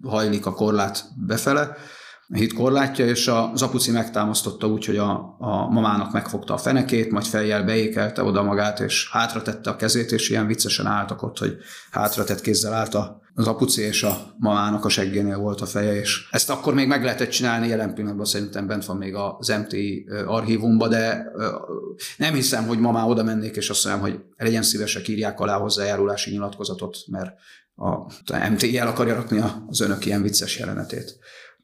hajlik 0.02 0.46
a 0.46 0.52
korlát 0.52 1.04
befele, 1.26 1.76
a 2.32 2.36
híd 2.36 2.52
korlátja, 2.52 3.06
és 3.06 3.28
az 3.52 3.62
apuci 3.62 3.90
megtámasztotta 3.90 4.66
úgy, 4.66 4.84
hogy 4.84 4.96
a, 4.96 5.36
a 5.38 5.68
mamának 5.70 6.12
megfogta 6.12 6.54
a 6.54 6.58
fenekét, 6.58 7.10
majd 7.10 7.24
fejjel 7.24 7.64
beékelte 7.64 8.22
oda 8.22 8.42
magát, 8.42 8.80
és 8.80 9.10
hátra 9.12 9.42
tette 9.42 9.70
a 9.70 9.76
kezét, 9.76 10.12
és 10.12 10.30
ilyen 10.30 10.46
viccesen 10.46 10.86
álltak 10.86 11.22
ott, 11.22 11.38
hogy 11.38 11.56
hátra 11.90 12.24
tett 12.24 12.40
kézzel 12.40 12.72
állt 12.72 12.96
az 13.34 13.46
apuci, 13.46 13.82
és 13.82 14.02
a 14.02 14.34
mamának 14.38 14.84
a 14.84 14.88
seggénél 14.88 15.38
volt 15.38 15.60
a 15.60 15.66
feje, 15.66 16.00
és 16.00 16.28
ezt 16.30 16.50
akkor 16.50 16.74
még 16.74 16.86
meg 16.86 17.02
lehetett 17.02 17.28
csinálni, 17.28 17.68
jelen 17.68 17.94
pillanatban 17.94 18.26
szerintem 18.26 18.66
bent 18.66 18.84
van 18.84 18.96
még 18.96 19.14
az 19.14 19.48
MT 19.48 19.76
archívumba, 20.26 20.88
de 20.88 21.32
nem 22.16 22.34
hiszem, 22.34 22.66
hogy 22.66 22.78
ma 22.78 22.92
már 22.92 23.08
oda 23.08 23.22
mennék, 23.22 23.56
és 23.56 23.70
azt 23.70 23.84
mondjam, 23.84 24.10
hogy 24.10 24.20
legyen 24.36 24.62
szívesek 24.62 25.08
írják 25.08 25.40
alá 25.40 25.58
hozzájárulási 25.58 26.30
nyilatkozatot, 26.30 26.96
mert 27.06 27.30
a, 27.74 27.88
a 27.88 28.48
MT 28.50 28.62
el 28.74 28.88
akarja 28.88 29.14
rakni 29.14 29.42
az 29.68 29.80
önök 29.80 30.06
ilyen 30.06 30.22
vicces 30.22 30.58
jelenetét. 30.58 31.18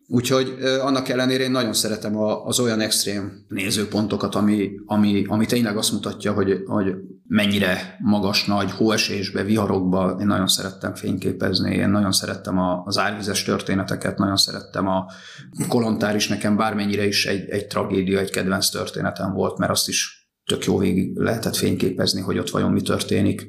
Úgyhogy 0.08 0.58
annak 0.80 1.08
ellenére 1.08 1.42
én 1.42 1.50
nagyon 1.50 1.72
szeretem 1.72 2.16
az 2.18 2.60
olyan 2.60 2.80
extrém 2.80 3.44
nézőpontokat, 3.48 4.34
ami, 4.34 4.70
ami, 4.84 5.24
ami 5.28 5.46
tényleg 5.46 5.76
azt 5.76 5.92
mutatja, 5.92 6.32
hogy, 6.32 6.62
hogy 6.66 6.94
mennyire 7.28 7.96
magas, 8.00 8.44
nagy 8.44 8.70
hóesésbe, 8.70 9.42
viharokba 9.42 10.16
én 10.20 10.26
nagyon 10.26 10.46
szerettem 10.46 10.94
fényképezni, 10.94 11.74
én 11.74 11.88
nagyon 11.88 12.12
szerettem 12.12 12.58
az 12.84 12.98
árvizes 12.98 13.42
történeteket, 13.42 14.18
nagyon 14.18 14.36
szerettem 14.36 14.88
a 14.88 15.06
kolontár 15.68 16.14
is 16.14 16.28
nekem 16.28 16.56
bármennyire 16.56 17.06
is 17.06 17.26
egy, 17.26 17.48
egy 17.48 17.66
tragédia, 17.66 18.18
egy 18.18 18.30
kedvenc 18.30 18.68
történetem 18.68 19.32
volt, 19.32 19.58
mert 19.58 19.70
azt 19.70 19.88
is 19.88 20.28
tök 20.44 20.64
jó 20.64 20.78
végig 20.78 21.16
lehetett 21.16 21.56
fényképezni, 21.56 22.20
hogy 22.20 22.38
ott 22.38 22.50
vajon 22.50 22.72
mi 22.72 22.80
történik. 22.80 23.46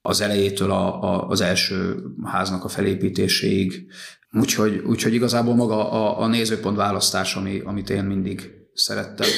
Az 0.00 0.20
elejétől 0.20 0.70
a, 0.70 1.02
a, 1.02 1.28
az 1.28 1.40
első 1.40 2.02
háznak 2.24 2.64
a 2.64 2.68
felépítéséig, 2.68 3.86
Úgyhogy, 4.34 4.82
úgyhogy 4.86 5.14
igazából 5.14 5.54
maga 5.54 5.90
a, 5.90 6.20
a 6.20 6.26
nézőpont 6.26 6.76
választás, 6.76 7.36
ami, 7.36 7.60
amit 7.64 7.90
én 7.90 8.04
mindig 8.04 8.50
szerettem. 8.74 9.28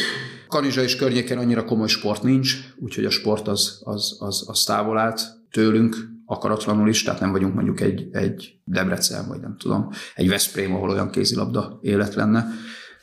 Kanizsa 0.48 0.82
és 0.82 0.96
környéken 0.96 1.38
annyira 1.38 1.64
komoly 1.64 1.88
sport 1.88 2.22
nincs, 2.22 2.56
úgyhogy 2.78 3.04
a 3.04 3.10
sport 3.10 3.48
az, 3.48 3.80
az, 3.84 4.16
az, 4.20 4.44
az 4.48 4.64
távol 4.64 4.98
állt 4.98 5.20
tőlünk, 5.50 5.96
akaratlanul 6.26 6.88
is, 6.88 7.02
tehát 7.02 7.20
nem 7.20 7.32
vagyunk 7.32 7.54
mondjuk 7.54 7.80
egy, 7.80 8.08
egy 8.12 8.58
Debrecen, 8.64 9.28
vagy 9.28 9.40
nem 9.40 9.56
tudom, 9.58 9.88
egy 10.14 10.28
Veszprém, 10.28 10.74
ahol 10.74 10.90
olyan 10.90 11.10
kézilabda 11.10 11.78
élet 11.82 12.14
lenne, 12.14 12.46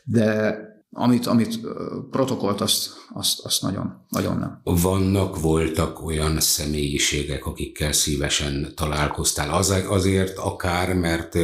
de 0.04 0.58
amit, 0.94 1.26
amit 1.26 1.60
protokollt, 2.12 2.62
azt, 2.62 2.90
azt, 3.14 3.40
azt 3.46 3.62
nagyon, 3.62 4.06
nagyon 4.10 4.38
nem. 4.38 4.62
Vannak, 4.64 5.40
voltak 5.42 6.06
olyan 6.06 6.40
személyiségek, 6.40 7.46
akikkel 7.46 7.92
szívesen 7.92 8.72
találkoztál. 8.76 9.54
Az, 9.54 9.84
azért 9.88 10.38
akár, 10.38 10.94
mert 10.94 11.38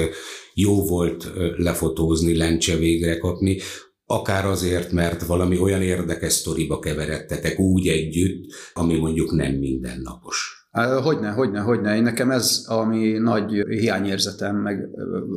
jó 0.54 0.86
volt 0.86 1.32
lefotózni, 1.58 2.38
lencse 2.38 2.76
végre 2.76 3.18
kapni, 3.18 3.58
akár 4.06 4.46
azért, 4.46 4.92
mert 4.92 5.26
valami 5.26 5.60
olyan 5.60 5.82
érdekes 5.82 6.34
sztoriba 6.34 6.80
keveredtetek 6.80 7.60
úgy 7.60 7.88
együtt, 7.88 8.54
ami 8.74 8.98
mondjuk 8.98 9.32
nem 9.32 9.54
mindennapos. 9.54 10.59
Hogyne, 11.02 11.30
hogyne, 11.30 11.60
hogyne. 11.60 11.96
Én 11.96 12.04
nekem 12.04 12.32
ez, 12.32 12.64
ami 12.68 13.18
nagy 13.18 13.52
hiányérzetem 13.70 14.56
meg 14.56 14.88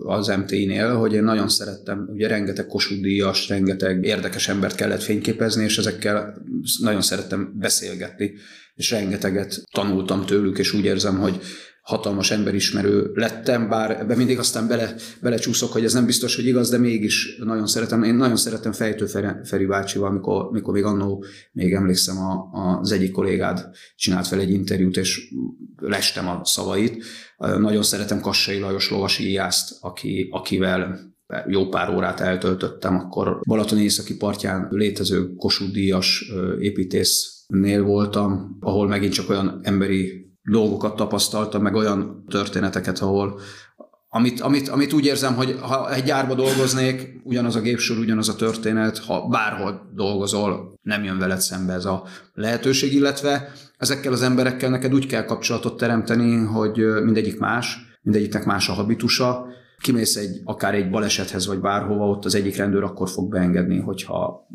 az 0.04 0.26
MT-nél, 0.26 0.94
hogy 0.94 1.12
én 1.12 1.24
nagyon 1.24 1.48
szerettem, 1.48 2.08
ugye 2.12 2.28
rengeteg 2.28 2.66
kosudíjas, 2.66 3.48
rengeteg 3.48 4.04
érdekes 4.04 4.48
embert 4.48 4.74
kellett 4.74 5.02
fényképezni, 5.02 5.64
és 5.64 5.78
ezekkel 5.78 6.42
nagyon 6.80 7.02
szerettem 7.02 7.52
beszélgetni, 7.58 8.32
és 8.74 8.90
rengeteget 8.90 9.62
tanultam 9.72 10.26
tőlük, 10.26 10.58
és 10.58 10.72
úgy 10.72 10.84
érzem, 10.84 11.18
hogy 11.18 11.40
hatalmas 11.82 12.30
emberismerő 12.30 13.10
lettem, 13.14 13.68
bár 13.68 13.90
ebben 13.90 14.16
mindig 14.16 14.38
aztán 14.38 14.68
bele, 14.68 14.94
belecsúszok, 15.20 15.72
hogy 15.72 15.84
ez 15.84 15.92
nem 15.92 16.06
biztos, 16.06 16.36
hogy 16.36 16.46
igaz, 16.46 16.70
de 16.70 16.78
mégis 16.78 17.36
nagyon 17.44 17.66
szeretem. 17.66 18.02
Én 18.02 18.14
nagyon 18.14 18.36
szeretem 18.36 18.72
Fejtő 18.72 19.06
Feri 19.44 19.66
bácsival, 19.66 20.08
amikor, 20.08 20.44
amikor 20.44 20.74
még 20.74 20.84
annó, 20.84 21.24
még 21.52 21.72
emlékszem, 21.72 22.16
a, 22.18 22.50
az 22.80 22.92
egyik 22.92 23.12
kollégád 23.12 23.68
csinált 23.96 24.26
fel 24.26 24.40
egy 24.40 24.50
interjút, 24.50 24.96
és 24.96 25.32
lestem 25.76 26.28
a 26.28 26.40
szavait. 26.44 27.04
Nagyon 27.36 27.82
szeretem 27.82 28.20
Kassai 28.20 28.58
Lajos 28.58 28.90
lovasi 28.90 29.30
Iászt, 29.30 29.76
aki, 29.80 30.28
akivel 30.30 31.10
jó 31.46 31.68
pár 31.68 31.94
órát 31.94 32.20
eltöltöttem, 32.20 32.94
akkor 32.96 33.40
Balaton 33.46 33.78
északi 33.78 34.16
partján 34.16 34.68
létező 34.70 35.34
Kossuth 35.34 35.72
Díjas 35.72 36.32
építésznél 36.58 37.82
voltam, 37.82 38.56
ahol 38.60 38.88
megint 38.88 39.12
csak 39.12 39.30
olyan 39.30 39.60
emberi 39.62 40.31
dolgokat 40.50 40.96
tapasztaltam, 40.96 41.62
meg 41.62 41.74
olyan 41.74 42.24
történeteket, 42.28 42.98
ahol 42.98 43.40
amit, 44.14 44.40
amit, 44.40 44.68
amit 44.68 44.92
úgy 44.92 45.04
érzem, 45.04 45.34
hogy 45.34 45.58
ha 45.60 45.92
egy 45.94 46.04
gyárba 46.04 46.34
dolgoznék, 46.34 47.20
ugyanaz 47.24 47.56
a 47.56 47.60
gépsor, 47.60 47.98
ugyanaz 47.98 48.28
a 48.28 48.36
történet, 48.36 48.98
ha 48.98 49.28
bárhol 49.28 49.90
dolgozol, 49.94 50.78
nem 50.82 51.04
jön 51.04 51.18
veled 51.18 51.40
szembe 51.40 51.72
ez 51.72 51.84
a 51.84 52.04
lehetőség, 52.34 52.92
illetve 52.92 53.52
ezekkel 53.78 54.12
az 54.12 54.22
emberekkel 54.22 54.70
neked 54.70 54.94
úgy 54.94 55.06
kell 55.06 55.24
kapcsolatot 55.24 55.76
teremteni, 55.76 56.36
hogy 56.36 56.76
mindegyik 57.04 57.38
más, 57.38 57.78
mindegyiknek 58.02 58.44
más 58.44 58.68
a 58.68 58.72
habitusa, 58.72 59.46
kimész 59.80 60.16
egy, 60.16 60.40
akár 60.44 60.74
egy 60.74 60.90
balesethez, 60.90 61.46
vagy 61.46 61.60
bárhova, 61.60 62.08
ott 62.08 62.24
az 62.24 62.34
egyik 62.34 62.56
rendőr 62.56 62.82
akkor 62.82 63.08
fog 63.08 63.30
beengedni, 63.30 63.78
hogyha 63.78 64.48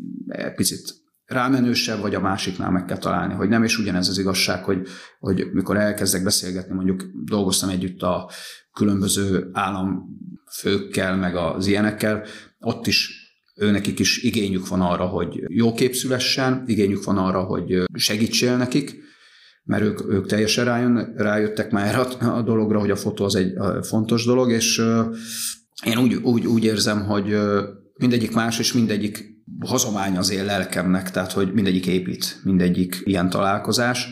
picit 0.56 0.94
rámenősebb, 1.28 2.00
vagy 2.00 2.14
a 2.14 2.20
másiknál 2.20 2.70
meg 2.70 2.84
kell 2.84 2.98
találni, 2.98 3.34
hogy 3.34 3.48
nem, 3.48 3.64
és 3.64 3.78
ugyanez 3.78 4.08
az 4.08 4.18
igazság, 4.18 4.64
hogy, 4.64 4.88
hogy 5.18 5.48
mikor 5.52 5.76
elkezdek 5.76 6.22
beszélgetni, 6.22 6.74
mondjuk 6.74 7.04
dolgoztam 7.24 7.68
együtt 7.68 8.02
a 8.02 8.30
különböző 8.72 9.50
államfőkkel, 9.52 11.16
meg 11.16 11.36
az 11.36 11.66
ilyenekkel, 11.66 12.24
ott 12.60 12.86
is 12.86 13.26
őnekik 13.56 13.98
is 13.98 14.22
igényük 14.22 14.68
van 14.68 14.80
arra, 14.80 15.06
hogy 15.06 15.44
jó 15.48 15.72
kép 15.72 15.94
szülessen, 15.94 16.62
igényük 16.66 17.04
van 17.04 17.18
arra, 17.18 17.42
hogy 17.42 17.82
segítsél 17.94 18.56
nekik, 18.56 18.96
mert 19.64 19.82
ők, 19.82 20.10
ők 20.10 20.26
teljesen 20.26 20.64
rájön, 20.64 21.12
rájöttek 21.16 21.70
már 21.70 21.86
erre 21.86 22.00
a 22.30 22.42
dologra, 22.42 22.78
hogy 22.78 22.90
a 22.90 22.96
fotó 22.96 23.24
az 23.24 23.34
egy 23.34 23.52
fontos 23.82 24.24
dolog, 24.24 24.50
és 24.50 24.82
én 25.84 25.98
úgy, 25.98 26.14
úgy, 26.14 26.46
úgy 26.46 26.64
érzem, 26.64 27.04
hogy 27.04 27.36
mindegyik 27.98 28.32
más, 28.32 28.58
és 28.58 28.72
mindegyik 28.72 29.36
hozomány 29.60 30.16
az 30.16 30.30
én 30.30 30.44
lelkemnek, 30.44 31.10
tehát 31.10 31.32
hogy 31.32 31.52
mindegyik 31.52 31.86
épít, 31.86 32.40
mindegyik 32.44 33.00
ilyen 33.04 33.30
találkozás. 33.30 34.08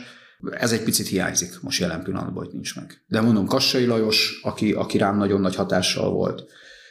Ez 0.50 0.72
egy 0.72 0.82
picit 0.82 1.06
hiányzik 1.06 1.60
most 1.60 1.80
jelen 1.80 2.02
pillanatban, 2.02 2.44
hogy 2.44 2.52
nincs 2.52 2.76
meg. 2.76 3.04
De 3.06 3.20
mondom, 3.20 3.46
Kassai 3.46 3.86
Lajos, 3.86 4.40
aki, 4.42 4.72
aki 4.72 4.98
rám 4.98 5.16
nagyon 5.16 5.40
nagy 5.40 5.54
hatással 5.54 6.10
volt, 6.10 6.42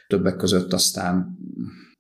többek 0.08 0.36
között 0.36 0.74
aztán, 0.74 1.38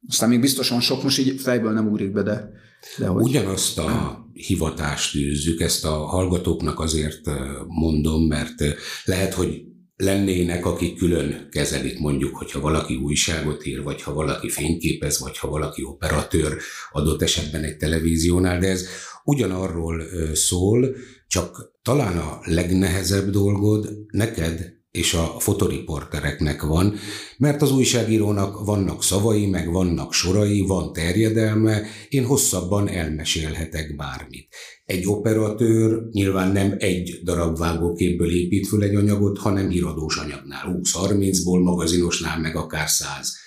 aztán 0.07 0.29
még 0.29 0.39
biztosan 0.39 0.79
sok, 0.79 1.03
most 1.03 1.19
így 1.19 1.41
fejből 1.41 1.73
nem 1.73 1.87
úrik 1.87 2.11
be, 2.11 2.21
de, 2.21 2.49
de 2.97 3.07
hogy... 3.07 3.23
Ugyanazt 3.23 3.77
a 3.77 4.23
hivatást 4.33 5.15
űzzük, 5.15 5.59
ezt 5.59 5.85
a 5.85 5.93
hallgatóknak 6.05 6.79
azért 6.79 7.29
mondom, 7.67 8.27
mert 8.27 8.63
lehet, 9.05 9.33
hogy 9.33 9.61
lennének, 9.95 10.65
akik 10.65 10.97
külön 10.97 11.47
kezelik 11.51 11.99
mondjuk, 11.99 12.35
hogyha 12.35 12.59
valaki 12.59 12.95
újságot 12.95 13.65
ír, 13.65 13.83
vagy 13.83 14.01
ha 14.01 14.13
valaki 14.13 14.49
fényképez, 14.49 15.19
vagy 15.19 15.37
ha 15.37 15.49
valaki 15.49 15.83
operatőr 15.83 16.57
adott 16.91 17.21
esetben 17.21 17.63
egy 17.63 17.77
televíziónál, 17.77 18.59
de 18.59 18.67
ez 18.67 18.85
ugyanarról 19.23 20.03
szól, 20.33 20.95
csak 21.27 21.71
talán 21.81 22.17
a 22.17 22.39
legnehezebb 22.43 23.29
dolgod 23.29 23.89
neked 24.11 24.73
és 24.91 25.13
a 25.13 25.35
fotoriportereknek 25.39 26.61
van, 26.61 26.95
mert 27.37 27.61
az 27.61 27.71
újságírónak 27.71 28.65
vannak 28.65 29.03
szavai, 29.03 29.45
meg 29.45 29.71
vannak 29.71 30.13
sorai, 30.13 30.61
van 30.61 30.93
terjedelme, 30.93 31.81
én 32.09 32.25
hosszabban 32.25 32.89
elmesélhetek 32.89 33.95
bármit. 33.95 34.55
Egy 34.85 35.07
operatőr 35.07 36.07
nyilván 36.11 36.51
nem 36.51 36.75
egy 36.77 37.19
darab 37.23 37.57
vágóképből 37.57 38.31
épít 38.31 38.67
föl 38.67 38.83
egy 38.83 38.95
anyagot, 38.95 39.37
hanem 39.37 39.69
híradós 39.69 40.17
anyagnál, 40.17 40.79
20-30-ból, 40.81 41.63
magazinosnál 41.63 42.39
meg 42.39 42.55
akár 42.55 42.89
100 42.89 43.37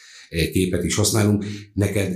képet 0.52 0.84
is 0.84 0.94
használunk. 0.94 1.44
Neked 1.72 2.14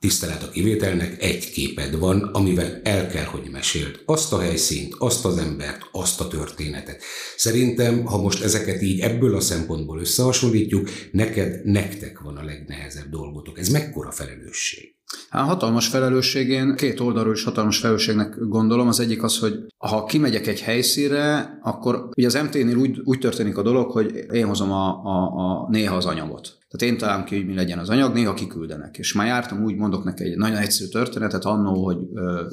tisztelet 0.00 0.42
a 0.42 0.50
kivételnek, 0.50 1.22
egy 1.22 1.50
képed 1.50 1.98
van, 1.98 2.22
amivel 2.22 2.80
el 2.82 3.06
kell, 3.06 3.24
hogy 3.24 3.48
meséld 3.52 4.00
azt 4.04 4.32
a 4.32 4.40
helyszínt, 4.40 4.94
azt 4.98 5.24
az 5.24 5.38
embert, 5.38 5.88
azt 5.92 6.20
a 6.20 6.28
történetet. 6.28 7.02
Szerintem, 7.36 8.04
ha 8.04 8.22
most 8.22 8.42
ezeket 8.42 8.82
így 8.82 9.00
ebből 9.00 9.36
a 9.36 9.40
szempontból 9.40 10.00
összehasonlítjuk, 10.00 10.88
neked, 11.12 11.64
nektek 11.64 12.20
van 12.20 12.36
a 12.36 12.44
legnehezebb 12.44 13.10
dolgotok. 13.10 13.58
Ez 13.58 13.68
mekkora 13.68 14.10
felelősség? 14.10 14.94
Hát 15.30 15.46
hatalmas 15.46 15.88
felelősségén, 15.88 16.74
két 16.76 17.00
oldalról 17.00 17.34
is 17.34 17.44
hatalmas 17.44 17.78
felelősségnek 17.78 18.36
gondolom. 18.38 18.88
Az 18.88 19.00
egyik 19.00 19.22
az, 19.22 19.38
hogy 19.38 19.54
ha 19.76 20.04
kimegyek 20.04 20.46
egy 20.46 20.60
helyszínre, 20.60 21.58
akkor 21.62 22.08
ugye 22.16 22.26
az 22.26 22.34
MT-nél 22.34 22.76
úgy, 22.76 23.00
úgy 23.04 23.18
történik 23.18 23.56
a 23.56 23.62
dolog, 23.62 23.90
hogy 23.90 24.24
én 24.32 24.46
hozom 24.46 24.72
a, 24.72 24.88
a, 25.04 25.32
a 25.36 25.68
néha 25.70 25.96
az 25.96 26.06
anyagot. 26.06 26.58
Tehát 26.76 26.94
én 26.94 26.98
találom 26.98 27.24
ki, 27.24 27.36
hogy 27.36 27.46
mi 27.46 27.54
legyen 27.54 27.78
az 27.78 27.88
anyag, 27.88 28.14
néha 28.14 28.34
kiküldenek. 28.34 28.98
És 28.98 29.12
már 29.12 29.26
jártam, 29.26 29.64
úgy 29.64 29.76
mondok 29.76 30.04
neki 30.04 30.24
egy 30.24 30.36
nagyon 30.36 30.56
egyszerű 30.56 30.88
történetet 30.88 31.44
annó, 31.44 31.84
hogy 31.84 31.98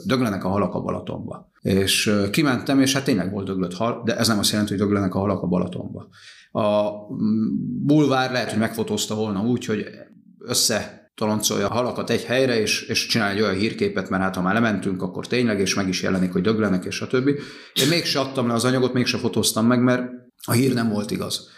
döglenek 0.06 0.44
a 0.44 0.50
halak 0.50 0.74
a 0.74 0.82
Balatonba. 0.82 1.52
És 1.62 2.16
kimentem, 2.32 2.80
és 2.80 2.94
hát 2.94 3.04
tényleg 3.04 3.32
volt 3.32 3.46
döglött 3.46 3.74
hal, 3.74 4.02
de 4.06 4.18
ez 4.18 4.28
nem 4.28 4.40
azt 4.40 4.52
jelenti, 4.52 4.72
hogy 4.72 4.82
döglenek 4.82 5.16
a 5.16 5.20
halak 5.20 5.42
a 5.42 5.48
Balatonba. 5.48 6.08
A 6.52 6.90
mm, 7.14 7.86
bulvár 7.86 8.32
lehet, 8.32 8.50
hogy 8.50 8.60
megfotózta 8.60 9.16
volna 9.16 9.42
úgy, 9.42 9.66
hogy 9.66 9.86
össze 10.40 11.12
toloncolja 11.16 11.68
a 11.68 11.74
halakat 11.74 12.10
egy 12.10 12.24
helyre, 12.24 12.60
és, 12.60 12.82
és 12.82 13.06
csinál 13.06 13.32
egy 13.32 13.42
olyan 13.42 13.56
hírképet, 13.56 14.10
mert 14.10 14.24
hát 14.24 14.36
ha 14.36 14.42
már 14.42 14.54
lementünk, 14.54 15.02
akkor 15.02 15.28
tényleg, 15.28 15.60
és 15.60 15.76
meg 15.76 15.88
is 15.88 16.02
jelenik, 16.02 16.32
hogy 16.32 16.42
döglenek, 16.42 16.86
és 16.86 17.02
a 17.02 17.08
többi. 17.08 17.36
Én 17.74 17.88
mégse 17.88 18.20
adtam 18.20 18.48
le 18.48 18.54
az 18.54 18.66
anyagot, 18.66 18.94
mégse 18.94 19.18
fotóztam 19.18 19.66
meg, 19.66 19.84
mert 19.84 20.04
a 20.46 20.52
hír 20.52 20.74
nem 20.74 20.90
volt 20.90 21.12
igaz. 21.12 21.50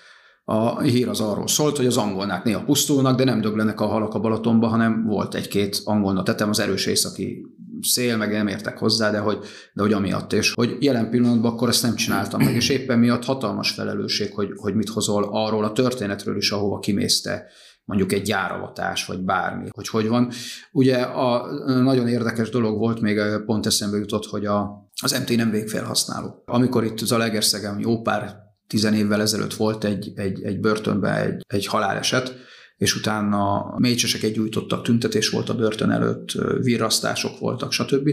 A 0.47 0.81
hír 0.81 1.07
az 1.07 1.19
arról 1.19 1.47
szólt, 1.47 1.77
hogy 1.77 1.85
az 1.85 1.97
angolnák 1.97 2.43
néha 2.43 2.63
pusztulnak, 2.63 3.17
de 3.17 3.23
nem 3.23 3.41
döglenek 3.41 3.81
a 3.81 3.85
halak 3.85 4.13
a 4.13 4.19
Balatonba, 4.19 4.67
hanem 4.67 5.05
volt 5.05 5.35
egy-két 5.35 5.81
angolna 5.83 6.23
tetem, 6.23 6.49
az 6.49 6.59
erős 6.59 6.85
északi 6.85 7.45
szél, 7.81 8.17
meg 8.17 8.31
nem 8.31 8.47
értek 8.47 8.77
hozzá, 8.77 9.11
de 9.11 9.19
hogy, 9.19 9.39
de 9.73 9.81
hogy 9.81 9.93
amiatt, 9.93 10.33
és 10.33 10.53
hogy 10.53 10.77
jelen 10.79 11.09
pillanatban 11.09 11.51
akkor 11.51 11.69
ezt 11.69 11.83
nem 11.83 11.95
csináltam 11.95 12.43
meg, 12.43 12.55
és 12.55 12.69
éppen 12.69 12.99
miatt 12.99 13.25
hatalmas 13.25 13.71
felelősség, 13.71 14.33
hogy, 14.33 14.49
hogy 14.55 14.75
mit 14.75 14.89
hozol 14.89 15.29
arról 15.31 15.63
a 15.63 15.71
történetről 15.71 16.37
is, 16.37 16.51
ahova 16.51 16.79
kimészte 16.79 17.45
mondjuk 17.85 18.11
egy 18.11 18.21
gyáravatás, 18.21 19.05
vagy 19.05 19.19
bármi, 19.19 19.67
hogy 19.71 19.87
hogy 19.87 20.07
van. 20.07 20.31
Ugye 20.71 20.97
a 21.01 21.47
nagyon 21.65 22.07
érdekes 22.07 22.49
dolog 22.49 22.77
volt, 22.77 23.01
még 23.01 23.19
pont 23.45 23.65
eszembe 23.65 23.97
jutott, 23.97 24.25
hogy 24.25 24.45
a, 24.45 24.89
az 25.01 25.19
MT 25.19 25.35
nem 25.35 25.51
végfelhasználó. 25.51 26.43
Amikor 26.45 26.83
itt 26.83 26.97
Zalegerszegen 26.97 27.79
jó 27.79 28.01
pár 28.01 28.44
tizen 28.67 28.93
évvel 28.93 29.21
ezelőtt 29.21 29.53
volt 29.53 29.83
egy, 29.83 30.11
egy, 30.15 30.43
egy 30.43 30.59
börtönben 30.59 31.15
egy, 31.15 31.45
egy 31.47 31.65
haláleset, 31.65 32.35
és 32.77 32.95
utána 32.95 33.73
mécsesek 33.77 34.31
gyújtottak, 34.31 34.83
tüntetés 34.83 35.29
volt 35.29 35.49
a 35.49 35.55
börtön 35.55 35.91
előtt, 35.91 36.31
virrasztások 36.61 37.39
voltak, 37.39 37.71
stb. 37.71 38.09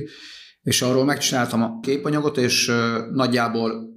És 0.62 0.82
arról 0.82 1.04
megcsináltam 1.04 1.62
a 1.62 1.80
képanyagot, 1.80 2.36
és 2.36 2.72
nagyjából 3.12 3.90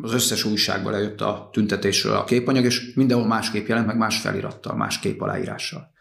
az 0.00 0.12
összes 0.12 0.44
újságban 0.44 0.92
lejött 0.92 1.20
a 1.20 1.48
tüntetésről 1.52 2.14
a 2.14 2.24
képanyag, 2.24 2.64
és 2.64 2.92
mindenhol 2.94 3.26
másképp 3.26 3.66
jelent, 3.66 3.86
meg 3.86 3.96
más 3.96 4.20
felirattal, 4.20 4.76
más 4.76 4.98
kép 4.98 5.20
aláírással. 5.20 5.91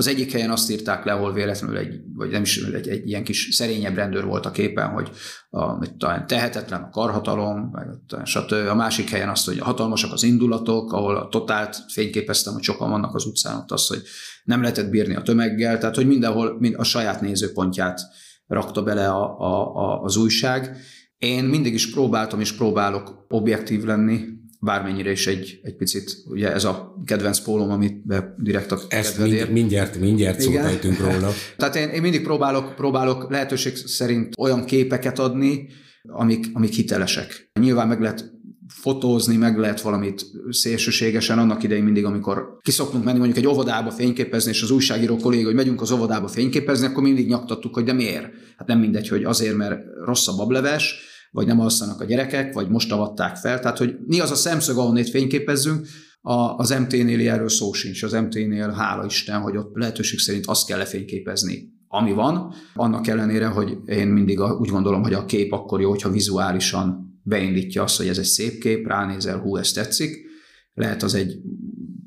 Az 0.00 0.06
egyik 0.06 0.32
helyen 0.32 0.50
azt 0.50 0.70
írták 0.70 1.04
le, 1.04 1.12
ahol 1.12 1.32
véletlenül 1.32 1.76
egy, 1.76 2.00
vagy 2.14 2.30
nem 2.30 2.42
is 2.42 2.62
egy, 2.62 2.88
egy 2.88 3.08
ilyen 3.08 3.24
kis 3.24 3.48
szerényebb 3.50 3.94
rendőr 3.94 4.24
volt 4.24 4.46
a 4.46 4.50
képen, 4.50 4.88
hogy 4.88 5.10
a, 5.50 5.78
mit 5.78 5.94
talán 5.96 6.26
tehetetlen 6.26 6.82
a 6.82 6.90
karhatalom, 6.90 7.70
meg 7.72 7.86
stb. 8.24 8.52
A 8.52 8.74
másik 8.74 9.10
helyen 9.10 9.28
azt, 9.28 9.46
hogy 9.46 9.58
hatalmasak 9.58 10.12
az 10.12 10.22
indulatok, 10.22 10.92
ahol 10.92 11.16
a 11.16 11.28
totált 11.28 11.76
fényképeztem, 11.92 12.52
hogy 12.52 12.62
sokan 12.62 12.90
vannak 12.90 13.14
az 13.14 13.24
utcán, 13.24 13.56
ott 13.56 13.70
az, 13.70 13.86
hogy 13.86 14.02
nem 14.44 14.60
lehetett 14.60 14.90
bírni 14.90 15.14
a 15.14 15.22
tömeggel, 15.22 15.78
tehát 15.78 15.96
hogy 15.96 16.06
mindenhol 16.06 16.56
mind 16.58 16.74
a 16.78 16.84
saját 16.84 17.20
nézőpontját 17.20 18.00
rakta 18.46 18.82
bele 18.82 19.08
a, 19.08 19.40
a, 19.40 19.76
a, 19.76 20.02
az 20.02 20.16
újság, 20.16 20.76
én 21.18 21.44
mindig 21.44 21.74
is 21.74 21.90
próbáltam 21.90 22.40
és 22.40 22.52
próbálok 22.52 23.26
objektív 23.28 23.84
lenni, 23.84 24.20
bármennyire 24.60 25.10
is 25.10 25.26
egy, 25.26 25.60
egy 25.62 25.76
picit, 25.76 26.16
ugye 26.26 26.52
ez 26.52 26.64
a 26.64 26.94
kedvenc 27.04 27.38
pólom, 27.38 27.70
amit 27.70 28.06
be 28.06 28.34
direkt 28.38 28.72
a 28.72 28.80
Ezt 28.88 29.18
mind, 29.18 29.50
mindjárt, 29.50 29.98
mindjárt 29.98 30.40
szóvejtünk 30.40 30.98
róla. 30.98 31.32
Tehát 31.56 31.76
én, 31.76 31.88
én 31.88 32.00
mindig 32.02 32.22
próbálok, 32.22 32.74
próbálok 32.74 33.30
lehetőség 33.30 33.76
szerint 33.76 34.34
olyan 34.38 34.64
képeket 34.64 35.18
adni, 35.18 35.68
amik, 36.02 36.46
amik 36.52 36.72
hitelesek. 36.72 37.50
Nyilván 37.60 37.88
meg 37.88 38.00
lehet 38.00 38.38
fotózni, 38.68 39.36
meg 39.36 39.58
lehet 39.58 39.80
valamit 39.80 40.26
szélsőségesen, 40.50 41.38
annak 41.38 41.62
idején 41.62 41.84
mindig, 41.84 42.04
amikor 42.04 42.58
kiszoktunk 42.62 43.04
menni 43.04 43.18
mondjuk 43.18 43.38
egy 43.38 43.46
óvodába 43.46 43.90
fényképezni, 43.90 44.50
és 44.50 44.62
az 44.62 44.70
újságíró 44.70 45.16
kolléga, 45.16 45.46
hogy 45.46 45.54
megyünk 45.54 45.80
az 45.80 45.90
óvodába 45.90 46.28
fényképezni, 46.28 46.86
akkor 46.86 47.02
mindig 47.02 47.28
nyaktattuk, 47.28 47.74
hogy 47.74 47.84
de 47.84 47.92
miért? 47.92 48.28
Hát 48.56 48.66
nem 48.68 48.78
mindegy, 48.78 49.08
hogy 49.08 49.24
azért, 49.24 49.56
mert 49.56 49.82
rossz 50.04 50.28
a 50.28 50.36
bableves, 50.36 50.94
vagy 51.30 51.46
nem 51.46 51.60
alszanak 51.60 52.00
a 52.00 52.04
gyerekek, 52.04 52.54
vagy 52.54 52.68
most 52.68 52.92
avatták 52.92 53.36
fel. 53.36 53.60
Tehát, 53.60 53.78
hogy 53.78 53.96
mi 54.06 54.20
az 54.20 54.30
a 54.30 54.34
szemszög, 54.34 54.78
ahonnét 54.78 55.10
fényképezzünk, 55.10 55.86
a, 56.20 56.56
az 56.56 56.70
MT-nél 56.70 57.30
erről 57.30 57.48
szó 57.48 57.72
sincs. 57.72 58.02
Az 58.02 58.12
MT-nél 58.12 58.70
hála 58.70 59.04
Isten, 59.04 59.40
hogy 59.40 59.56
ott 59.56 59.76
lehetőség 59.76 60.18
szerint 60.18 60.46
azt 60.46 60.66
kell 60.66 60.78
lefényképezni, 60.78 61.72
ami 61.88 62.12
van. 62.12 62.54
Annak 62.74 63.06
ellenére, 63.06 63.46
hogy 63.46 63.78
én 63.84 64.08
mindig 64.08 64.40
úgy 64.40 64.68
gondolom, 64.68 65.02
hogy 65.02 65.14
a 65.14 65.24
kép 65.24 65.52
akkor 65.52 65.80
jó, 65.80 65.88
hogyha 65.90 66.10
vizuálisan 66.10 67.18
beindítja 67.22 67.82
azt, 67.82 67.96
hogy 67.96 68.08
ez 68.08 68.18
egy 68.18 68.24
szép 68.24 68.60
kép, 68.60 68.86
ránézel, 68.86 69.38
hú, 69.38 69.56
ez 69.56 69.72
tetszik. 69.72 70.28
Lehet 70.74 71.02
az 71.02 71.14
egy 71.14 71.36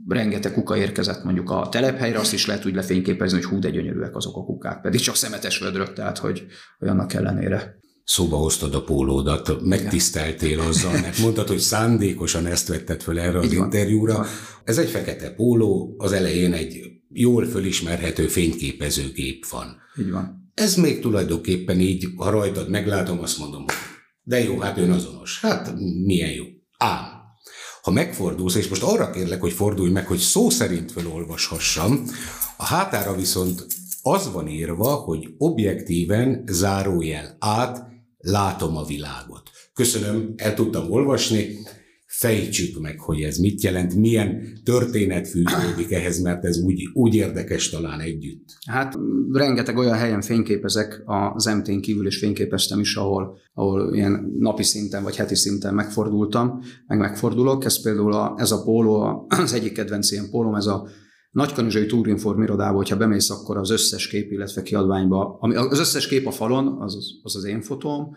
rengeteg 0.07 0.53
kuka 0.53 0.77
érkezett 0.77 1.23
mondjuk 1.23 1.49
a 1.49 1.69
telephelyre, 1.69 2.19
azt 2.19 2.33
is 2.33 2.45
lehet 2.45 2.65
úgy 2.65 2.75
lefényképezni, 2.75 3.37
hogy 3.37 3.47
hú, 3.47 3.59
de 3.59 3.69
gyönyörűek 3.69 4.15
azok 4.15 4.37
a 4.37 4.43
kukák, 4.43 4.81
pedig 4.81 4.99
csak 4.99 5.15
szemetes 5.15 5.59
vödrök, 5.59 5.93
tehát 5.93 6.17
hogy, 6.17 6.45
hogy 6.79 6.87
annak 6.87 7.13
ellenére 7.13 7.81
szóba 8.03 8.37
hoztad 8.37 8.75
a 8.75 8.83
pólódat, 8.83 9.61
megtiszteltél 9.61 10.59
azzal, 10.59 10.91
mert 10.91 11.17
mondtad, 11.17 11.47
hogy 11.47 11.59
szándékosan 11.59 12.45
ezt 12.45 12.67
vetted 12.67 13.01
föl 13.01 13.19
erre 13.19 13.39
az 13.39 13.51
interjúra. 13.51 14.25
Ez 14.63 14.77
egy 14.77 14.89
fekete 14.89 15.29
póló, 15.29 15.95
az 15.97 16.11
elején 16.11 16.53
egy 16.53 16.79
jól 17.09 17.45
fölismerhető 17.45 18.27
fényképezőgép 18.27 19.45
van. 19.47 19.77
Így 19.99 20.11
van. 20.11 20.51
Ez 20.53 20.75
még 20.75 20.99
tulajdonképpen 20.99 21.79
így, 21.79 22.07
ha 22.15 22.29
rajtad 22.29 22.69
meglátom, 22.69 23.19
azt 23.19 23.37
mondom, 23.37 23.65
de 24.23 24.43
jó, 24.43 24.59
hát 24.59 24.77
azonos. 24.77 25.39
Hát 25.41 25.73
milyen 26.05 26.31
jó. 26.31 26.43
Ám, 26.77 27.21
ha 27.81 27.91
megfordulsz, 27.91 28.55
és 28.55 28.67
most 28.67 28.83
arra 28.83 29.09
kérlek, 29.09 29.41
hogy 29.41 29.51
fordulj 29.51 29.91
meg, 29.91 30.07
hogy 30.07 30.17
szó 30.17 30.49
szerint 30.49 30.91
felolvashassam, 30.91 32.03
a 32.57 32.65
hátára 32.65 33.15
viszont 33.15 33.65
az 34.01 34.31
van 34.31 34.47
írva, 34.47 34.93
hogy 34.93 35.27
objektíven 35.37 36.43
zárójel 36.47 37.35
át 37.39 37.92
látom 38.23 38.77
a 38.77 38.85
világot. 38.85 39.49
Köszönöm, 39.73 40.33
el 40.35 40.53
tudtam 40.53 40.91
olvasni, 40.91 41.57
fejtsük 42.05 42.79
meg, 42.79 42.99
hogy 42.99 43.21
ez 43.21 43.37
mit 43.37 43.63
jelent, 43.63 43.95
milyen 43.95 44.59
történet 44.63 45.27
fűződik 45.27 45.91
ehhez, 45.91 46.21
mert 46.21 46.45
ez 46.45 46.57
úgy, 46.57 46.89
úgy 46.93 47.15
érdekes 47.15 47.69
talán 47.69 47.99
együtt. 47.99 48.57
Hát 48.67 48.97
rengeteg 49.31 49.77
olyan 49.77 49.97
helyen 49.97 50.21
fényképezek 50.21 51.01
az 51.05 51.45
MT-n 51.45 51.79
kívül, 51.79 52.05
és 52.05 52.17
fényképeztem 52.17 52.79
is, 52.79 52.95
ahol, 52.95 53.37
ahol 53.53 53.95
ilyen 53.95 54.33
napi 54.39 54.63
szinten 54.63 55.03
vagy 55.03 55.15
heti 55.15 55.35
szinten 55.35 55.73
megfordultam, 55.73 56.59
meg 56.87 56.97
megfordulok. 56.99 57.65
Ez 57.65 57.81
például 57.81 58.13
a, 58.13 58.35
ez 58.37 58.51
a 58.51 58.63
póló, 58.63 59.25
az 59.43 59.53
egyik 59.53 59.73
kedvenc 59.73 60.11
ilyen 60.11 60.29
pólom, 60.29 60.55
ez 60.55 60.65
a 60.65 60.87
Nagykanizsai 61.33 61.85
Túrinform 61.85 62.41
irodába, 62.41 62.75
hogyha 62.75 62.97
bemész, 62.97 63.29
akkor 63.29 63.57
az 63.57 63.69
összes 63.69 64.07
kép, 64.07 64.31
illetve 64.31 64.61
kiadványba, 64.61 65.37
ami, 65.39 65.55
az 65.55 65.79
összes 65.79 66.07
kép 66.07 66.27
a 66.27 66.31
falon, 66.31 66.81
az 66.81 66.95
az, 66.95 67.35
az 67.35 67.43
én 67.43 67.61
fotóm, 67.61 68.15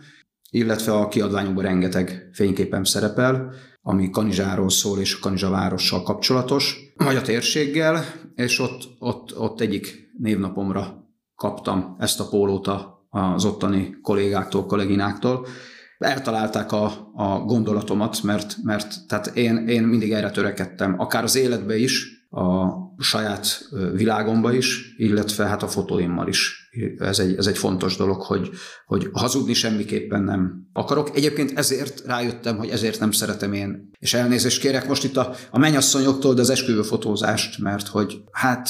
illetve 0.50 0.92
a 0.92 1.08
kiadványokban 1.08 1.64
rengeteg 1.64 2.30
fényképem 2.32 2.84
szerepel, 2.84 3.54
ami 3.82 4.10
Kanizsáról 4.10 4.70
szól 4.70 4.98
és 4.98 5.14
a 5.14 5.18
Kanizsa 5.20 5.50
várossal 5.50 6.02
kapcsolatos, 6.02 6.92
vagy 6.96 7.16
a 7.16 7.22
térséggel, 7.22 8.04
és 8.34 8.58
ott, 8.58 8.88
ott, 8.98 9.38
ott 9.38 9.60
egyik 9.60 10.12
névnapomra 10.18 11.10
kaptam 11.34 11.96
ezt 11.98 12.20
a 12.20 12.28
pólót 12.28 12.70
az 13.08 13.44
ottani 13.44 13.96
kollégáktól, 14.02 14.66
kollégináktól. 14.66 15.46
Eltalálták 15.98 16.72
a, 16.72 17.10
a 17.14 17.38
gondolatomat, 17.38 18.22
mert, 18.22 18.56
mert 18.62 19.06
tehát 19.06 19.26
én, 19.26 19.68
én 19.68 19.82
mindig 19.82 20.12
erre 20.12 20.30
törekedtem, 20.30 21.00
akár 21.00 21.24
az 21.24 21.36
életbe 21.36 21.76
is, 21.76 22.16
a 22.30 22.66
saját 22.98 23.68
világomba 23.94 24.52
is, 24.52 24.94
illetve 24.96 25.46
hát 25.46 25.62
a 25.62 25.68
fotóimmal 25.68 26.28
is. 26.28 26.70
Ez 26.98 27.18
egy, 27.18 27.36
ez 27.36 27.46
egy 27.46 27.58
fontos 27.58 27.96
dolog, 27.96 28.22
hogy, 28.22 28.50
hogy 28.86 29.08
hazudni 29.12 29.52
semmiképpen 29.52 30.22
nem 30.22 30.68
akarok. 30.72 31.16
Egyébként 31.16 31.58
ezért 31.58 32.02
rájöttem, 32.06 32.56
hogy 32.56 32.68
ezért 32.68 33.00
nem 33.00 33.10
szeretem 33.10 33.52
én. 33.52 33.90
És 33.98 34.14
elnézést 34.14 34.60
kérek 34.60 34.88
most 34.88 35.04
itt 35.04 35.16
a, 35.16 35.34
a 35.50 35.58
mennyasszonyoktól, 35.58 36.34
de 36.34 36.40
az 36.40 36.50
esküvő 36.50 36.82
fotózást, 36.82 37.58
mert 37.58 37.86
hogy 37.86 38.22
hát 38.32 38.68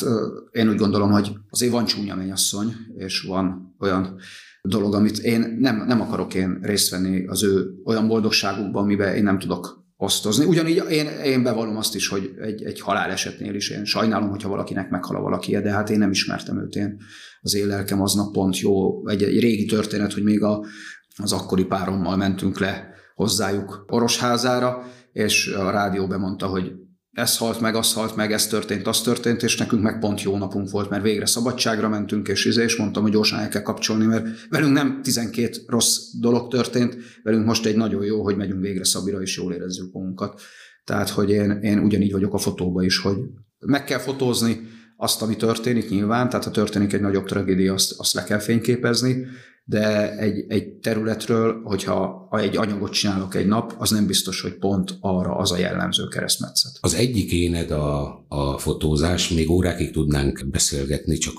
én 0.50 0.68
úgy 0.68 0.76
gondolom, 0.76 1.10
hogy 1.10 1.32
azért 1.50 1.72
van 1.72 1.84
csúnya 1.84 2.14
mennyasszony, 2.14 2.74
és 2.96 3.20
van 3.20 3.74
olyan 3.78 4.20
dolog, 4.62 4.94
amit 4.94 5.18
én 5.18 5.56
nem, 5.58 5.84
nem 5.86 6.00
akarok 6.00 6.34
én 6.34 6.58
részt 6.62 6.90
venni 6.90 7.26
az 7.26 7.42
ő 7.42 7.66
olyan 7.84 8.08
boldogságukban, 8.08 8.82
amiben 8.82 9.14
én 9.14 9.22
nem 9.22 9.38
tudok 9.38 9.85
osztozni. 9.96 10.44
Ugyanígy 10.44 10.82
én, 10.90 11.06
én 11.06 11.42
bevallom 11.42 11.76
azt 11.76 11.94
is, 11.94 12.08
hogy 12.08 12.34
egy, 12.40 12.62
egy 12.62 12.80
halálesetnél 12.80 13.54
is 13.54 13.70
én 13.70 13.84
sajnálom, 13.84 14.28
hogyha 14.28 14.48
valakinek 14.48 14.90
meghal 14.90 15.16
a 15.16 15.20
valaki, 15.20 15.60
de 15.60 15.70
hát 15.70 15.90
én 15.90 15.98
nem 15.98 16.10
ismertem 16.10 16.60
őt. 16.60 16.74
Én 16.74 16.96
az 17.40 17.54
én 17.54 17.66
lelkem 17.66 18.02
aznap 18.02 18.32
pont 18.32 18.58
jó. 18.58 19.08
Egy, 19.08 19.22
egy 19.22 19.40
régi 19.40 19.64
történet, 19.64 20.12
hogy 20.12 20.22
még 20.22 20.42
a, 20.42 20.64
az 21.16 21.32
akkori 21.32 21.64
párommal 21.64 22.16
mentünk 22.16 22.58
le 22.58 22.94
hozzájuk 23.14 23.84
Orosházára, 23.88 24.82
és 25.12 25.46
a 25.46 25.70
rádió 25.70 26.06
bemondta, 26.06 26.46
hogy 26.46 26.72
ez 27.16 27.36
halt 27.36 27.60
meg, 27.60 27.74
az 27.74 27.92
halt 27.92 28.16
meg, 28.16 28.32
ez 28.32 28.46
történt, 28.46 28.86
az 28.86 29.00
történt, 29.00 29.42
és 29.42 29.56
nekünk 29.56 29.82
meg 29.82 29.98
pont 29.98 30.22
jó 30.22 30.36
napunk 30.36 30.70
volt, 30.70 30.90
mert 30.90 31.02
végre 31.02 31.26
szabadságra 31.26 31.88
mentünk, 31.88 32.28
és, 32.28 32.44
izé, 32.44 32.62
és 32.62 32.76
mondtam, 32.76 33.02
hogy 33.02 33.12
gyorsan 33.12 33.38
el 33.38 33.48
kell 33.48 33.62
kapcsolni, 33.62 34.04
mert 34.04 34.26
velünk 34.50 34.72
nem 34.72 35.00
12 35.02 35.56
rossz 35.66 35.98
dolog 36.20 36.50
történt, 36.50 36.96
velünk 37.22 37.46
most 37.46 37.66
egy 37.66 37.76
nagyon 37.76 38.04
jó, 38.04 38.22
hogy 38.22 38.36
megyünk 38.36 38.60
végre 38.60 38.84
Szabira, 38.84 39.20
és 39.20 39.36
jól 39.36 39.52
érezzük 39.52 39.92
magunkat. 39.92 40.40
Tehát, 40.84 41.08
hogy 41.08 41.30
én, 41.30 41.50
én 41.50 41.78
ugyanígy 41.78 42.12
vagyok 42.12 42.34
a 42.34 42.38
fotóba 42.38 42.82
is, 42.82 42.98
hogy 42.98 43.16
meg 43.58 43.84
kell 43.84 43.98
fotózni 43.98 44.68
azt, 44.96 45.22
ami 45.22 45.36
történik 45.36 45.90
nyilván, 45.90 46.28
tehát 46.28 46.44
ha 46.44 46.50
történik 46.50 46.92
egy 46.92 47.00
nagyobb 47.00 47.26
tragédia, 47.26 47.72
azt, 47.72 47.98
azt 47.98 48.14
le 48.14 48.24
kell 48.24 48.38
fényképezni, 48.38 49.26
de 49.68 50.16
egy, 50.18 50.44
egy 50.48 50.68
területről, 50.68 51.62
hogyha 51.64 52.28
egy 52.30 52.56
anyagot 52.56 52.92
csinálok 52.92 53.34
egy 53.34 53.46
nap, 53.46 53.74
az 53.78 53.90
nem 53.90 54.06
biztos, 54.06 54.40
hogy 54.40 54.54
pont 54.58 54.96
arra 55.00 55.36
az 55.36 55.52
a 55.52 55.58
jellemző 55.58 56.08
keresztmetszet. 56.08 56.78
Az 56.80 56.94
egyik 56.94 57.32
éned 57.32 57.70
a, 57.70 58.24
a 58.28 58.58
fotózás, 58.58 59.28
még 59.28 59.50
órákig 59.50 59.90
tudnánk 59.90 60.46
beszélgetni, 60.50 61.18
csak 61.18 61.34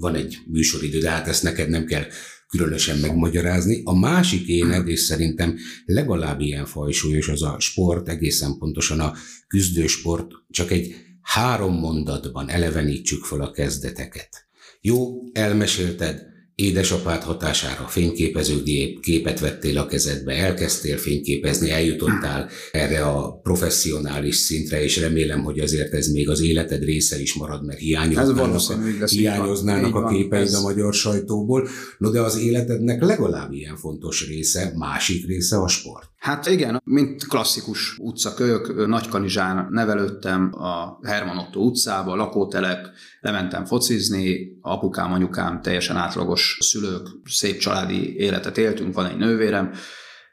van 0.00 0.14
egy 0.14 0.38
műsoridő, 0.46 0.98
de 0.98 1.10
hát 1.10 1.28
ezt 1.28 1.42
neked 1.42 1.68
nem 1.68 1.84
kell 1.84 2.04
különösen 2.48 2.98
megmagyarázni. 2.98 3.80
A 3.84 3.98
másik 3.98 4.46
éned, 4.46 4.88
és 4.88 5.00
szerintem 5.00 5.56
legalább 5.84 6.40
ilyen 6.40 6.66
fajsúlyos 6.66 7.28
az 7.28 7.42
a 7.42 7.56
sport, 7.58 8.08
egészen 8.08 8.58
pontosan 8.58 9.00
a 9.00 9.12
küzdősport, 9.46 10.26
csak 10.50 10.70
egy 10.70 10.94
három 11.22 11.74
mondatban 11.74 12.48
elevenítsük 12.48 13.24
fel 13.24 13.40
a 13.40 13.50
kezdeteket. 13.50 14.46
Jó, 14.80 15.22
elmesélted, 15.32 16.31
édesapád 16.54 17.22
hatására 17.22 17.86
fényképezőgép, 17.86 19.00
képet 19.00 19.40
vettél 19.40 19.78
a 19.78 19.86
kezedbe, 19.86 20.32
elkezdtél 20.32 20.96
fényképezni, 20.96 21.70
eljutottál 21.70 22.48
erre 22.72 23.04
a 23.04 23.40
professzionális 23.42 24.36
szintre, 24.36 24.82
és 24.82 24.96
remélem, 25.00 25.42
hogy 25.42 25.58
azért 25.58 25.94
ez 25.94 26.06
még 26.06 26.28
az 26.28 26.42
életed 26.42 26.84
része 26.84 27.20
is 27.20 27.34
marad, 27.34 27.64
mert 27.64 27.78
hiányoznának, 27.78 28.60
a, 29.00 29.06
hiányoznának 29.06 29.94
a 29.94 30.08
képeid 30.08 30.46
ez... 30.46 30.54
a 30.54 30.60
magyar 30.62 30.94
sajtóból. 30.94 31.68
No, 31.98 32.10
de 32.10 32.20
az 32.20 32.38
életednek 32.38 33.02
legalább 33.02 33.52
ilyen 33.52 33.76
fontos 33.76 34.26
része, 34.28 34.72
másik 34.76 35.26
része 35.26 35.56
a 35.56 35.68
sport. 35.68 36.11
Hát 36.22 36.46
igen, 36.46 36.80
mint 36.84 37.26
klasszikus 37.26 37.98
utcakölyök, 37.98 38.86
Nagykanizsán 38.86 39.66
nevelődtem 39.70 40.50
a 40.54 40.98
Herman 41.02 41.38
Otto 41.38 41.60
utcába, 41.60 42.14
lakótelep, 42.14 42.88
lementem 43.20 43.64
focizni, 43.64 44.58
apukám, 44.60 45.12
anyukám 45.12 45.62
teljesen 45.62 45.96
átlagos 45.96 46.58
szülők, 46.60 47.08
szép 47.24 47.58
családi 47.58 48.16
életet 48.16 48.58
éltünk, 48.58 48.94
van 48.94 49.06
egy 49.06 49.16
nővérem, 49.16 49.72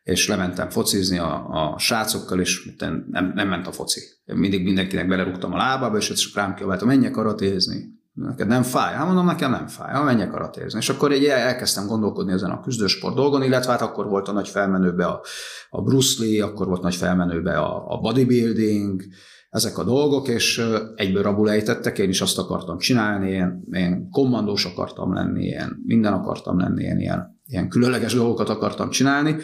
és 0.04 0.28
lementem 0.28 0.70
focizni 0.70 1.18
a, 1.18 1.48
a 1.50 1.80
srácokkal, 1.80 2.40
és 2.40 2.72
nem, 2.78 3.32
nem 3.36 3.48
ment 3.48 3.68
a 3.68 3.72
foci. 3.72 4.02
Mindig 4.26 4.64
mindenkinek 4.64 5.08
belerúgtam 5.08 5.54
a 5.54 5.58
lábába, 5.58 5.98
és 5.98 6.12
csak 6.12 6.36
rám 6.36 6.56
kiabáltam, 6.56 6.88
menjek 6.88 7.12
karatézni. 7.12 7.99
Neked 8.14 8.48
nem 8.48 8.64
fáj? 8.64 8.94
Hát 8.94 9.06
mondom, 9.06 9.26
nekem 9.26 9.52
nem 9.52 9.68
fáj, 9.68 9.94
ha 9.94 10.04
menjek 10.04 10.30
karatézni. 10.30 10.80
És 10.80 10.90
akkor 10.90 11.12
egy 11.12 11.26
elkezdtem 11.26 11.88
gondolkodni 11.88 12.32
ezen 12.32 12.50
a 12.50 12.62
küzdősport 12.62 13.16
dolgon, 13.16 13.44
illetve 13.44 13.72
hát 13.72 13.82
akkor 13.82 14.08
volt 14.08 14.28
a 14.28 14.32
nagy 14.32 14.48
felmenőbe 14.48 15.06
a, 15.06 15.22
a 15.70 15.82
Bruce 15.82 16.24
Lee, 16.24 16.44
akkor 16.44 16.68
volt 16.68 16.82
nagy 16.82 16.96
felmenőbe 16.96 17.58
a, 17.58 17.84
a 17.88 18.00
bodybuilding, 18.00 19.02
ezek 19.50 19.78
a 19.78 19.84
dolgok, 19.84 20.28
és 20.28 20.66
egyből 20.96 21.24
rabul 21.24 21.50
ejtettek, 21.50 21.98
én 21.98 22.10
is 22.10 22.22
azt 22.22 22.38
akartam 22.38 22.78
csinálni, 22.78 23.30
én, 23.30 23.62
én 23.72 24.10
kommandós 24.10 24.66
akartam 24.66 25.14
lenni, 25.14 25.46
én 25.46 25.82
minden 25.86 26.14
akartam 26.14 26.60
lenni, 26.60 26.84
én 26.84 27.00
ilyen, 27.00 27.40
ilyen 27.46 27.70
különleges 27.70 28.14
dolgokat 28.14 28.50
akartam 28.50 28.90
csinálni. 28.90 29.36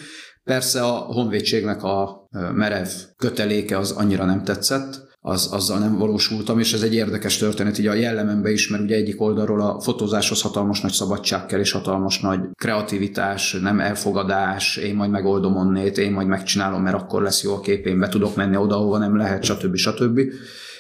Persze 0.44 0.82
a 0.82 0.92
honvédségnek 0.92 1.84
a 1.84 2.28
merev 2.54 2.88
köteléke 3.18 3.78
az 3.78 3.92
annyira 3.92 4.26
nem 4.26 4.44
tetszett, 4.44 5.05
az, 5.28 5.50
azzal 5.52 5.80
nem 5.80 5.98
valósultam, 5.98 6.60
és 6.60 6.74
ez 6.74 6.82
egy 6.82 6.94
érdekes 6.94 7.38
történet 7.38 7.78
így 7.78 7.88
a 7.88 7.94
jellemembe 7.94 8.52
is, 8.52 8.70
mert 8.70 8.84
ugye 8.84 8.96
egyik 8.96 9.22
oldalról 9.22 9.62
a 9.62 9.80
fotózáshoz 9.80 10.42
hatalmas 10.42 10.82
nagy 10.82 10.92
szabadság 10.92 11.46
kell, 11.46 11.60
és 11.60 11.72
hatalmas 11.72 12.20
nagy 12.20 12.40
kreativitás, 12.56 13.54
nem 13.62 13.80
elfogadás, 13.80 14.78
én 14.78 14.96
majd 14.96 15.10
megoldom 15.10 15.56
onnét, 15.56 15.98
én 15.98 16.12
majd 16.12 16.28
megcsinálom, 16.28 16.82
mert 16.82 16.96
akkor 16.96 17.22
lesz 17.22 17.44
jó 17.44 17.54
a 17.54 17.60
kép, 17.60 17.86
én 17.86 18.00
be 18.00 18.08
tudok 18.08 18.36
menni 18.36 18.56
oda, 18.56 18.76
ahova 18.76 18.98
nem 18.98 19.18
lehet, 19.18 19.44
stb. 19.44 19.76
stb. 19.76 20.20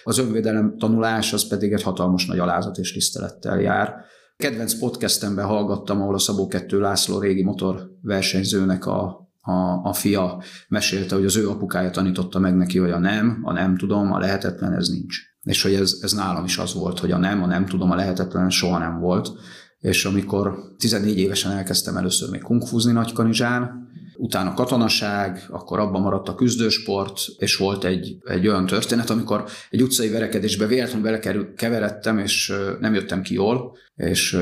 Az 0.04 0.18
önvédelem 0.18 0.78
tanulás 0.78 1.34
az 1.34 1.48
pedig 1.48 1.74
egy 1.74 1.84
hatalmas 1.84 2.26
nagy 2.26 2.40
alázat 2.40 2.78
és 2.78 2.94
tisztelettel 2.94 3.60
jár. 3.60 3.94
Kedvenc 4.38 4.80
podcastemben 4.80 5.46
hallgattam, 5.46 6.02
ahol 6.02 6.14
a 6.14 6.20
Szabó 6.20 6.48
2 6.48 6.80
László 6.80 7.20
régi 7.20 7.44
motorversenyzőnek 7.44 8.86
a 8.86 9.25
a, 9.46 9.90
a 9.90 9.94
fia 9.94 10.44
mesélte, 10.68 11.16
hogy 11.16 11.26
az 11.26 11.38
ő 11.38 11.50
apukája 11.50 11.90
tanította 11.90 12.40
meg 12.40 12.56
neki, 12.56 12.78
hogy 12.78 12.92
a 12.92 13.00
nem, 13.00 13.40
a 13.44 13.52
nem 13.52 13.78
tudom, 13.78 14.12
a 14.12 14.20
lehetetlen, 14.20 14.74
ez 14.74 14.88
nincs. 14.88 15.18
És 15.42 15.62
hogy 15.62 15.74
ez, 15.74 15.98
ez 16.02 16.14
nálam 16.14 16.44
is 16.44 16.58
az 16.58 16.74
volt, 16.74 17.00
hogy 17.00 17.12
a 17.12 17.18
nem, 17.18 17.44
a 17.44 17.46
nem 17.46 17.66
tudom, 17.66 17.92
a 17.92 17.96
lehetetlen 17.96 18.50
soha 18.50 18.78
nem 18.78 19.00
volt. 19.00 19.32
És 19.80 20.06
amikor 20.06 20.58
14 20.78 21.18
évesen 21.18 21.52
elkezdtem 21.52 21.98
először 21.98 22.30
még 22.30 22.42
kungfuzni 22.42 22.92
Nagykanizsán, 22.92 23.84
utána 24.18 24.54
katonaság, 24.54 25.46
akkor 25.50 25.80
abban 25.80 26.02
maradt 26.02 26.30
a 26.30 26.36
küzdősport, 26.36 27.20
és 27.38 27.56
volt 27.56 27.84
egy, 27.84 28.18
egy 28.24 28.48
olyan 28.48 28.66
történet, 28.66 29.10
amikor 29.10 29.44
egy 29.70 29.82
utcai 29.82 30.10
verekedésbe 30.10 30.66
véletlenül 30.66 31.04
belekeveredtem, 31.04 32.18
és 32.18 32.54
nem 32.80 32.94
jöttem 32.94 33.22
ki 33.22 33.34
jól, 33.34 33.78
és 33.96 34.38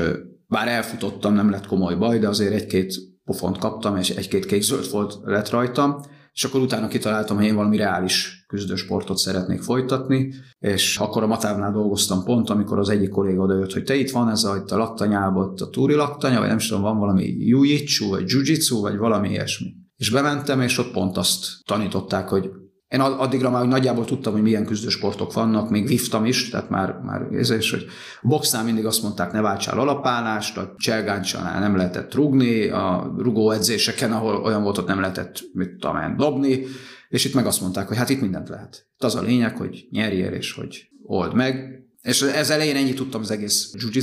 bár 0.46 0.68
elfutottam, 0.68 1.34
nem 1.34 1.50
lett 1.50 1.66
komoly 1.66 1.94
baj, 1.94 2.18
de 2.18 2.28
azért 2.28 2.54
egy-két 2.54 3.13
pofont 3.24 3.58
kaptam, 3.58 3.96
és 3.96 4.10
egy-két 4.10 4.46
kék-zöld 4.46 4.90
volt 4.90 5.18
lett 5.24 5.50
rajtam, 5.50 6.00
és 6.32 6.44
akkor 6.44 6.60
utána 6.60 6.88
kitaláltam, 6.88 7.36
hogy 7.36 7.46
én 7.46 7.54
valami 7.54 7.76
reális 7.76 8.44
küzdősportot 8.48 9.16
szeretnék 9.16 9.62
folytatni, 9.62 10.34
és 10.58 10.98
akkor 10.98 11.22
a 11.22 11.26
Matávnál 11.26 11.72
dolgoztam 11.72 12.24
pont, 12.24 12.50
amikor 12.50 12.78
az 12.78 12.88
egyik 12.88 13.08
kolléga 13.08 13.42
odajött, 13.42 13.72
hogy 13.72 13.84
te 13.84 13.94
itt 13.94 14.10
van 14.10 14.30
ez 14.30 14.44
a, 14.44 14.56
itt 14.56 14.70
a 14.70 14.76
laktanyában, 14.76 15.54
a 15.56 15.68
túri 15.70 15.94
laktanya, 15.94 16.38
vagy 16.38 16.48
nem 16.48 16.58
tudom, 16.58 16.82
van 16.82 16.98
valami 16.98 17.24
jiu 17.24 17.62
vagy 18.08 18.24
jiu 18.26 18.80
vagy 18.80 18.96
valami 18.96 19.28
ilyesmi. 19.28 19.74
És 19.96 20.10
bementem, 20.10 20.60
és 20.60 20.78
ott 20.78 20.92
pont 20.92 21.16
azt 21.16 21.46
tanították, 21.66 22.28
hogy 22.28 22.50
én 22.94 23.00
addigra 23.00 23.50
már 23.50 23.66
nagyjából 23.66 24.04
tudtam, 24.04 24.32
hogy 24.32 24.42
milyen 24.42 24.66
küzdősportok 24.66 25.32
vannak, 25.32 25.70
még 25.70 25.86
viftam 25.86 26.24
is, 26.24 26.48
tehát 26.48 26.70
már, 26.70 27.00
már 27.04 27.26
ez 27.32 27.50
is, 27.50 27.70
hogy 27.70 27.86
a 28.22 28.28
boxnál 28.28 28.64
mindig 28.64 28.86
azt 28.86 29.02
mondták, 29.02 29.32
ne 29.32 29.40
váltsál 29.40 29.78
alapállást, 29.78 30.56
a 30.56 30.74
cselgáncsanál 30.76 31.60
nem 31.60 31.76
lehetett 31.76 32.14
rugni, 32.14 32.68
a 32.68 33.14
rugó 33.18 33.50
edzéseken, 33.50 34.12
ahol 34.12 34.36
olyan 34.36 34.62
volt, 34.62 34.78
ott 34.78 34.86
nem 34.86 35.00
lehetett, 35.00 35.40
mit 35.52 35.70
tudom 35.70 35.96
én, 35.96 36.16
dobni, 36.16 36.64
és 37.08 37.24
itt 37.24 37.34
meg 37.34 37.46
azt 37.46 37.60
mondták, 37.60 37.88
hogy 37.88 37.96
hát 37.96 38.08
itt 38.08 38.20
mindent 38.20 38.48
lehet. 38.48 38.86
Itt 38.94 39.04
az 39.04 39.14
a 39.14 39.22
lényeg, 39.22 39.56
hogy 39.56 39.86
nyerjél 39.90 40.32
és 40.32 40.52
hogy 40.52 40.88
old 41.02 41.34
meg. 41.34 41.82
És 42.02 42.22
ez 42.22 42.50
elején 42.50 42.76
ennyit 42.76 42.96
tudtam 42.96 43.20
az 43.20 43.30
egész 43.30 43.72
jiu 43.92 44.02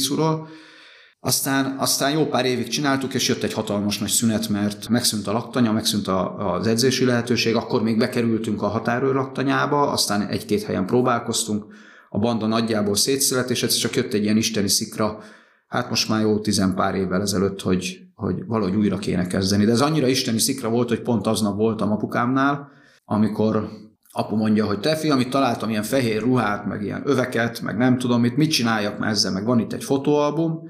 aztán, 1.23 1.75
aztán 1.77 2.11
jó 2.11 2.25
pár 2.25 2.45
évig 2.45 2.67
csináltuk, 2.67 3.13
és 3.13 3.27
jött 3.27 3.43
egy 3.43 3.53
hatalmas 3.53 3.99
nagy 3.99 4.09
szünet, 4.09 4.49
mert 4.49 4.89
megszűnt 4.89 5.27
a 5.27 5.31
laktanya, 5.31 5.71
megszűnt 5.71 6.07
a, 6.07 6.53
az 6.53 6.67
edzési 6.67 7.05
lehetőség, 7.05 7.55
akkor 7.55 7.83
még 7.83 7.97
bekerültünk 7.97 8.61
a 8.61 8.67
határőr 8.67 9.13
laktanyába, 9.13 9.91
aztán 9.91 10.27
egy-két 10.27 10.63
helyen 10.63 10.85
próbálkoztunk, 10.85 11.65
a 12.09 12.19
banda 12.19 12.45
nagyjából 12.45 12.95
szétszület, 12.95 13.49
és 13.49 13.63
ez 13.63 13.75
csak 13.75 13.95
jött 13.95 14.13
egy 14.13 14.23
ilyen 14.23 14.37
isteni 14.37 14.67
szikra, 14.67 15.19
hát 15.67 15.89
most 15.89 16.09
már 16.09 16.21
jó 16.21 16.39
tizen 16.39 16.75
pár 16.75 16.95
évvel 16.95 17.21
ezelőtt, 17.21 17.61
hogy, 17.61 17.99
hogy 18.15 18.45
valahogy 18.45 18.75
újra 18.75 18.97
kéne 18.97 19.27
kezdeni. 19.27 19.65
De 19.65 19.71
ez 19.71 19.81
annyira 19.81 20.07
isteni 20.07 20.39
szikra 20.39 20.69
volt, 20.69 20.89
hogy 20.89 21.01
pont 21.01 21.27
aznap 21.27 21.55
voltam 21.55 21.91
apukámnál, 21.91 22.69
amikor 23.05 23.69
apu 24.11 24.35
mondja, 24.35 24.65
hogy 24.65 24.79
te 24.79 24.95
fiam, 24.95 25.19
itt 25.19 25.29
találtam 25.29 25.69
ilyen 25.69 25.83
fehér 25.83 26.21
ruhát, 26.21 26.65
meg 26.65 26.83
ilyen 26.83 27.01
öveket, 27.05 27.61
meg 27.61 27.77
nem 27.77 27.97
tudom 27.97 28.21
mit, 28.21 28.37
mit 28.37 28.51
csináljak 28.51 28.99
már 28.99 29.09
ezzel, 29.09 29.31
meg 29.31 29.45
van 29.45 29.59
itt 29.59 29.73
egy 29.73 29.83
fotóalbum, 29.83 30.69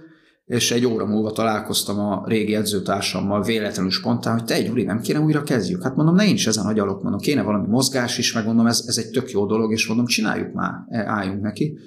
és 0.52 0.72
egy 0.72 0.86
óra 0.86 1.06
múlva 1.06 1.32
találkoztam 1.32 2.00
a 2.00 2.24
régi 2.28 2.56
edzőtársammal 2.56 3.44
véletlenül 3.44 3.92
spontán, 3.92 4.34
hogy 4.34 4.44
te 4.44 4.54
egy 4.54 4.70
úri, 4.70 4.84
nem 4.84 5.02
kéne 5.02 5.20
újra 5.20 5.44
kezdjük. 5.44 5.84
Hát 5.84 5.96
mondom, 5.96 6.16
ne 6.16 6.24
nincs 6.24 6.48
ezen 6.48 6.66
a 6.66 6.74
gyalog, 6.74 7.02
mondom, 7.02 7.20
kéne 7.20 7.42
valami 7.42 7.68
mozgás 7.68 8.18
is, 8.18 8.34
meg 8.34 8.46
mondom, 8.46 8.68
ez, 8.68 8.84
ez 8.88 8.98
egy 8.98 9.10
tök 9.10 9.32
jó 9.32 9.46
dolog, 9.46 9.72
és 9.72 9.88
mondom, 9.88 10.06
csináljuk 10.06 10.54
már, 10.54 10.72
e, 10.90 11.06
álljunk 11.08 11.42
neki. 11.42 11.78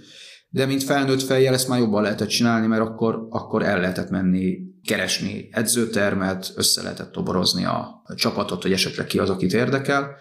De 0.48 0.66
mint 0.66 0.82
felnőtt 0.82 1.22
fejjel 1.22 1.54
ezt 1.54 1.68
már 1.68 1.78
jobban 1.78 2.02
lehetett 2.02 2.28
csinálni, 2.28 2.66
mert 2.66 2.82
akkor, 2.82 3.26
akkor 3.30 3.62
el 3.62 3.80
lehetett 3.80 4.10
menni 4.10 4.56
keresni 4.84 5.48
edzőtermet, 5.50 6.52
össze 6.56 6.82
lehetett 6.82 7.12
toborozni 7.12 7.64
a 7.64 8.02
csapatot, 8.16 8.62
hogy 8.62 8.72
esetleg 8.72 9.06
ki 9.06 9.18
az, 9.18 9.30
akit 9.30 9.52
érdekel 9.52 10.16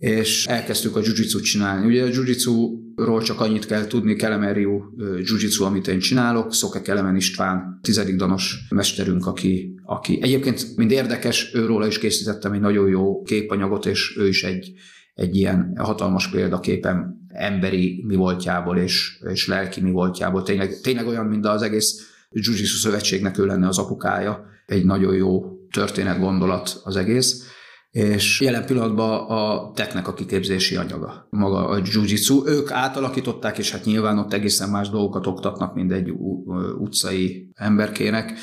és 0.00 0.46
elkezdtük 0.46 0.96
a 0.96 1.00
jiu 1.00 1.40
csinálni. 1.40 1.86
Ugye 1.86 2.02
a 2.02 2.06
jiu 2.06 3.20
csak 3.20 3.40
annyit 3.40 3.66
kell 3.66 3.86
tudni, 3.86 4.16
Kelemeriu 4.16 4.82
jiu 5.16 5.64
amit 5.64 5.88
én 5.88 5.98
csinálok, 5.98 6.54
Szoke 6.54 6.82
Kelemen 6.82 7.16
István, 7.16 7.78
tizedik 7.82 8.16
danos 8.16 8.58
mesterünk, 8.70 9.26
aki, 9.26 9.74
aki 9.84 10.18
egyébként 10.22 10.76
mind 10.76 10.90
érdekes, 10.90 11.50
őróla 11.54 11.86
is 11.86 11.98
készítettem 11.98 12.52
egy 12.52 12.60
nagyon 12.60 12.88
jó 12.88 13.22
képanyagot, 13.22 13.86
és 13.86 14.16
ő 14.18 14.28
is 14.28 14.44
egy, 14.44 14.72
egy 15.14 15.36
ilyen 15.36 15.72
hatalmas 15.76 16.28
példaképem 16.28 17.14
emberi 17.28 18.04
mi 18.06 18.14
voltjából 18.14 18.76
és, 18.76 19.18
és 19.32 19.46
lelki 19.46 19.80
mi 19.80 19.90
voltjából. 19.90 20.42
Tényleg, 20.42 20.80
tényleg 20.80 21.06
olyan, 21.06 21.26
mint 21.26 21.46
az 21.46 21.62
egész 21.62 22.10
jiu 22.30 22.54
szövetségnek 22.54 23.38
ő 23.38 23.46
lenne 23.46 23.68
az 23.68 23.78
apukája. 23.78 24.44
Egy 24.66 24.84
nagyon 24.84 25.14
jó 25.14 25.44
történet, 25.70 26.18
gondolat 26.18 26.80
az 26.84 26.96
egész 26.96 27.58
és 27.90 28.40
jelen 28.40 28.66
pillanatban 28.66 29.28
a 29.28 29.72
teknek 29.72 30.08
a 30.08 30.14
kiképzési 30.14 30.76
anyaga, 30.76 31.26
maga 31.30 31.68
a 31.68 31.80
jiu 31.84 32.46
Ők 32.46 32.70
átalakították, 32.70 33.58
és 33.58 33.70
hát 33.70 33.84
nyilván 33.84 34.18
ott 34.18 34.32
egészen 34.32 34.70
más 34.70 34.88
dolgokat 34.88 35.26
oktatnak, 35.26 35.74
mint 35.74 35.92
egy 35.92 36.10
utcai 36.78 37.50
emberkének. 37.54 38.38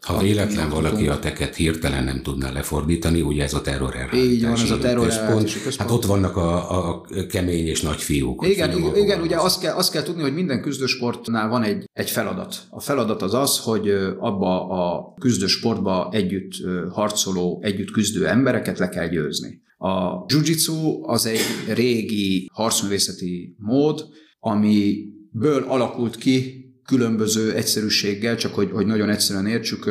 Ha 0.00 0.18
véletlen 0.18 0.68
valaki 0.68 1.08
a 1.08 1.18
teket 1.18 1.54
hirtelen 1.54 2.04
nem 2.04 2.22
tudná 2.22 2.50
lefordítani, 2.50 3.20
ugye 3.20 3.42
ez 3.42 3.54
a 3.54 3.60
terror 3.60 3.94
Így 4.14 4.42
van, 4.42 4.52
ez 4.52 4.70
a 4.70 4.78
terror 4.78 5.06
központ. 5.06 5.50
Hát 5.78 5.90
ott 5.90 6.04
vannak 6.04 6.36
a, 6.36 6.88
a 6.88 7.06
kemény 7.28 7.66
és 7.66 7.80
nagy 7.80 8.02
fiúk. 8.02 8.46
Igen, 8.46 8.76
igen, 8.78 8.96
igen 8.96 9.20
ugye 9.20 9.36
azt 9.36 9.60
kell, 9.60 9.74
azt 9.74 9.92
kell 9.92 10.02
tudni, 10.02 10.22
hogy 10.22 10.34
minden 10.34 10.62
küzdősportnál 10.62 11.48
van 11.48 11.62
egy, 11.62 11.84
egy 11.92 12.10
feladat. 12.10 12.56
A 12.70 12.80
feladat 12.80 13.22
az 13.22 13.34
az, 13.34 13.58
hogy 13.58 13.88
abba 14.18 14.68
a 14.68 15.14
küzdősportba 15.20 16.08
együtt 16.12 16.52
harcoló, 16.90 17.60
együtt 17.62 17.90
küzdő 17.90 18.26
embereket 18.26 18.78
le 18.78 18.88
kell 18.88 19.08
győzni. 19.08 19.62
A 19.78 20.24
jiu 20.26 21.10
az 21.10 21.26
egy 21.26 21.40
régi 21.74 22.50
harcművészeti 22.52 23.54
mód, 23.58 24.08
amiből 24.40 25.64
alakult 25.68 26.16
ki 26.16 26.59
különböző 26.90 27.54
egyszerűséggel, 27.54 28.36
csak 28.36 28.54
hogy, 28.54 28.70
hogy 28.70 28.86
nagyon 28.86 29.08
egyszerűen 29.08 29.46
értsük 29.46 29.90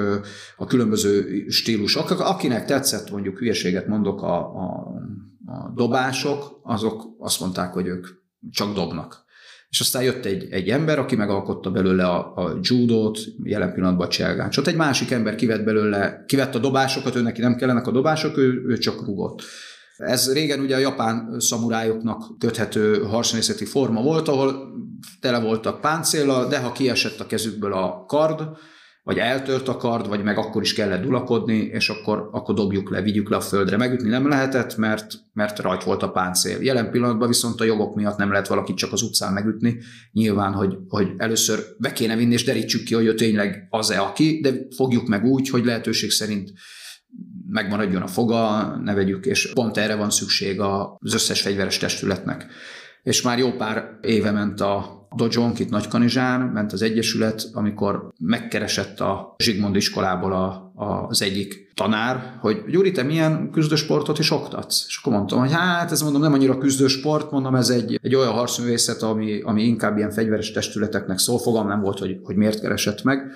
a 0.58 0.66
különböző 0.66 1.46
stílusok. 1.48 2.10
Akinek 2.10 2.66
tetszett, 2.66 3.12
mondjuk 3.12 3.38
hülyeséget 3.38 3.88
mondok, 3.88 4.22
a, 4.22 4.38
a, 4.38 4.88
a 5.46 5.72
dobások, 5.76 6.60
azok 6.64 7.04
azt 7.20 7.40
mondták, 7.40 7.74
hogy 7.74 7.88
ők 7.88 8.08
csak 8.52 8.74
dobnak. 8.74 9.28
És 9.70 9.80
aztán 9.80 10.04
jött 10.04 10.26
egy, 10.26 10.48
egy 10.52 10.70
ember, 10.70 11.00
aki 11.00 11.16
megalkotta 11.16 11.72
belőle 11.72 12.06
a, 12.06 12.34
a 12.36 12.60
judót, 12.62 13.20
jelen 13.44 13.74
pillanatban 13.74 14.08
a 14.08 14.10
cselgáncsot. 14.10 14.68
Egy 14.68 14.76
másik 14.76 15.12
ember 15.12 15.36
kivett 15.36 15.64
belőle, 15.64 16.24
kivett 16.28 16.56
a 16.56 16.60
dobásokat, 16.60 17.16
ő 17.16 17.22
neki 17.22 17.42
nem 17.42 17.56
kellenek 17.56 17.88
a 17.88 17.92
dobások, 17.92 18.38
ő, 18.38 18.64
ő 18.68 18.78
csak 18.78 19.06
rugott. 19.06 19.44
Ez 20.00 20.34
régen 20.34 20.60
ugye 20.60 20.76
a 20.76 20.80
japán 20.80 21.36
szamurájoknak 21.40 22.38
köthető 22.38 23.04
harcművészeti 23.04 23.66
forma 23.66 24.02
volt, 24.02 24.28
ahol 24.28 24.74
tele 25.20 25.40
voltak 25.40 25.82
páncéllal, 25.82 26.48
de 26.48 26.60
ha 26.60 26.72
kiesett 26.72 27.20
a 27.20 27.26
kezükből 27.26 27.74
a 27.74 28.06
kard, 28.08 28.50
vagy 29.04 29.18
eltört 29.18 29.68
a 29.68 29.78
kard, 29.78 30.08
vagy 30.08 30.24
meg 30.24 30.38
akkor 30.38 30.62
is 30.62 30.74
kellett 30.74 31.02
dulakodni, 31.02 31.58
és 31.58 31.90
akkor, 31.90 32.30
akkor 32.32 32.56
dobjuk 32.56 32.90
le, 32.90 33.02
vigyük 33.02 33.30
le 33.30 33.36
a 33.36 33.42
földre. 33.42 33.78
Megütni 33.78 34.10
nem 34.10 34.28
lehetett, 34.28 34.78
mert, 34.78 35.14
mert 35.34 35.60
rajt 35.60 35.84
volt 35.84 36.04
a 36.04 36.12
páncél. 36.12 36.62
Jelen 36.62 36.92
pillanatban 36.92 37.28
viszont 37.28 37.62
a 37.62 37.64
jogok 37.64 37.96
miatt 37.96 38.18
nem 38.18 38.32
lehet 38.32 38.48
valakit 38.48 38.78
csak 38.78 38.94
az 38.94 39.02
utcán 39.02 39.34
megütni. 39.34 39.78
Nyilván, 40.12 40.54
hogy, 40.54 40.78
hogy 40.88 41.12
először 41.18 41.60
be 41.78 41.94
kéne 41.94 42.16
vinni, 42.16 42.34
és 42.34 42.44
derítsük 42.44 42.84
ki, 42.84 42.94
hogy 42.94 43.06
ő 43.06 43.14
tényleg 43.14 43.68
az-e 43.70 44.02
aki, 44.02 44.40
de 44.42 44.54
fogjuk 44.76 45.08
meg 45.08 45.26
úgy, 45.26 45.50
hogy 45.50 45.66
lehetőség 45.66 46.12
szerint 46.12 46.54
megmaradjon 47.50 48.02
a 48.02 48.08
foga, 48.08 48.76
ne 48.84 48.94
vegyük, 48.94 49.26
és 49.26 49.52
pont 49.54 49.78
erre 49.78 49.96
van 49.96 50.10
szükség 50.10 50.60
az 50.60 51.14
összes 51.14 51.42
fegyveres 51.42 51.78
testületnek. 51.78 52.46
És 53.04 53.22
már 53.22 53.38
jó 53.38 53.52
pár 53.52 53.98
éve 54.02 54.32
ment 54.32 54.62
a 54.62 55.00
Dojonk 55.16 55.60
itt 55.60 55.70
Nagykanizsán, 55.70 56.42
ment 56.42 56.74
az 56.74 56.82
Egyesület, 56.82 57.50
amikor 57.54 58.12
megkeresett 58.20 59.00
a 59.00 59.36
Zsigmond 59.38 59.76
iskolából 59.76 60.34
a, 60.34 60.72
a, 60.76 61.06
az 61.08 61.22
egyik 61.22 61.72
tanár, 61.74 62.38
hogy 62.40 62.64
Gyuri, 62.68 62.92
te 62.92 63.04
milyen 63.04 63.52
küzdősportot 63.52 64.20
is 64.20 64.32
oktatsz? 64.32 64.86
És 64.88 64.98
akkor 64.98 65.14
mondtam, 65.14 65.40
hogy 65.40 65.52
hát 65.52 65.92
ez 65.92 66.02
mondom 66.02 66.22
nem 66.22 66.34
annyira 66.34 66.58
küzdősport, 66.58 67.32
mondom 67.32 67.56
ez 67.56 67.70
egy, 67.70 68.00
egy 68.02 68.16
olyan 68.16 68.32
harcművészet, 68.32 69.02
ami, 69.02 69.42
ami 69.42 69.64
inkább 69.64 69.98
ilyen 69.98 70.12
fegyveres 70.12 70.52
testületeknek 70.52 71.18
szól, 71.18 71.40
fogam 71.40 71.68
nem 71.68 71.82
volt, 71.82 72.00
hogy, 72.00 72.20
hogy 72.24 72.36
miért 72.36 72.62
keresett 72.62 73.04
meg. 73.04 73.32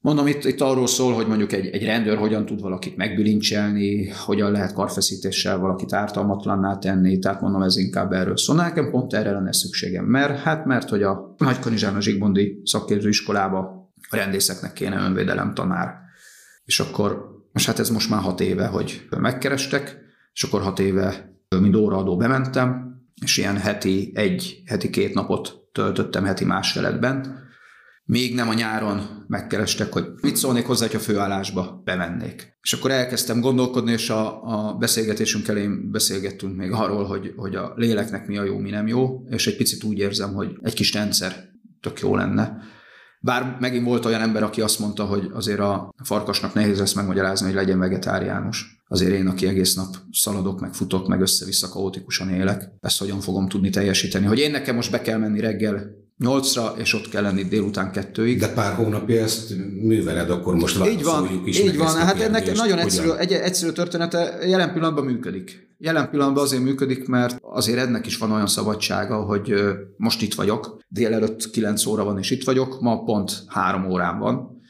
Mondom, 0.00 0.26
itt, 0.26 0.44
itt 0.44 0.60
arról 0.60 0.86
szól, 0.86 1.14
hogy 1.14 1.26
mondjuk 1.26 1.52
egy, 1.52 1.66
egy 1.66 1.84
rendőr 1.84 2.16
hogyan 2.16 2.46
tud 2.46 2.60
valakit 2.60 2.96
megbilincselni, 2.96 4.08
hogyan 4.08 4.50
lehet 4.50 4.72
karfeszítéssel 4.72 5.58
valakit 5.58 5.92
ártalmatlanná 5.92 6.78
tenni, 6.78 7.18
tehát 7.18 7.40
mondom, 7.40 7.62
ez 7.62 7.76
inkább 7.76 8.12
erről 8.12 8.36
szól. 8.36 8.56
Nekem 8.56 8.90
pont 8.90 9.14
erre 9.14 9.30
lenne 9.30 9.52
szükségem, 9.52 10.04
mert 10.04 10.38
hát 10.38 10.64
mert, 10.64 10.88
hogy 10.88 11.02
a 11.02 11.34
Nagykanizsán 11.38 11.94
a 11.94 12.00
Zsigmondi 12.00 12.60
szakképzőiskolába 12.64 13.58
a 14.08 14.16
rendészeknek 14.16 14.72
kéne 14.72 15.04
önvédelem 15.04 15.54
tanár. 15.54 15.94
És 16.64 16.80
akkor, 16.80 17.24
most 17.52 17.66
hát 17.66 17.78
ez 17.78 17.90
most 17.90 18.10
már 18.10 18.20
hat 18.20 18.40
éve, 18.40 18.66
hogy 18.66 19.06
megkerestek, 19.18 19.98
és 20.32 20.42
akkor 20.42 20.62
hat 20.62 20.78
éve, 20.78 21.38
mint 21.60 21.76
óraadó 21.76 22.16
bementem, 22.16 22.94
és 23.22 23.36
ilyen 23.36 23.56
heti 23.56 24.12
egy, 24.14 24.62
heti 24.66 24.90
két 24.90 25.14
napot 25.14 25.68
töltöttem 25.72 26.24
heti 26.24 26.44
másfeletben, 26.44 27.44
még 28.06 28.34
nem 28.34 28.48
a 28.48 28.54
nyáron 28.54 29.24
megkerestek, 29.28 29.92
hogy 29.92 30.04
mit 30.22 30.36
szólnék 30.36 30.66
hozzá, 30.66 30.86
hogy 30.86 30.96
a 30.96 30.98
főállásba 30.98 31.80
bemennék. 31.84 32.58
És 32.62 32.72
akkor 32.72 32.90
elkezdtem 32.90 33.40
gondolkodni, 33.40 33.92
és 33.92 34.10
a, 34.10 34.42
a 34.42 34.74
beszélgetésünk 34.74 35.48
elején 35.48 35.90
beszélgettünk 35.90 36.56
még 36.56 36.70
arról, 36.70 37.04
hogy, 37.04 37.32
hogy 37.36 37.54
a 37.54 37.72
léleknek 37.76 38.26
mi 38.26 38.38
a 38.38 38.44
jó, 38.44 38.58
mi 38.58 38.70
nem 38.70 38.86
jó, 38.86 39.24
és 39.28 39.46
egy 39.46 39.56
picit 39.56 39.84
úgy 39.84 39.98
érzem, 39.98 40.34
hogy 40.34 40.50
egy 40.62 40.74
kis 40.74 40.92
rendszer 40.92 41.32
tök 41.80 42.00
jó 42.00 42.16
lenne. 42.16 42.58
Bár 43.20 43.56
megint 43.60 43.84
volt 43.84 44.04
olyan 44.04 44.20
ember, 44.20 44.42
aki 44.42 44.60
azt 44.60 44.78
mondta, 44.78 45.04
hogy 45.04 45.30
azért 45.32 45.60
a 45.60 45.94
farkasnak 46.04 46.54
nehéz 46.54 46.78
lesz 46.78 46.92
megmagyarázni, 46.94 47.46
hogy 47.46 47.54
legyen 47.54 47.78
vegetáriánus. 47.78 48.82
Azért 48.88 49.12
én, 49.12 49.26
aki 49.26 49.46
egész 49.46 49.74
nap 49.74 49.96
szaladok, 50.10 50.60
meg 50.60 50.74
futok, 50.74 51.08
meg 51.08 51.20
össze-vissza 51.20 51.68
kaotikusan 51.68 52.28
élek, 52.28 52.70
ezt 52.80 52.98
hogyan 52.98 53.20
fogom 53.20 53.48
tudni 53.48 53.70
teljesíteni. 53.70 54.26
Hogy 54.26 54.38
én 54.38 54.50
nekem 54.50 54.74
most 54.74 54.90
be 54.90 55.00
kell 55.00 55.18
menni 55.18 55.40
reggel 55.40 56.04
nyolcra, 56.18 56.72
és 56.76 56.94
ott 56.94 57.08
kell 57.08 57.22
lenni 57.22 57.42
délután 57.42 57.92
kettőig. 57.92 58.38
De 58.38 58.52
pár 58.52 58.74
hónapja 58.74 59.22
ezt 59.22 59.56
műveled, 59.82 60.30
akkor 60.30 60.54
most 60.54 60.86
Így 60.86 61.02
van, 61.02 61.42
is 61.44 61.60
így 61.60 61.76
van. 61.76 61.96
Hát 61.96 62.20
ennek 62.20 62.54
nagyon 62.54 62.78
egyszerű, 62.78 63.10
egy, 63.10 63.32
egyszerű 63.32 63.72
története 63.72 64.38
jelen 64.46 64.72
pillanatban 64.72 65.04
működik. 65.04 65.74
Jelen 65.78 66.10
pillanatban 66.10 66.42
azért 66.42 66.62
működik, 66.62 67.08
mert 67.08 67.38
azért 67.40 67.78
ennek 67.78 68.06
is 68.06 68.18
van 68.18 68.32
olyan 68.32 68.46
szabadsága, 68.46 69.16
hogy 69.16 69.54
most 69.96 70.22
itt 70.22 70.34
vagyok, 70.34 70.78
délelőtt 70.88 71.50
9 71.50 71.86
óra 71.86 72.04
van, 72.04 72.18
és 72.18 72.30
itt 72.30 72.44
vagyok, 72.44 72.80
ma 72.80 73.02
pont 73.02 73.44
3 73.46 73.90
órán 73.90 74.18
van. 74.18 74.60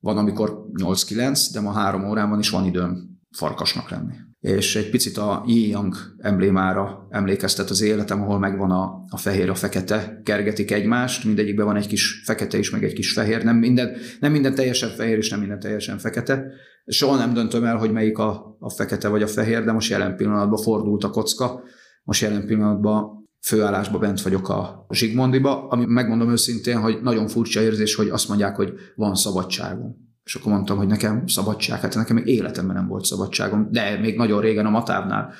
Van, 0.00 0.16
amikor 0.16 0.64
8-9, 0.74 1.46
de 1.52 1.60
ma 1.60 1.72
3 1.72 2.08
órán 2.08 2.28
van, 2.30 2.38
és 2.38 2.50
van 2.50 2.66
időm 2.66 3.18
farkasnak 3.30 3.90
lenni 3.90 4.14
és 4.40 4.76
egy 4.76 4.90
picit 4.90 5.16
a 5.16 5.44
Yi-Yang 5.46 5.94
emblémára 6.18 7.06
emlékeztet 7.10 7.70
az 7.70 7.80
életem, 7.80 8.22
ahol 8.22 8.38
megvan 8.38 8.70
a, 8.70 9.04
a 9.08 9.16
fehér, 9.16 9.50
a 9.50 9.54
fekete, 9.54 10.20
kergetik 10.24 10.70
egymást, 10.70 11.24
mindegyikben 11.24 11.66
van 11.66 11.76
egy 11.76 11.86
kis 11.86 12.22
fekete 12.24 12.58
is, 12.58 12.70
meg 12.70 12.84
egy 12.84 12.92
kis 12.92 13.12
fehér, 13.12 13.44
nem 13.44 13.56
minden, 13.56 13.96
nem 14.20 14.32
minden 14.32 14.54
teljesen 14.54 14.88
fehér, 14.88 15.16
és 15.16 15.30
nem 15.30 15.38
minden 15.38 15.60
teljesen 15.60 15.98
fekete. 15.98 16.46
Soha 16.86 17.16
nem 17.16 17.34
döntöm 17.34 17.64
el, 17.64 17.76
hogy 17.76 17.92
melyik 17.92 18.18
a, 18.18 18.56
a 18.58 18.70
fekete 18.70 19.08
vagy 19.08 19.22
a 19.22 19.26
fehér, 19.26 19.64
de 19.64 19.72
most 19.72 19.90
jelen 19.90 20.16
pillanatban 20.16 20.62
fordult 20.62 21.04
a 21.04 21.10
kocka, 21.10 21.62
most 22.02 22.22
jelen 22.22 22.46
pillanatban 22.46 23.28
főállásba 23.40 23.98
bent 23.98 24.22
vagyok 24.22 24.48
a 24.48 24.86
Zsigmondiba, 24.90 25.68
ami 25.68 25.84
megmondom 25.86 26.30
őszintén, 26.30 26.80
hogy 26.80 26.98
nagyon 27.02 27.28
furcsa 27.28 27.60
érzés, 27.60 27.94
hogy 27.94 28.08
azt 28.08 28.28
mondják, 28.28 28.56
hogy 28.56 28.72
van 28.94 29.14
szabadságom 29.14 30.09
és 30.30 30.36
akkor 30.36 30.52
mondtam, 30.52 30.76
hogy 30.76 30.86
nekem 30.86 31.26
szabadság, 31.26 31.80
hát 31.80 31.94
nekem 31.94 32.16
még 32.16 32.26
életemben 32.26 32.76
nem 32.76 32.86
volt 32.86 33.04
szabadságom, 33.04 33.68
de 33.70 33.98
még 33.98 34.16
nagyon 34.16 34.40
régen 34.40 34.66
a 34.66 34.70
Matávnál, 34.70 35.32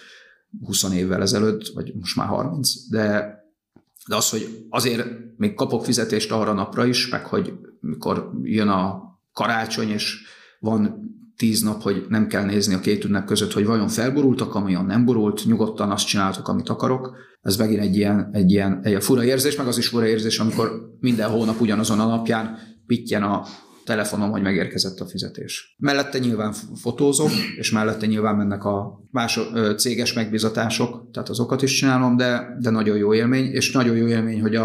20 0.64 0.82
évvel 0.82 1.22
ezelőtt, 1.22 1.68
vagy 1.74 1.92
most 1.94 2.16
már 2.16 2.26
30, 2.26 2.88
de, 2.88 3.34
de 4.08 4.16
az, 4.16 4.30
hogy 4.30 4.66
azért 4.70 5.06
még 5.36 5.54
kapok 5.54 5.84
fizetést 5.84 6.32
arra 6.32 6.52
napra 6.52 6.84
is, 6.84 7.08
meg 7.08 7.24
hogy 7.24 7.52
mikor 7.80 8.30
jön 8.42 8.68
a 8.68 9.02
karácsony, 9.32 9.88
és 9.88 10.22
van 10.60 11.10
tíz 11.36 11.62
nap, 11.62 11.82
hogy 11.82 12.06
nem 12.08 12.26
kell 12.26 12.44
nézni 12.44 12.74
a 12.74 12.80
két 12.80 13.04
ünnep 13.04 13.26
között, 13.26 13.52
hogy 13.52 13.66
vajon 13.66 13.88
felborult 13.88 14.40
a 14.40 14.48
kamion, 14.48 14.84
nem 14.84 15.04
borult, 15.04 15.44
nyugodtan 15.44 15.90
azt 15.90 16.06
csináltok, 16.06 16.48
amit 16.48 16.68
akarok. 16.68 17.16
Ez 17.42 17.56
megint 17.56 17.80
egy 17.80 17.96
ilyen, 17.96 18.30
egy 18.32 18.50
ilyen 18.50 18.80
egy 18.82 19.04
fura 19.04 19.24
érzés, 19.24 19.56
meg 19.56 19.66
az 19.66 19.78
is 19.78 19.88
fura 19.88 20.06
érzés, 20.06 20.38
amikor 20.38 20.96
minden 21.00 21.30
hónap 21.30 21.60
ugyanazon 21.60 22.00
a 22.00 22.06
napján 22.06 22.58
pittyen 22.86 23.22
a 23.22 23.44
telefonom, 23.90 24.30
hogy 24.30 24.42
megérkezett 24.42 24.98
a 24.98 25.06
fizetés. 25.06 25.74
Mellette 25.78 26.18
nyilván 26.18 26.52
fotózok, 26.74 27.30
és 27.56 27.70
mellette 27.70 28.06
nyilván 28.06 28.36
mennek 28.36 28.64
a 28.64 29.00
más 29.10 29.40
céges 29.76 30.12
megbizatások, 30.12 31.10
tehát 31.12 31.28
azokat 31.28 31.62
is 31.62 31.72
csinálom, 31.72 32.16
de, 32.16 32.56
de 32.60 32.70
nagyon 32.70 32.96
jó 32.96 33.14
élmény, 33.14 33.44
és 33.44 33.72
nagyon 33.72 33.96
jó 33.96 34.06
élmény, 34.06 34.40
hogy 34.40 34.54
a, 34.54 34.64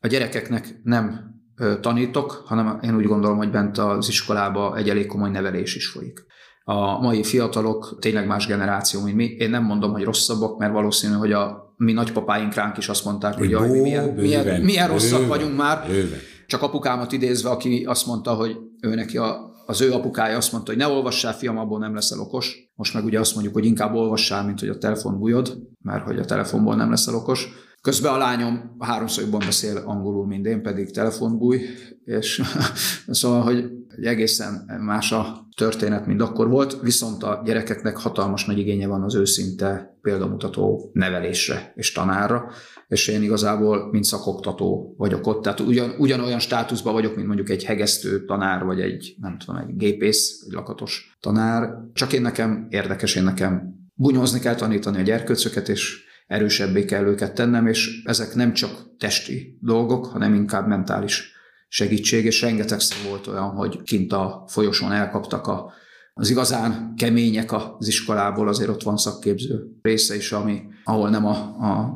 a 0.00 0.06
gyerekeknek 0.06 0.80
nem 0.82 1.34
tanítok, 1.80 2.42
hanem 2.46 2.78
én 2.82 2.96
úgy 2.96 3.04
gondolom, 3.06 3.36
hogy 3.36 3.50
bent 3.50 3.78
az 3.78 4.08
iskolába 4.08 4.76
egy 4.76 4.88
elég 4.88 5.06
komoly 5.06 5.30
nevelés 5.30 5.76
is 5.76 5.86
folyik. 5.88 6.24
A 6.64 7.00
mai 7.00 7.22
fiatalok 7.22 7.96
tényleg 8.00 8.26
más 8.26 8.46
generáció, 8.46 9.02
mint 9.02 9.16
mi. 9.16 9.24
Én 9.24 9.50
nem 9.50 9.62
mondom, 9.62 9.92
hogy 9.92 10.02
rosszabbak, 10.02 10.58
mert 10.58 10.72
valószínű, 10.72 11.14
hogy 11.14 11.32
a 11.32 11.74
mi 11.76 11.92
nagypapáink 11.92 12.54
ránk 12.54 12.76
is 12.76 12.88
azt 12.88 13.04
mondták, 13.04 13.34
hogy 13.34 13.50
jaj, 13.50 13.70
mi 13.70 13.80
milyen, 13.80 14.08
milyen, 14.08 14.60
milyen 14.60 14.88
rosszak 14.88 15.26
vagyunk 15.26 15.56
már. 15.56 15.86
Bőven 15.86 16.18
csak 16.46 16.62
apukámat 16.62 17.12
idézve, 17.12 17.50
aki 17.50 17.84
azt 17.84 18.06
mondta, 18.06 18.34
hogy 18.34 18.56
ő 18.80 18.94
neki 18.94 19.16
a, 19.16 19.54
az 19.66 19.80
ő 19.80 19.92
apukája 19.92 20.36
azt 20.36 20.52
mondta, 20.52 20.70
hogy 20.70 20.80
ne 20.80 20.88
olvassál, 20.88 21.32
fiam, 21.32 21.58
abból 21.58 21.78
nem 21.78 21.94
leszel 21.94 22.20
okos. 22.20 22.70
Most 22.74 22.94
meg 22.94 23.04
ugye 23.04 23.20
azt 23.20 23.32
mondjuk, 23.32 23.54
hogy 23.54 23.64
inkább 23.64 23.94
olvassál, 23.94 24.44
mint 24.44 24.60
hogy 24.60 24.68
a 24.68 24.78
telefon 24.78 25.18
bújod, 25.18 25.58
mert 25.82 26.04
hogy 26.04 26.18
a 26.18 26.24
telefonból 26.24 26.76
nem 26.76 26.90
leszel 26.90 27.14
okos. 27.14 27.48
Közben 27.86 28.12
a 28.12 28.16
lányom 28.16 28.76
háromszor 28.78 29.22
jobban 29.24 29.42
beszél 29.44 29.76
angolul, 29.76 30.26
mint 30.26 30.46
én, 30.46 30.62
pedig 30.62 30.90
telefonbúj, 30.90 31.60
és 32.04 32.42
szóval, 33.08 33.42
hogy 33.42 33.64
egy 33.96 34.04
egészen 34.04 34.80
más 34.80 35.12
a 35.12 35.48
történet, 35.56 36.06
mint 36.06 36.22
akkor 36.22 36.48
volt, 36.48 36.80
viszont 36.80 37.22
a 37.22 37.42
gyerekeknek 37.44 37.96
hatalmas 37.96 38.44
nagy 38.44 38.58
igénye 38.58 38.86
van 38.86 39.02
az 39.02 39.14
őszinte 39.14 39.98
példamutató 40.02 40.90
nevelésre 40.92 41.72
és 41.74 41.92
tanárra, 41.92 42.50
és 42.88 43.08
én 43.08 43.22
igazából, 43.22 43.88
mint 43.90 44.04
szakoktató 44.04 44.94
vagyok 44.98 45.26
ott, 45.26 45.42
tehát 45.42 45.60
ugyan, 45.60 45.94
ugyanolyan 45.98 46.38
státuszban 46.38 46.92
vagyok, 46.92 47.14
mint 47.14 47.26
mondjuk 47.26 47.50
egy 47.50 47.64
hegesztő 47.64 48.24
tanár, 48.24 48.64
vagy 48.64 48.80
egy, 48.80 49.14
nem 49.20 49.38
tudom, 49.38 49.56
egy 49.56 49.76
gépész, 49.76 50.44
egy 50.46 50.52
lakatos 50.52 51.16
tanár, 51.20 51.68
csak 51.92 52.12
én 52.12 52.22
nekem 52.22 52.66
érdekes, 52.70 53.14
én 53.14 53.24
nekem 53.24 53.74
bunyozni 53.94 54.38
kell 54.38 54.54
tanítani 54.54 54.98
a 54.98 55.02
gyerkőcöket, 55.02 55.68
és 55.68 56.05
erősebbé 56.26 56.84
kell 56.84 57.04
őket 57.04 57.34
tennem, 57.34 57.66
és 57.66 58.02
ezek 58.04 58.34
nem 58.34 58.52
csak 58.52 58.96
testi 58.98 59.58
dolgok, 59.60 60.06
hanem 60.06 60.34
inkább 60.34 60.66
mentális 60.66 61.32
segítség, 61.68 62.24
és 62.24 62.40
rengetegszer 62.40 62.96
volt 63.08 63.26
olyan, 63.26 63.50
hogy 63.50 63.82
kint 63.82 64.12
a 64.12 64.44
folyosón 64.46 64.92
elkaptak 64.92 65.46
a, 65.46 65.72
az 66.14 66.30
igazán 66.30 66.94
kemények 66.96 67.52
az 67.52 67.88
iskolából, 67.88 68.48
azért 68.48 68.70
ott 68.70 68.82
van 68.82 68.96
szakképző 68.96 69.64
része 69.82 70.16
is, 70.16 70.32
ami, 70.32 70.62
ahol 70.84 71.10
nem 71.10 71.26
a, 71.26 71.36
a 71.40 71.94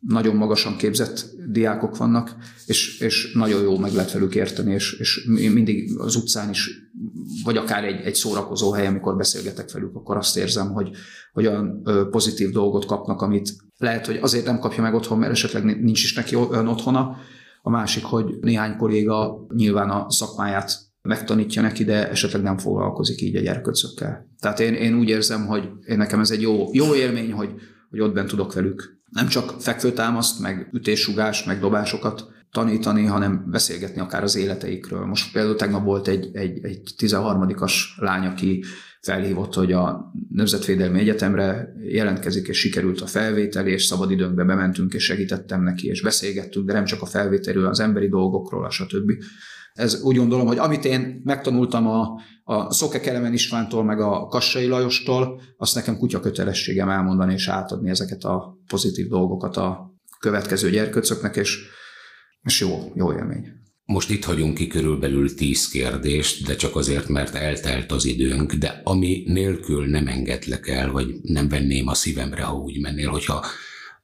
nagyon 0.00 0.36
magasan 0.36 0.76
képzett 0.76 1.35
diákok 1.48 1.96
vannak, 1.96 2.36
és, 2.66 3.00
és 3.00 3.32
nagyon 3.34 3.62
jó 3.62 3.78
meg 3.78 3.92
lehet 3.92 4.12
velük 4.12 4.34
érteni, 4.34 4.72
és, 4.72 4.92
és 4.92 5.24
mindig 5.26 5.98
az 5.98 6.16
utcán 6.16 6.50
is, 6.50 6.70
vagy 7.44 7.56
akár 7.56 7.84
egy, 7.84 8.00
egy 8.00 8.14
szórakozó 8.14 8.72
hely, 8.72 8.86
amikor 8.86 9.16
beszélgetek 9.16 9.72
velük, 9.72 9.96
akkor 9.96 10.16
azt 10.16 10.36
érzem, 10.36 10.72
hogy, 10.72 10.90
hogy 11.32 11.46
olyan 11.46 11.82
pozitív 12.10 12.50
dolgot 12.50 12.84
kapnak, 12.84 13.22
amit 13.22 13.56
lehet, 13.78 14.06
hogy 14.06 14.18
azért 14.22 14.44
nem 14.44 14.58
kapja 14.58 14.82
meg 14.82 14.94
otthon, 14.94 15.18
mert 15.18 15.32
esetleg 15.32 15.64
nincs 15.64 16.02
is 16.02 16.14
neki 16.14 16.34
olyan 16.34 16.68
otthona, 16.68 17.16
a 17.66 17.70
másik, 17.70 18.04
hogy 18.04 18.38
néhány 18.40 18.76
kolléga 18.76 19.46
nyilván 19.54 19.90
a 19.90 20.10
szakmáját 20.10 20.78
megtanítja 21.02 21.62
neki, 21.62 21.84
de 21.84 22.10
esetleg 22.10 22.42
nem 22.42 22.58
foglalkozik 22.58 23.20
így 23.20 23.36
a 23.36 23.40
gyerköcökkel. 23.40 24.28
Tehát 24.40 24.60
én, 24.60 24.74
én 24.74 24.98
úgy 24.98 25.08
érzem, 25.08 25.46
hogy 25.46 25.68
én 25.86 25.96
nekem 25.96 26.20
ez 26.20 26.30
egy 26.30 26.40
jó, 26.40 26.68
jó 26.72 26.94
élmény, 26.94 27.32
hogy, 27.32 27.50
hogy 27.90 28.00
ott 28.00 28.14
bent 28.14 28.28
tudok 28.28 28.52
velük 28.52 28.95
nem 29.10 29.26
csak 29.26 29.54
fekvőtámaszt, 29.60 30.40
meg 30.40 30.68
ütésugást, 30.72 31.46
meg 31.46 31.60
dobásokat 31.60 32.34
tanítani, 32.50 33.04
hanem 33.04 33.44
beszélgetni 33.50 34.00
akár 34.00 34.22
az 34.22 34.36
életeikről. 34.36 35.04
Most 35.04 35.32
például 35.32 35.56
tegnap 35.56 35.84
volt 35.84 36.08
egy, 36.08 36.30
egy, 36.32 36.64
egy 36.64 36.94
13-as 36.98 37.72
lány, 37.96 38.26
aki 38.26 38.64
felhívott, 39.00 39.54
hogy 39.54 39.72
a 39.72 40.12
Nemzetvédelmi 40.28 40.98
Egyetemre 40.98 41.74
jelentkezik, 41.82 42.48
és 42.48 42.58
sikerült 42.58 43.00
a 43.00 43.06
felvétel, 43.06 43.66
és 43.66 43.84
szabadidőnkbe 43.84 44.44
bementünk, 44.44 44.94
és 44.94 45.04
segítettem 45.04 45.62
neki, 45.62 45.88
és 45.88 46.02
beszélgettünk, 46.02 46.66
de 46.66 46.72
nem 46.72 46.84
csak 46.84 47.02
a 47.02 47.06
felvételről, 47.06 47.66
az 47.66 47.80
emberi 47.80 48.08
dolgokról, 48.08 48.64
a 48.64 48.70
stb. 48.70 49.12
Ez 49.76 50.02
úgy 50.02 50.16
gondolom, 50.16 50.46
hogy 50.46 50.58
amit 50.58 50.84
én 50.84 51.20
megtanultam 51.24 51.86
a, 51.86 52.20
a 52.44 52.72
Szoke 52.72 53.00
Kelemen 53.00 53.32
Istvántól, 53.32 53.84
meg 53.84 54.00
a 54.00 54.26
Kassai 54.26 54.66
Lajostól, 54.66 55.40
azt 55.56 55.74
nekem 55.74 55.98
kutya 55.98 56.20
kötelességem 56.20 56.88
elmondani 56.88 57.32
és 57.32 57.48
átadni 57.48 57.90
ezeket 57.90 58.24
a 58.24 58.58
pozitív 58.66 59.08
dolgokat 59.08 59.56
a 59.56 59.94
következő 60.20 60.70
gyerköcöknek, 60.70 61.36
és, 61.36 61.58
és 62.42 62.60
jó, 62.60 62.92
jó 62.94 63.12
élmény. 63.12 63.56
Most 63.84 64.10
itt 64.10 64.24
hagyunk 64.24 64.54
ki 64.54 64.66
körülbelül 64.66 65.34
tíz 65.34 65.68
kérdést, 65.68 66.46
de 66.46 66.56
csak 66.56 66.76
azért, 66.76 67.08
mert 67.08 67.34
eltelt 67.34 67.92
az 67.92 68.04
időnk, 68.04 68.52
de 68.52 68.80
ami 68.84 69.22
nélkül 69.26 69.86
nem 69.86 70.06
engedlek 70.06 70.68
el, 70.68 70.90
vagy 70.90 71.14
nem 71.22 71.48
venném 71.48 71.88
a 71.88 71.94
szívemre, 71.94 72.42
ha 72.42 72.54
úgy 72.54 72.80
mennél, 72.80 73.08
hogyha 73.08 73.44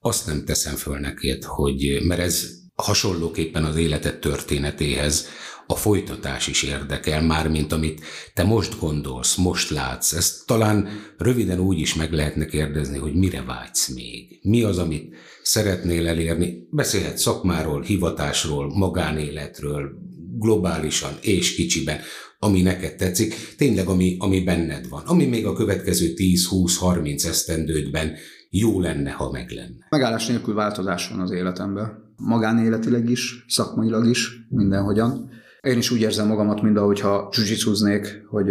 azt 0.01 0.27
nem 0.27 0.45
teszem 0.45 0.75
föl 0.75 0.99
neked, 0.99 1.45
hogy, 1.45 2.01
mert 2.05 2.21
ez 2.21 2.62
hasonlóképpen 2.83 3.65
az 3.65 3.77
életed 3.77 4.19
történetéhez 4.19 5.27
a 5.67 5.77
folytatás 5.77 6.47
is 6.47 6.63
érdekel, 6.63 7.23
már 7.23 7.49
mint 7.49 7.73
amit 7.73 8.01
te 8.35 8.45
most 8.45 8.79
gondolsz, 8.79 9.37
most 9.37 9.71
látsz. 9.71 10.13
Ezt 10.13 10.47
talán 10.47 10.89
röviden 11.19 11.59
úgy 11.59 11.79
is 11.79 11.95
meg 11.95 12.13
lehetne 12.13 12.47
kérdezni, 12.47 12.99
hogy 12.99 13.15
mire 13.15 13.43
vágysz 13.43 13.89
még. 13.89 14.39
Mi 14.43 14.63
az, 14.63 14.79
amit 14.79 15.15
szeretnél 15.43 16.09
elérni? 16.09 16.69
Beszélhet 16.71 17.19
szakmáról, 17.19 17.83
hivatásról, 17.83 18.77
magánéletről, 18.77 19.91
globálisan 20.39 21.13
és 21.21 21.55
kicsiben, 21.55 22.01
ami 22.39 22.63
neked 22.63 22.97
tetszik, 22.97 23.35
tényleg 23.57 23.89
ami, 23.89 24.17
ami 24.19 24.41
benned 24.41 24.89
van, 24.89 25.03
ami 25.07 25.25
még 25.25 25.47
a 25.47 25.53
következő 25.53 26.13
10-20-30 26.17 27.27
esztendődben 27.27 28.15
jó 28.51 28.81
lenne, 28.81 29.11
ha 29.11 29.31
meg 29.31 29.51
lenne. 29.51 29.87
Megállás 29.89 30.27
nélkül 30.27 30.55
változás 30.55 31.09
van 31.09 31.21
az 31.21 31.31
életemben. 31.31 32.02
Magánéletileg 32.25 33.11
is, 33.11 33.45
szakmailag 33.49 34.07
is, 34.07 34.47
mindenhogyan. 34.49 35.31
Én 35.61 35.79
is 35.79 35.91
úgy 35.91 36.01
érzem 36.01 36.27
magamat, 36.27 36.63
mint 36.63 36.79
ahogyha 36.79 37.29
zsuzsicúznék, 37.33 38.23
hogy 38.29 38.51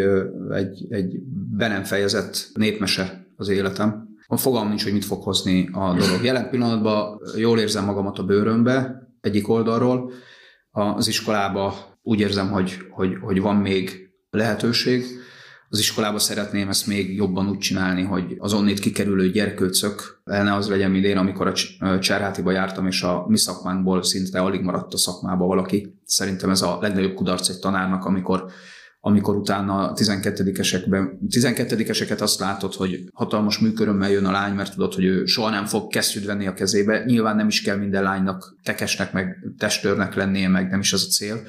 egy, 0.51 0.85
egy 0.89 1.19
be 1.57 1.67
nem 1.67 1.83
fejezett 1.83 2.51
népmese 2.53 3.27
az 3.35 3.49
életem. 3.49 4.09
A 4.27 4.37
fogalm 4.37 4.67
nincs, 4.67 4.83
hogy 4.83 4.93
mit 4.93 5.05
fog 5.05 5.23
hozni 5.23 5.69
a 5.71 5.95
dolog. 5.97 6.23
Jelen 6.23 6.49
pillanatban 6.49 7.19
jól 7.37 7.59
érzem 7.59 7.85
magamat 7.85 8.17
a 8.17 8.23
bőrömbe, 8.23 9.07
egyik 9.21 9.49
oldalról. 9.49 10.11
Az 10.71 11.07
iskolába 11.07 11.73
úgy 12.01 12.19
érzem, 12.19 12.51
hogy, 12.51 12.77
hogy, 12.89 13.17
hogy 13.21 13.41
van 13.41 13.55
még 13.55 14.09
lehetőség 14.29 15.05
az 15.73 15.79
iskolába 15.79 16.19
szeretném 16.19 16.69
ezt 16.69 16.87
még 16.87 17.15
jobban 17.15 17.49
úgy 17.49 17.57
csinálni, 17.57 18.01
hogy 18.03 18.35
az 18.37 18.53
onnét 18.53 18.79
kikerülő 18.79 19.31
gyerkőcök 19.31 20.21
ne 20.23 20.53
az 20.53 20.69
legyen, 20.69 20.91
mint 20.91 21.05
én, 21.05 21.17
amikor 21.17 21.47
a 21.47 21.99
Cserhátiba 21.99 22.51
jártam, 22.51 22.87
és 22.87 23.01
a 23.01 23.25
mi 23.27 23.37
szakmánkból 23.37 24.03
szinte 24.03 24.39
alig 24.39 24.61
maradt 24.61 24.93
a 24.93 24.97
szakmába 24.97 25.45
valaki. 25.45 25.99
Szerintem 26.05 26.49
ez 26.49 26.61
a 26.61 26.77
legnagyobb 26.81 27.13
kudarc 27.13 27.49
egy 27.49 27.59
tanárnak, 27.59 28.05
amikor 28.05 28.45
amikor 29.03 29.35
utána 29.35 29.89
a 29.89 29.93
12-esekben, 29.93 31.09
12-eseket 31.29 32.21
azt 32.21 32.39
látod, 32.39 32.73
hogy 32.73 33.03
hatalmas 33.13 33.59
műkörömmel 33.59 34.11
jön 34.11 34.25
a 34.25 34.31
lány, 34.31 34.53
mert 34.53 34.73
tudod, 34.73 34.93
hogy 34.93 35.03
ő 35.03 35.25
soha 35.25 35.49
nem 35.49 35.65
fog 35.65 35.87
kesztyűt 35.87 36.25
venni 36.25 36.47
a 36.47 36.53
kezébe. 36.53 37.03
Nyilván 37.05 37.35
nem 37.35 37.47
is 37.47 37.61
kell 37.61 37.77
minden 37.77 38.03
lánynak 38.03 38.55
tekesnek, 38.63 39.13
meg 39.13 39.37
testőrnek 39.57 40.15
lennie, 40.15 40.47
meg 40.47 40.69
nem 40.69 40.79
is 40.79 40.93
az 40.93 41.05
a 41.07 41.11
cél 41.11 41.41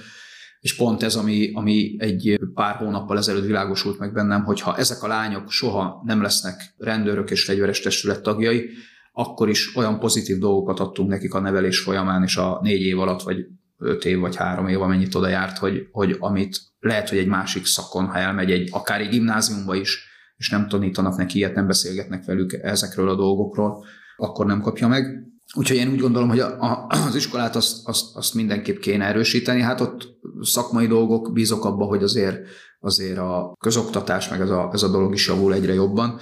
és 0.63 0.77
pont 0.77 1.03
ez, 1.03 1.15
ami, 1.15 1.51
ami 1.55 1.97
egy 1.99 2.41
pár 2.55 2.75
hónappal 2.75 3.19
ezelőtt 3.19 3.45
világosult 3.45 3.99
meg 3.99 4.13
bennem, 4.13 4.45
hogy 4.45 4.61
ha 4.61 4.77
ezek 4.77 5.03
a 5.03 5.07
lányok 5.07 5.51
soha 5.51 6.03
nem 6.05 6.23
lesznek 6.23 6.75
rendőrök 6.79 7.31
és 7.31 7.45
fegyveres 7.45 7.81
testület 7.81 8.23
tagjai, 8.23 8.69
akkor 9.13 9.49
is 9.49 9.77
olyan 9.77 9.99
pozitív 9.99 10.39
dolgokat 10.39 10.81
adtunk 10.81 11.09
nekik 11.09 11.35
a 11.35 11.41
nevelés 11.41 11.79
folyamán, 11.79 12.23
és 12.23 12.37
a 12.37 12.59
négy 12.63 12.81
év 12.81 12.99
alatt, 12.99 13.23
vagy 13.23 13.47
öt 13.79 14.05
év, 14.05 14.19
vagy 14.19 14.37
három 14.37 14.69
év, 14.69 14.81
amennyit 14.81 15.15
oda 15.15 15.29
járt, 15.29 15.59
hogy, 15.59 15.89
hogy 15.91 16.17
amit 16.19 16.61
lehet, 16.81 17.09
hogy 17.09 17.19
egy 17.19 17.27
másik 17.27 17.67
szakon, 17.67 18.07
ha 18.07 18.19
elmegy 18.19 18.51
egy, 18.51 18.69
akár 18.73 19.01
egy 19.01 19.09
gimnáziumba 19.09 19.75
is, 19.75 19.99
és 20.37 20.51
nem 20.51 20.69
tanítanak 20.69 21.17
neki 21.17 21.39
ilyet, 21.39 21.55
nem 21.55 21.67
beszélgetnek 21.67 22.25
velük 22.25 22.53
ezekről 22.53 23.09
a 23.09 23.15
dolgokról, 23.15 23.85
akkor 24.17 24.47
nem 24.47 24.61
kapja 24.61 24.89
meg. 24.89 25.32
Úgyhogy 25.55 25.77
én 25.77 25.91
úgy 25.91 26.01
gondolom, 26.01 26.29
hogy 26.29 26.41
a, 26.41 26.61
a, 26.61 26.87
az 26.89 27.15
iskolát 27.15 27.57
azt, 27.57 27.89
azt, 27.89 28.17
azt 28.17 28.35
mindenképp 28.35 28.79
kéne 28.79 29.05
erősíteni. 29.05 29.61
Hát 29.61 29.81
ott 29.81 30.09
szakmai 30.41 30.87
dolgok, 30.87 31.33
bízok 31.33 31.65
abba, 31.65 31.85
hogy 31.85 32.03
azért, 32.03 32.41
azért 32.81 33.19
a 33.19 33.57
közoktatás, 33.61 34.29
meg 34.29 34.41
ez 34.41 34.51
a, 34.51 34.71
ez 34.73 34.83
a 34.83 34.89
dolog 34.89 35.13
is 35.13 35.27
javul 35.27 35.55
egyre 35.55 35.73
jobban. 35.73 36.21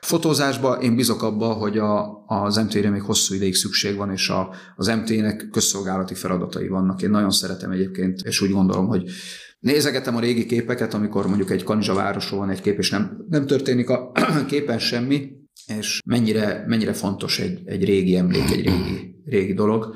Fotózásban 0.00 0.80
én 0.80 0.96
bízok 0.96 1.22
abba, 1.22 1.52
hogy 1.52 1.78
a, 1.78 2.24
az 2.26 2.56
MT-re 2.56 2.90
még 2.90 3.02
hosszú 3.02 3.34
ideig 3.34 3.54
szükség 3.54 3.96
van, 3.96 4.10
és 4.10 4.28
a, 4.28 4.54
az 4.76 4.86
MT-nek 4.86 5.48
közszolgálati 5.52 6.14
feladatai 6.14 6.68
vannak. 6.68 7.02
Én 7.02 7.10
nagyon 7.10 7.30
szeretem 7.30 7.70
egyébként, 7.70 8.20
és 8.20 8.40
úgy 8.40 8.50
gondolom, 8.50 8.86
hogy 8.86 9.10
nézegetem 9.58 10.16
a 10.16 10.20
régi 10.20 10.46
képeket, 10.46 10.94
amikor 10.94 11.26
mondjuk 11.26 11.50
egy 11.50 11.64
kanizsa 11.64 11.94
városról 11.94 12.40
van 12.40 12.50
egy 12.50 12.60
kép, 12.60 12.78
és 12.78 12.90
nem, 12.90 13.24
nem 13.28 13.46
történik 13.46 13.88
a 13.88 14.12
képen 14.48 14.78
semmi, 14.78 15.39
és 15.78 16.00
mennyire, 16.04 16.64
mennyire 16.66 16.92
fontos 16.92 17.38
egy, 17.38 17.60
egy 17.64 17.84
régi 17.84 18.16
emlék, 18.16 18.50
egy 18.50 18.64
régi, 18.64 19.22
régi 19.24 19.54
dolog. 19.54 19.94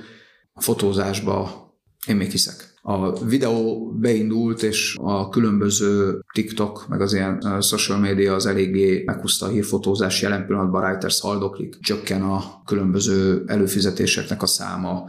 A 0.52 0.60
fotózásba 0.60 1.62
én 2.06 2.16
még 2.16 2.30
hiszek. 2.30 2.72
A 2.82 3.24
videó 3.24 3.88
beindult, 4.00 4.62
és 4.62 4.96
a 5.00 5.28
különböző 5.28 6.20
TikTok, 6.32 6.88
meg 6.88 7.00
az 7.00 7.12
ilyen 7.12 7.60
social 7.60 7.98
media 7.98 8.34
az 8.34 8.46
eléggé 8.46 9.02
meghúzta 9.06 9.46
a 9.46 9.48
hírfotózás. 9.48 10.22
Jelen 10.22 10.46
pillanatban 10.46 10.82
Reuters 10.82 11.20
haldoklik, 11.20 11.78
csökken 11.80 12.22
a 12.22 12.62
különböző 12.64 13.42
előfizetéseknek 13.46 14.42
a 14.42 14.46
száma, 14.46 15.04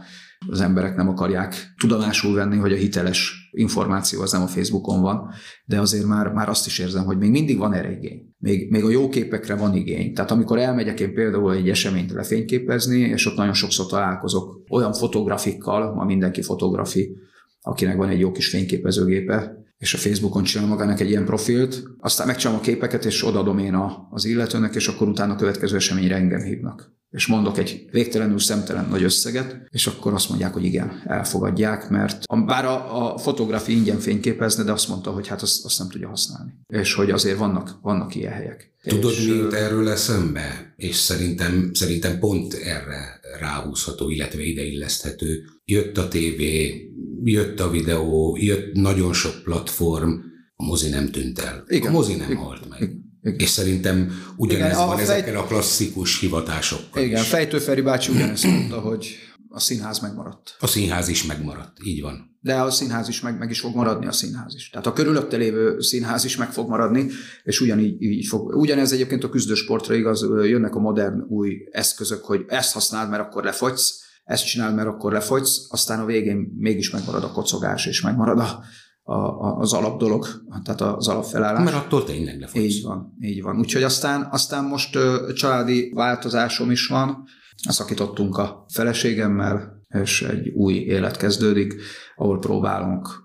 az 0.48 0.60
emberek 0.60 0.96
nem 0.96 1.08
akarják 1.08 1.74
tudomásul 1.78 2.34
venni, 2.34 2.56
hogy 2.56 2.72
a 2.72 2.76
hiteles 2.76 3.45
információ 3.56 4.20
az 4.22 4.32
nem 4.32 4.42
a 4.42 4.46
Facebookon 4.46 5.00
van, 5.00 5.30
de 5.64 5.80
azért 5.80 6.06
már, 6.06 6.32
már 6.32 6.48
azt 6.48 6.66
is 6.66 6.78
érzem, 6.78 7.04
hogy 7.04 7.18
még 7.18 7.30
mindig 7.30 7.58
van 7.58 7.72
erre 7.72 7.90
igény. 7.90 8.34
Még, 8.38 8.70
még 8.70 8.84
a 8.84 8.90
jó 8.90 9.08
képekre 9.08 9.54
van 9.54 9.74
igény. 9.74 10.14
Tehát 10.14 10.30
amikor 10.30 10.58
elmegyek 10.58 11.00
én 11.00 11.14
például 11.14 11.52
egy 11.52 11.68
eseményt 11.68 12.12
lefényképezni, 12.12 12.98
és 12.98 13.26
ott 13.26 13.36
nagyon 13.36 13.54
sokszor 13.54 13.86
találkozok 13.86 14.60
olyan 14.70 14.92
fotografikkal, 14.92 15.94
ma 15.94 16.04
mindenki 16.04 16.42
fotografi, 16.42 17.16
akinek 17.60 17.96
van 17.96 18.08
egy 18.08 18.20
jó 18.20 18.32
kis 18.32 18.48
fényképezőgépe, 18.48 19.64
és 19.78 19.94
a 19.94 19.98
Facebookon 19.98 20.42
csinál 20.42 20.66
magának 20.66 21.00
egy 21.00 21.08
ilyen 21.08 21.24
profilt, 21.24 21.82
aztán 21.98 22.26
megcsinálom 22.26 22.60
a 22.60 22.64
képeket, 22.64 23.04
és 23.04 23.26
odaadom 23.26 23.58
én 23.58 23.78
az 24.10 24.24
illetőnek, 24.24 24.74
és 24.74 24.88
akkor 24.88 25.08
utána 25.08 25.32
a 25.32 25.36
következő 25.36 25.76
eseményre 25.76 26.14
engem 26.14 26.40
hívnak. 26.40 26.95
És 27.16 27.26
mondok 27.26 27.58
egy 27.58 27.84
végtelenül 27.90 28.38
szemtelen 28.38 28.88
nagy 28.88 29.02
összeget, 29.02 29.56
és 29.70 29.86
akkor 29.86 30.12
azt 30.14 30.28
mondják, 30.28 30.52
hogy 30.52 30.64
igen, 30.64 31.02
elfogadják, 31.04 31.88
mert 31.88 32.22
a, 32.24 32.36
bár 32.36 32.64
a, 32.64 33.12
a 33.12 33.18
fotográfi 33.18 33.72
ingyen 33.72 33.98
fényképezne, 33.98 34.62
de 34.64 34.72
azt 34.72 34.88
mondta, 34.88 35.10
hogy 35.10 35.26
hát 35.26 35.42
azt, 35.42 35.64
azt 35.64 35.78
nem 35.78 35.88
tudja 35.88 36.08
használni. 36.08 36.52
És 36.68 36.94
hogy 36.94 37.10
azért 37.10 37.38
vannak, 37.38 37.78
vannak 37.82 38.14
ilyen 38.14 38.32
helyek. 38.32 38.72
Tudod, 38.82 39.10
és, 39.10 39.26
mi 39.26 39.34
jut 39.34 39.52
erről 39.52 39.88
eszembe? 39.88 40.74
És 40.76 40.96
szerintem, 40.96 41.70
szerintem 41.72 42.18
pont 42.18 42.54
erre 42.54 43.20
ráhúzható, 43.40 44.08
illetve 44.08 44.42
ideilleszthető. 44.42 45.44
Jött 45.64 45.98
a 45.98 46.08
tévé, 46.08 46.90
jött 47.24 47.60
a 47.60 47.70
videó, 47.70 48.36
jött 48.40 48.72
nagyon 48.72 49.12
sok 49.12 49.42
platform, 49.44 50.12
a 50.56 50.64
mozi 50.64 50.88
nem 50.88 51.10
tűnt 51.10 51.38
el. 51.38 51.64
Igen. 51.66 51.88
A 51.88 51.92
mozi 51.92 52.14
nem 52.14 52.30
Igen. 52.30 52.42
halt 52.42 52.68
meg. 52.68 52.95
És 53.36 53.48
szerintem 53.48 54.12
ugyanez 54.36 54.66
Igen, 54.66 54.86
van 54.86 54.88
a 54.88 54.94
fej... 54.94 55.02
ezekkel 55.02 55.36
a 55.36 55.44
klasszikus 55.44 56.20
hivatásokkal 56.20 57.02
Igen, 57.02 57.22
is. 57.22 57.28
Fejtő 57.28 57.58
Feri 57.58 57.80
bácsi 57.80 58.12
ugyanezt 58.12 58.44
mondta, 58.44 58.80
hogy 58.80 59.16
a 59.48 59.60
színház 59.60 59.98
megmaradt. 59.98 60.56
A 60.58 60.66
színház 60.66 61.08
is 61.08 61.26
megmaradt, 61.26 61.76
így 61.84 62.00
van. 62.00 62.38
De 62.40 62.54
a 62.54 62.70
színház 62.70 63.08
is 63.08 63.20
meg, 63.20 63.38
meg 63.38 63.50
is 63.50 63.60
fog 63.60 63.74
maradni 63.74 64.06
a 64.06 64.12
színház 64.12 64.54
is. 64.54 64.70
Tehát 64.70 64.86
a 64.86 64.92
körülötte 64.92 65.36
lévő 65.36 65.80
színház 65.80 66.24
is 66.24 66.36
meg 66.36 66.52
fog 66.52 66.68
maradni, 66.68 67.06
és 67.42 67.60
ugyanígy 67.60 68.02
így 68.02 68.26
fog. 68.26 68.54
Ugyanez 68.54 68.92
egyébként 68.92 69.24
a 69.24 69.28
küzdősportra 69.28 69.94
igaz, 69.94 70.20
jönnek 70.22 70.74
a 70.74 70.78
modern 70.78 71.20
új 71.28 71.68
eszközök, 71.70 72.24
hogy 72.24 72.44
ezt 72.48 72.72
használd, 72.72 73.10
mert 73.10 73.22
akkor 73.22 73.44
lefogysz, 73.44 74.04
ezt 74.24 74.46
csinál, 74.46 74.74
mert 74.74 74.88
akkor 74.88 75.12
lefogysz, 75.12 75.66
aztán 75.68 76.00
a 76.00 76.04
végén 76.04 76.54
mégis 76.58 76.90
megmarad 76.90 77.22
a 77.22 77.32
kocogás, 77.32 77.86
és 77.86 78.00
megmarad 78.00 78.38
a, 78.38 78.64
a, 79.08 79.58
az 79.58 79.72
alapdolog, 79.72 80.26
tehát 80.64 80.80
az 80.80 81.08
alapfelállás. 81.08 81.64
Mert 81.64 81.76
attól 81.76 82.04
tényleg 82.04 82.40
lefogysz. 82.40 82.64
Így 82.64 82.82
van, 82.82 83.16
így 83.20 83.42
van. 83.42 83.58
Úgyhogy 83.58 83.82
aztán, 83.82 84.28
aztán 84.30 84.64
most 84.64 84.98
családi 85.34 85.92
változásom 85.94 86.70
is 86.70 86.86
van, 86.86 87.24
szakítottunk 87.68 88.38
a 88.38 88.64
feleségemmel, 88.68 89.82
és 89.88 90.22
egy 90.22 90.48
új 90.48 90.74
élet 90.74 91.16
kezdődik, 91.16 91.74
ahol 92.16 92.38
próbálunk 92.38 93.24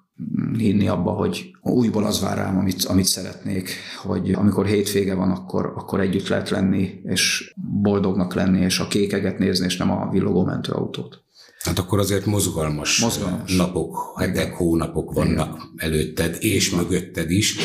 hinni 0.57 0.87
abba, 0.87 1.11
hogy 1.11 1.51
újból 1.61 2.05
az 2.05 2.21
vár 2.21 2.37
rám, 2.37 2.57
amit, 2.57 2.83
amit 2.83 3.05
szeretnék, 3.05 3.69
hogy 4.03 4.31
amikor 4.31 4.65
hétvége 4.65 5.13
van, 5.13 5.31
akkor, 5.31 5.73
akkor 5.75 5.99
együtt 5.99 6.27
lehet 6.27 6.49
lenni, 6.49 7.01
és 7.03 7.53
boldognak 7.81 8.33
lenni, 8.33 8.59
és 8.59 8.79
a 8.79 8.87
kékeget 8.87 9.39
nézni, 9.39 9.65
és 9.65 9.77
nem 9.77 9.91
a 9.91 10.09
villogó 10.11 10.45
mentőautót. 10.45 11.23
Hát 11.63 11.79
akkor 11.79 11.99
azért 11.99 12.25
mozgalmas, 12.25 12.99
mozgalmas. 12.99 13.55
napok, 13.55 14.13
hetek, 14.17 14.53
hónapok 14.53 15.13
vannak 15.13 15.55
Igen. 15.55 15.73
előtted, 15.75 16.37
és 16.39 16.67
Igen. 16.67 16.79
mögötted 16.79 17.31
is. 17.31 17.55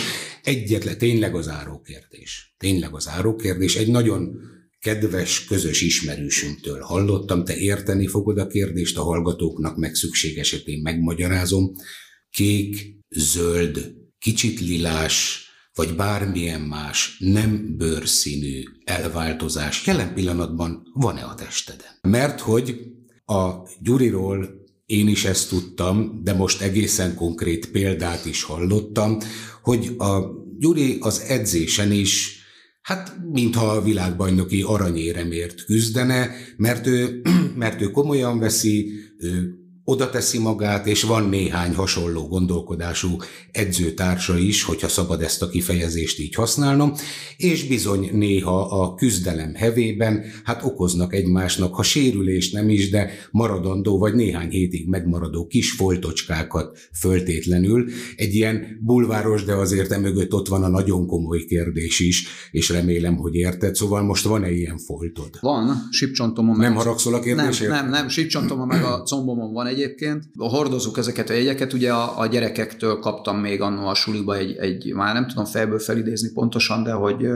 Egyetlen, 0.42 0.98
tényleg 0.98 1.34
az 1.34 1.48
árókérdés. 1.48 2.54
Tényleg 2.58 2.94
az 2.94 3.08
árókérdés. 3.08 3.76
Egy 3.76 3.88
nagyon 3.88 4.36
kedves, 4.80 5.44
közös 5.44 5.80
ismerősünktől 5.82 6.80
hallottam, 6.80 7.44
te 7.44 7.56
érteni 7.56 8.06
fogod 8.06 8.38
a 8.38 8.46
kérdést, 8.46 8.98
a 8.98 9.02
hallgatóknak 9.02 9.76
meg 9.76 9.94
szükség 9.94 10.38
esetén 10.38 10.80
megmagyarázom. 10.82 11.72
Kék, 12.30 12.96
zöld, 13.08 13.94
kicsit 14.18 14.60
lilás, 14.60 15.46
vagy 15.74 15.94
bármilyen 15.96 16.60
más 16.60 17.16
nem 17.18 17.76
bőrszínű 17.76 18.62
elváltozás 18.84 19.86
jelen 19.86 20.14
pillanatban 20.14 20.82
van-e 20.94 21.22
a 21.22 21.34
testeden? 21.34 21.98
Mert 22.02 22.40
hogy 22.40 22.95
a 23.26 23.68
Gyuriról 23.80 24.64
én 24.86 25.08
is 25.08 25.24
ezt 25.24 25.48
tudtam, 25.48 26.20
de 26.24 26.32
most 26.32 26.62
egészen 26.62 27.14
konkrét 27.14 27.70
példát 27.70 28.24
is 28.24 28.42
hallottam, 28.42 29.18
hogy 29.62 29.94
a 29.98 30.18
Gyuri 30.58 30.96
az 31.00 31.20
edzésen 31.20 31.92
is 31.92 32.36
Hát, 32.86 33.16
mintha 33.32 33.66
a 33.66 33.82
világbajnoki 33.82 34.62
aranyéremért 34.62 35.64
küzdene, 35.64 36.30
mert 36.56 36.86
ő, 36.86 37.22
mert 37.62 37.80
ő 37.80 37.90
komolyan 37.90 38.38
veszi, 38.38 38.92
ő 39.18 39.54
oda 39.88 40.10
teszi 40.10 40.38
magát, 40.38 40.86
és 40.86 41.02
van 41.02 41.28
néhány 41.28 41.74
hasonló 41.74 42.28
gondolkodású 42.28 43.16
edzőtársa 43.52 44.38
is, 44.38 44.62
hogyha 44.62 44.88
szabad 44.88 45.22
ezt 45.22 45.42
a 45.42 45.48
kifejezést 45.48 46.20
így 46.20 46.34
használnom, 46.34 46.92
és 47.36 47.66
bizony 47.66 48.10
néha 48.12 48.82
a 48.82 48.94
küzdelem 48.94 49.54
hevében 49.54 50.24
hát 50.44 50.64
okoznak 50.64 51.14
egymásnak, 51.14 51.74
ha 51.74 51.82
sérülés 51.82 52.50
nem 52.50 52.68
is, 52.68 52.90
de 52.90 53.10
maradandó 53.30 53.98
vagy 53.98 54.14
néhány 54.14 54.48
hétig 54.48 54.88
megmaradó 54.88 55.46
kis 55.46 55.72
foltocskákat 55.72 56.78
föltétlenül. 57.00 57.90
Egy 58.16 58.34
ilyen 58.34 58.80
bulváros, 58.80 59.44
de 59.44 59.54
azért 59.54 59.92
emögött 59.92 60.34
ott 60.34 60.48
van 60.48 60.62
a 60.62 60.68
nagyon 60.68 61.06
komoly 61.06 61.44
kérdés 61.44 62.00
is, 62.00 62.26
és 62.50 62.68
remélem, 62.68 63.16
hogy 63.16 63.34
érted. 63.34 63.74
Szóval 63.74 64.02
most 64.02 64.24
van-e 64.24 64.50
ilyen 64.50 64.78
foltod? 64.78 65.30
Van, 65.40 65.88
sipcsontomon. 65.90 66.56
Nem 66.56 66.74
haragszol 66.74 67.14
a 67.14 67.20
kérdésért? 67.20 67.70
Nem, 67.70 67.82
nem, 67.82 67.90
nem, 67.90 68.08
sipcsontomon 68.08 68.66
meg 68.66 68.84
a 68.84 69.02
combomon 69.02 69.52
van 69.52 69.74
egyébként. 69.76 70.24
Hordozunk 70.38 70.96
ezeket 70.96 71.30
a 71.30 71.32
jegyeket, 71.32 71.72
ugye 71.72 71.92
a, 71.92 72.18
a 72.20 72.26
gyerekektől 72.26 72.98
kaptam 72.98 73.38
még 73.38 73.60
annó 73.60 73.86
a 73.86 73.94
suliba 73.94 74.36
egy, 74.36 74.56
egy, 74.56 74.92
már 74.94 75.14
nem 75.14 75.26
tudom 75.26 75.44
fejből 75.44 75.78
felidézni 75.78 76.32
pontosan, 76.32 76.82
de 76.82 76.92
hogy 76.92 77.26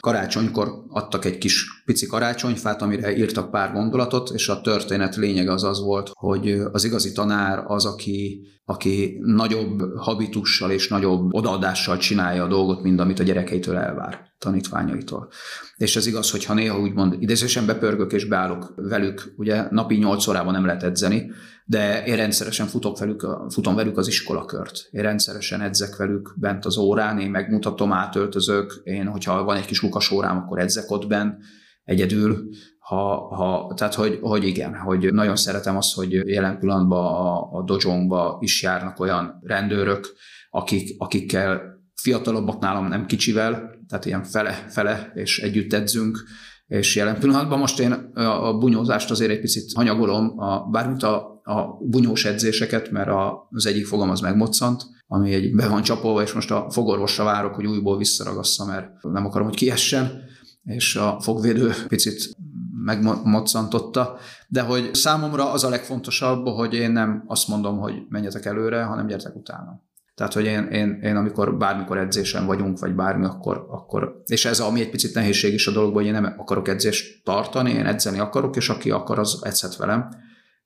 karácsonykor 0.00 0.84
adtak 0.88 1.24
egy 1.24 1.38
kis 1.38 1.82
pici 1.84 2.06
karácsonyfát, 2.06 2.82
amire 2.82 3.16
írtak 3.16 3.50
pár 3.50 3.72
gondolatot, 3.72 4.30
és 4.30 4.48
a 4.48 4.60
történet 4.60 5.16
lényege 5.16 5.52
az 5.52 5.64
az 5.64 5.80
volt, 5.80 6.10
hogy 6.14 6.62
az 6.72 6.84
igazi 6.84 7.12
tanár 7.12 7.62
az, 7.66 7.84
aki, 7.84 8.46
aki 8.64 9.18
nagyobb 9.22 9.80
habitussal 9.96 10.70
és 10.70 10.88
nagyobb 10.88 11.34
odaadással 11.34 11.96
csinálja 11.96 12.44
a 12.44 12.48
dolgot, 12.48 12.82
mint 12.82 13.00
amit 13.00 13.20
a 13.20 13.22
gyerekeitől 13.22 13.76
elvár 13.76 14.28
tanítványaitól. 14.40 15.28
És 15.76 15.96
ez 15.96 16.06
igaz, 16.06 16.30
hogy 16.30 16.44
ha 16.44 16.54
néha 16.54 16.80
úgymond 16.80 17.16
idézősen 17.18 17.66
bepörgök 17.66 18.12
és 18.12 18.24
beállok 18.24 18.72
velük, 18.76 19.32
ugye 19.36 19.66
napi 19.70 19.96
8 19.96 20.26
órában 20.26 20.52
nem 20.52 20.64
lehet 20.64 20.82
edzeni, 20.82 21.30
de 21.70 22.04
én 22.04 22.16
rendszeresen 22.16 22.66
futok 22.66 22.98
velük, 22.98 23.26
futom 23.48 23.74
velük 23.74 23.96
az 23.96 24.08
iskolakört. 24.08 24.88
Én 24.90 25.02
rendszeresen 25.02 25.60
edzek 25.60 25.96
velük 25.96 26.34
bent 26.36 26.64
az 26.64 26.76
órán, 26.76 27.18
én 27.18 27.30
megmutatom, 27.30 27.92
átöltözök, 27.92 28.80
én, 28.84 29.06
hogyha 29.06 29.44
van 29.44 29.56
egy 29.56 29.64
kis 29.64 29.82
lukas 29.82 30.10
órám, 30.10 30.36
akkor 30.36 30.58
edzek 30.58 30.90
ott 30.90 31.06
bent, 31.06 31.38
egyedül, 31.84 32.48
ha, 32.78 33.34
ha, 33.34 33.72
tehát 33.74 33.94
hogy, 33.94 34.18
hogy 34.20 34.44
igen, 34.44 34.74
hogy 34.74 35.12
nagyon 35.12 35.36
szeretem 35.36 35.76
azt, 35.76 35.94
hogy 35.94 36.12
jelen 36.12 36.58
pillanatban 36.58 37.06
a, 37.06 37.52
a 37.52 37.62
dojongba 37.62 38.38
is 38.40 38.62
járnak 38.62 39.00
olyan 39.00 39.40
rendőrök, 39.42 40.12
akik, 40.50 40.94
akikkel 40.98 41.62
fiatalabbak 41.94 42.60
nálam 42.60 42.88
nem 42.88 43.06
kicsivel, 43.06 43.70
tehát 43.88 44.04
ilyen 44.04 44.24
fele-fele, 44.24 45.12
és 45.14 45.38
együtt 45.38 45.72
edzünk, 45.72 46.24
és 46.66 46.96
jelen 46.96 47.18
pillanatban 47.18 47.58
most 47.58 47.80
én 47.80 47.92
a 48.14 48.58
bunyózást 48.58 49.10
azért 49.10 49.30
egy 49.30 49.40
picit 49.40 49.72
hanyagolom, 49.72 50.38
a, 50.38 50.68
bármint 50.70 51.02
a, 51.02 51.29
a 51.42 51.62
bunyós 51.80 52.24
edzéseket, 52.24 52.90
mert 52.90 53.08
a, 53.08 53.48
az 53.50 53.66
egyik 53.66 53.86
fogam 53.86 54.10
az 54.10 54.20
megmoccant, 54.20 54.82
ami 55.06 55.32
egy 55.34 55.54
be 55.54 55.68
van 55.68 55.82
csapolva, 55.82 56.22
és 56.22 56.32
most 56.32 56.50
a 56.50 56.66
fogorvosra 56.70 57.24
várok, 57.24 57.54
hogy 57.54 57.66
újból 57.66 57.98
visszaragassza, 57.98 58.64
mert 58.64 59.02
nem 59.02 59.26
akarom, 59.26 59.46
hogy 59.46 59.56
kiessen, 59.56 60.22
és 60.64 60.96
a 60.96 61.20
fogvédő 61.20 61.72
picit 61.88 62.36
megmoccantotta, 62.84 64.16
de 64.48 64.60
hogy 64.60 64.94
számomra 64.94 65.52
az 65.52 65.64
a 65.64 65.68
legfontosabb, 65.68 66.46
hogy 66.46 66.74
én 66.74 66.90
nem 66.90 67.24
azt 67.26 67.48
mondom, 67.48 67.78
hogy 67.78 67.94
menjetek 68.08 68.44
előre, 68.44 68.82
hanem 68.82 69.06
gyertek 69.06 69.36
utána. 69.36 69.82
Tehát, 70.14 70.34
hogy 70.34 70.44
én, 70.44 70.64
én, 70.64 70.98
én 71.02 71.16
amikor 71.16 71.56
bármikor 71.56 71.98
edzésen 71.98 72.46
vagyunk, 72.46 72.78
vagy 72.78 72.94
bármi, 72.94 73.24
akkor, 73.24 73.66
akkor 73.70 74.22
és 74.26 74.44
ez 74.44 74.60
ami 74.60 74.80
egy 74.80 74.90
picit 74.90 75.14
nehézség 75.14 75.52
is 75.52 75.66
a 75.66 75.72
dologban, 75.72 75.96
hogy 75.96 76.06
én 76.06 76.20
nem 76.20 76.34
akarok 76.38 76.68
edzést 76.68 77.24
tartani, 77.24 77.70
én 77.70 77.86
edzeni 77.86 78.18
akarok, 78.18 78.56
és 78.56 78.68
aki 78.68 78.90
akar, 78.90 79.18
az 79.18 79.38
edzhet 79.42 79.76
velem, 79.76 80.08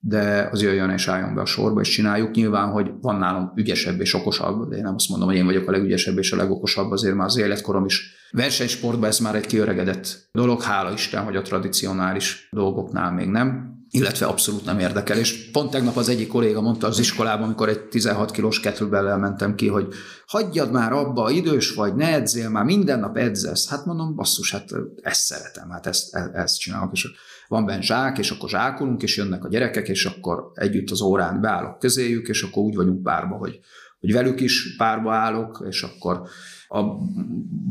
de 0.07 0.49
az 0.53 0.63
jöjjön 0.63 0.91
és 0.91 1.09
álljon 1.09 1.35
be 1.35 1.41
a 1.41 1.47
sorba, 1.47 1.81
és 1.81 1.89
csináljuk. 1.89 2.35
Nyilván, 2.35 2.71
hogy 2.71 2.91
van 3.01 3.17
nálam 3.17 3.53
ügyesebb 3.57 4.01
és 4.01 4.15
okosabb, 4.15 4.69
de 4.69 4.77
én 4.77 4.83
nem 4.83 4.95
azt 4.95 5.09
mondom, 5.09 5.29
hogy 5.29 5.37
én 5.37 5.45
vagyok 5.45 5.69
a 5.69 5.71
legügyesebb 5.71 6.19
és 6.19 6.33
a 6.33 6.37
legokosabb, 6.37 6.91
azért 6.91 7.15
már 7.15 7.27
az 7.27 7.37
életkorom 7.37 7.85
is. 7.85 8.13
Versenysportban 8.31 9.09
ez 9.09 9.19
már 9.19 9.35
egy 9.35 9.47
kiöregedett 9.47 10.29
dolog, 10.33 10.63
hála 10.63 10.93
Isten, 10.93 11.25
hogy 11.25 11.37
a 11.37 11.43
tradicionális 11.43 12.49
dolgoknál 12.51 13.13
még 13.13 13.29
nem 13.29 13.73
illetve 13.91 14.27
abszolút 14.27 14.65
nem 14.65 14.79
érdekel. 14.79 15.19
És 15.19 15.51
pont 15.51 15.71
tegnap 15.71 15.97
az 15.97 16.09
egyik 16.09 16.29
kolléga 16.29 16.61
mondta 16.61 16.87
az 16.87 16.99
iskolában, 16.99 17.45
amikor 17.45 17.69
egy 17.69 17.81
16 17.81 18.31
kilós 18.31 18.61
kettlebell 18.61 19.17
mentem 19.17 19.55
ki, 19.55 19.69
hogy 19.69 19.95
hagyjad 20.27 20.73
már 20.73 20.93
abba, 20.93 21.31
idős 21.31 21.75
vagy, 21.75 21.95
ne 21.95 22.15
edzél 22.15 22.49
már, 22.49 22.65
minden 22.65 23.01
nap 23.01 23.17
edzesz. 23.17 23.69
Hát 23.69 23.85
mondom, 23.85 24.15
basszus, 24.15 24.53
hát 24.53 24.69
ezt 25.03 25.21
szeretem, 25.21 25.71
hát 25.71 25.87
ezt, 25.87 26.15
e-, 26.15 26.31
ezt 26.33 26.59
csinálok. 26.59 26.93
És 26.93 27.09
van 27.49 27.65
benne 27.65 27.83
zsák, 27.83 28.19
és 28.19 28.31
akkor 28.31 28.49
zsákolunk, 28.49 29.03
és 29.03 29.17
jönnek 29.17 29.45
a 29.45 29.49
gyerekek, 29.49 29.89
és 29.89 30.05
akkor 30.05 30.51
együtt 30.55 30.91
az 30.91 31.01
órán 31.01 31.41
beállok 31.41 31.79
közéjük, 31.79 32.29
és 32.29 32.43
akkor 32.43 32.63
úgy 32.63 32.75
vagyunk 32.75 33.03
párba, 33.03 33.37
hogy, 33.37 33.61
hogy 34.01 34.13
velük 34.13 34.41
is 34.41 34.77
párba 34.77 35.13
állok, 35.13 35.65
és 35.69 35.83
akkor 35.83 36.23
a 36.69 36.83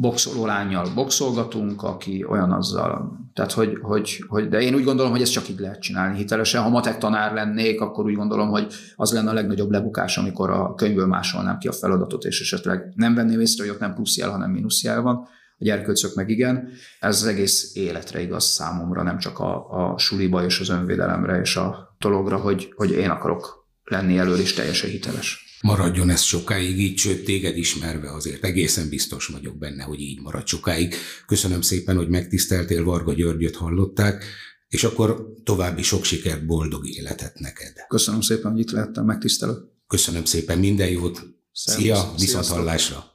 boxoló 0.01 0.45
lányjal 0.45 0.87
boxolgatunk, 0.95 1.83
aki 1.83 2.25
olyan 2.29 2.51
azzal, 2.51 3.19
tehát 3.33 3.51
hogy, 3.51 3.77
hogy, 3.81 4.23
hogy, 4.27 4.47
de 4.47 4.61
én 4.61 4.75
úgy 4.75 4.83
gondolom, 4.83 5.11
hogy 5.11 5.21
ezt 5.21 5.31
csak 5.31 5.49
így 5.49 5.59
lehet 5.59 5.81
csinálni 5.81 6.17
hitelesen. 6.17 6.61
Ha 6.61 6.69
matek 6.69 6.97
tanár 6.97 7.33
lennék, 7.33 7.81
akkor 7.81 8.05
úgy 8.05 8.15
gondolom, 8.15 8.49
hogy 8.49 8.73
az 8.95 9.13
lenne 9.13 9.29
a 9.29 9.33
legnagyobb 9.33 9.71
lebukás, 9.71 10.17
amikor 10.17 10.49
a 10.49 10.73
könyvből 10.75 11.07
másolnám 11.07 11.57
ki 11.57 11.67
a 11.67 11.71
feladatot, 11.71 12.23
és 12.23 12.41
esetleg 12.41 12.91
nem 12.95 13.15
venném 13.15 13.39
észre, 13.39 13.63
hogy 13.63 13.73
ott 13.73 13.79
nem 13.79 13.93
plusz 13.93 14.17
jel, 14.17 14.29
hanem 14.29 14.51
mínusz 14.51 14.83
jel 14.83 15.01
van 15.01 15.27
a 15.57 15.63
gyerkőcök 15.63 16.15
meg 16.15 16.29
igen. 16.29 16.69
Ez 16.99 17.21
az 17.21 17.27
egész 17.27 17.71
életre 17.75 18.21
igaz 18.21 18.45
számomra, 18.45 19.03
nem 19.03 19.17
csak 19.17 19.39
a, 19.39 19.69
a 19.69 19.97
suliba 19.97 20.45
és 20.45 20.59
az 20.59 20.69
önvédelemre 20.69 21.39
és 21.39 21.55
a 21.55 21.95
dologra, 21.99 22.37
hogy, 22.37 22.73
hogy 22.75 22.91
én 22.91 23.09
akarok 23.09 23.67
lenni 23.83 24.17
elől 24.17 24.39
is 24.39 24.53
teljesen 24.53 24.89
hiteles. 24.89 25.57
Maradjon 25.61 26.09
ez 26.09 26.21
sokáig 26.21 26.79
így, 26.79 26.97
sőt 26.97 27.23
téged 27.23 27.57
ismerve 27.57 28.13
azért 28.13 28.43
egészen 28.43 28.89
biztos 28.89 29.27
vagyok 29.27 29.57
benne, 29.57 29.83
hogy 29.83 29.99
így 29.99 30.21
marad 30.21 30.47
sokáig. 30.47 30.95
Köszönöm 31.25 31.61
szépen, 31.61 31.95
hogy 31.95 32.09
megtiszteltél, 32.09 32.83
Varga 32.83 33.13
Györgyöt 33.13 33.55
hallották, 33.55 34.25
és 34.67 34.83
akkor 34.83 35.33
további 35.43 35.81
sok 35.81 36.03
sikert, 36.03 36.45
boldog 36.45 36.87
életet 36.87 37.39
neked. 37.39 37.73
Köszönöm 37.87 38.21
szépen, 38.21 38.51
hogy 38.51 38.59
itt 38.59 38.71
lehettem, 38.71 39.05
megtisztelő. 39.05 39.53
Köszönöm 39.87 40.25
szépen, 40.25 40.59
minden 40.59 40.89
jót. 40.89 41.21
Szervusz, 41.51 41.83
Szia, 41.83 42.13
viszont 42.17 42.47
hallásra. 42.47 43.12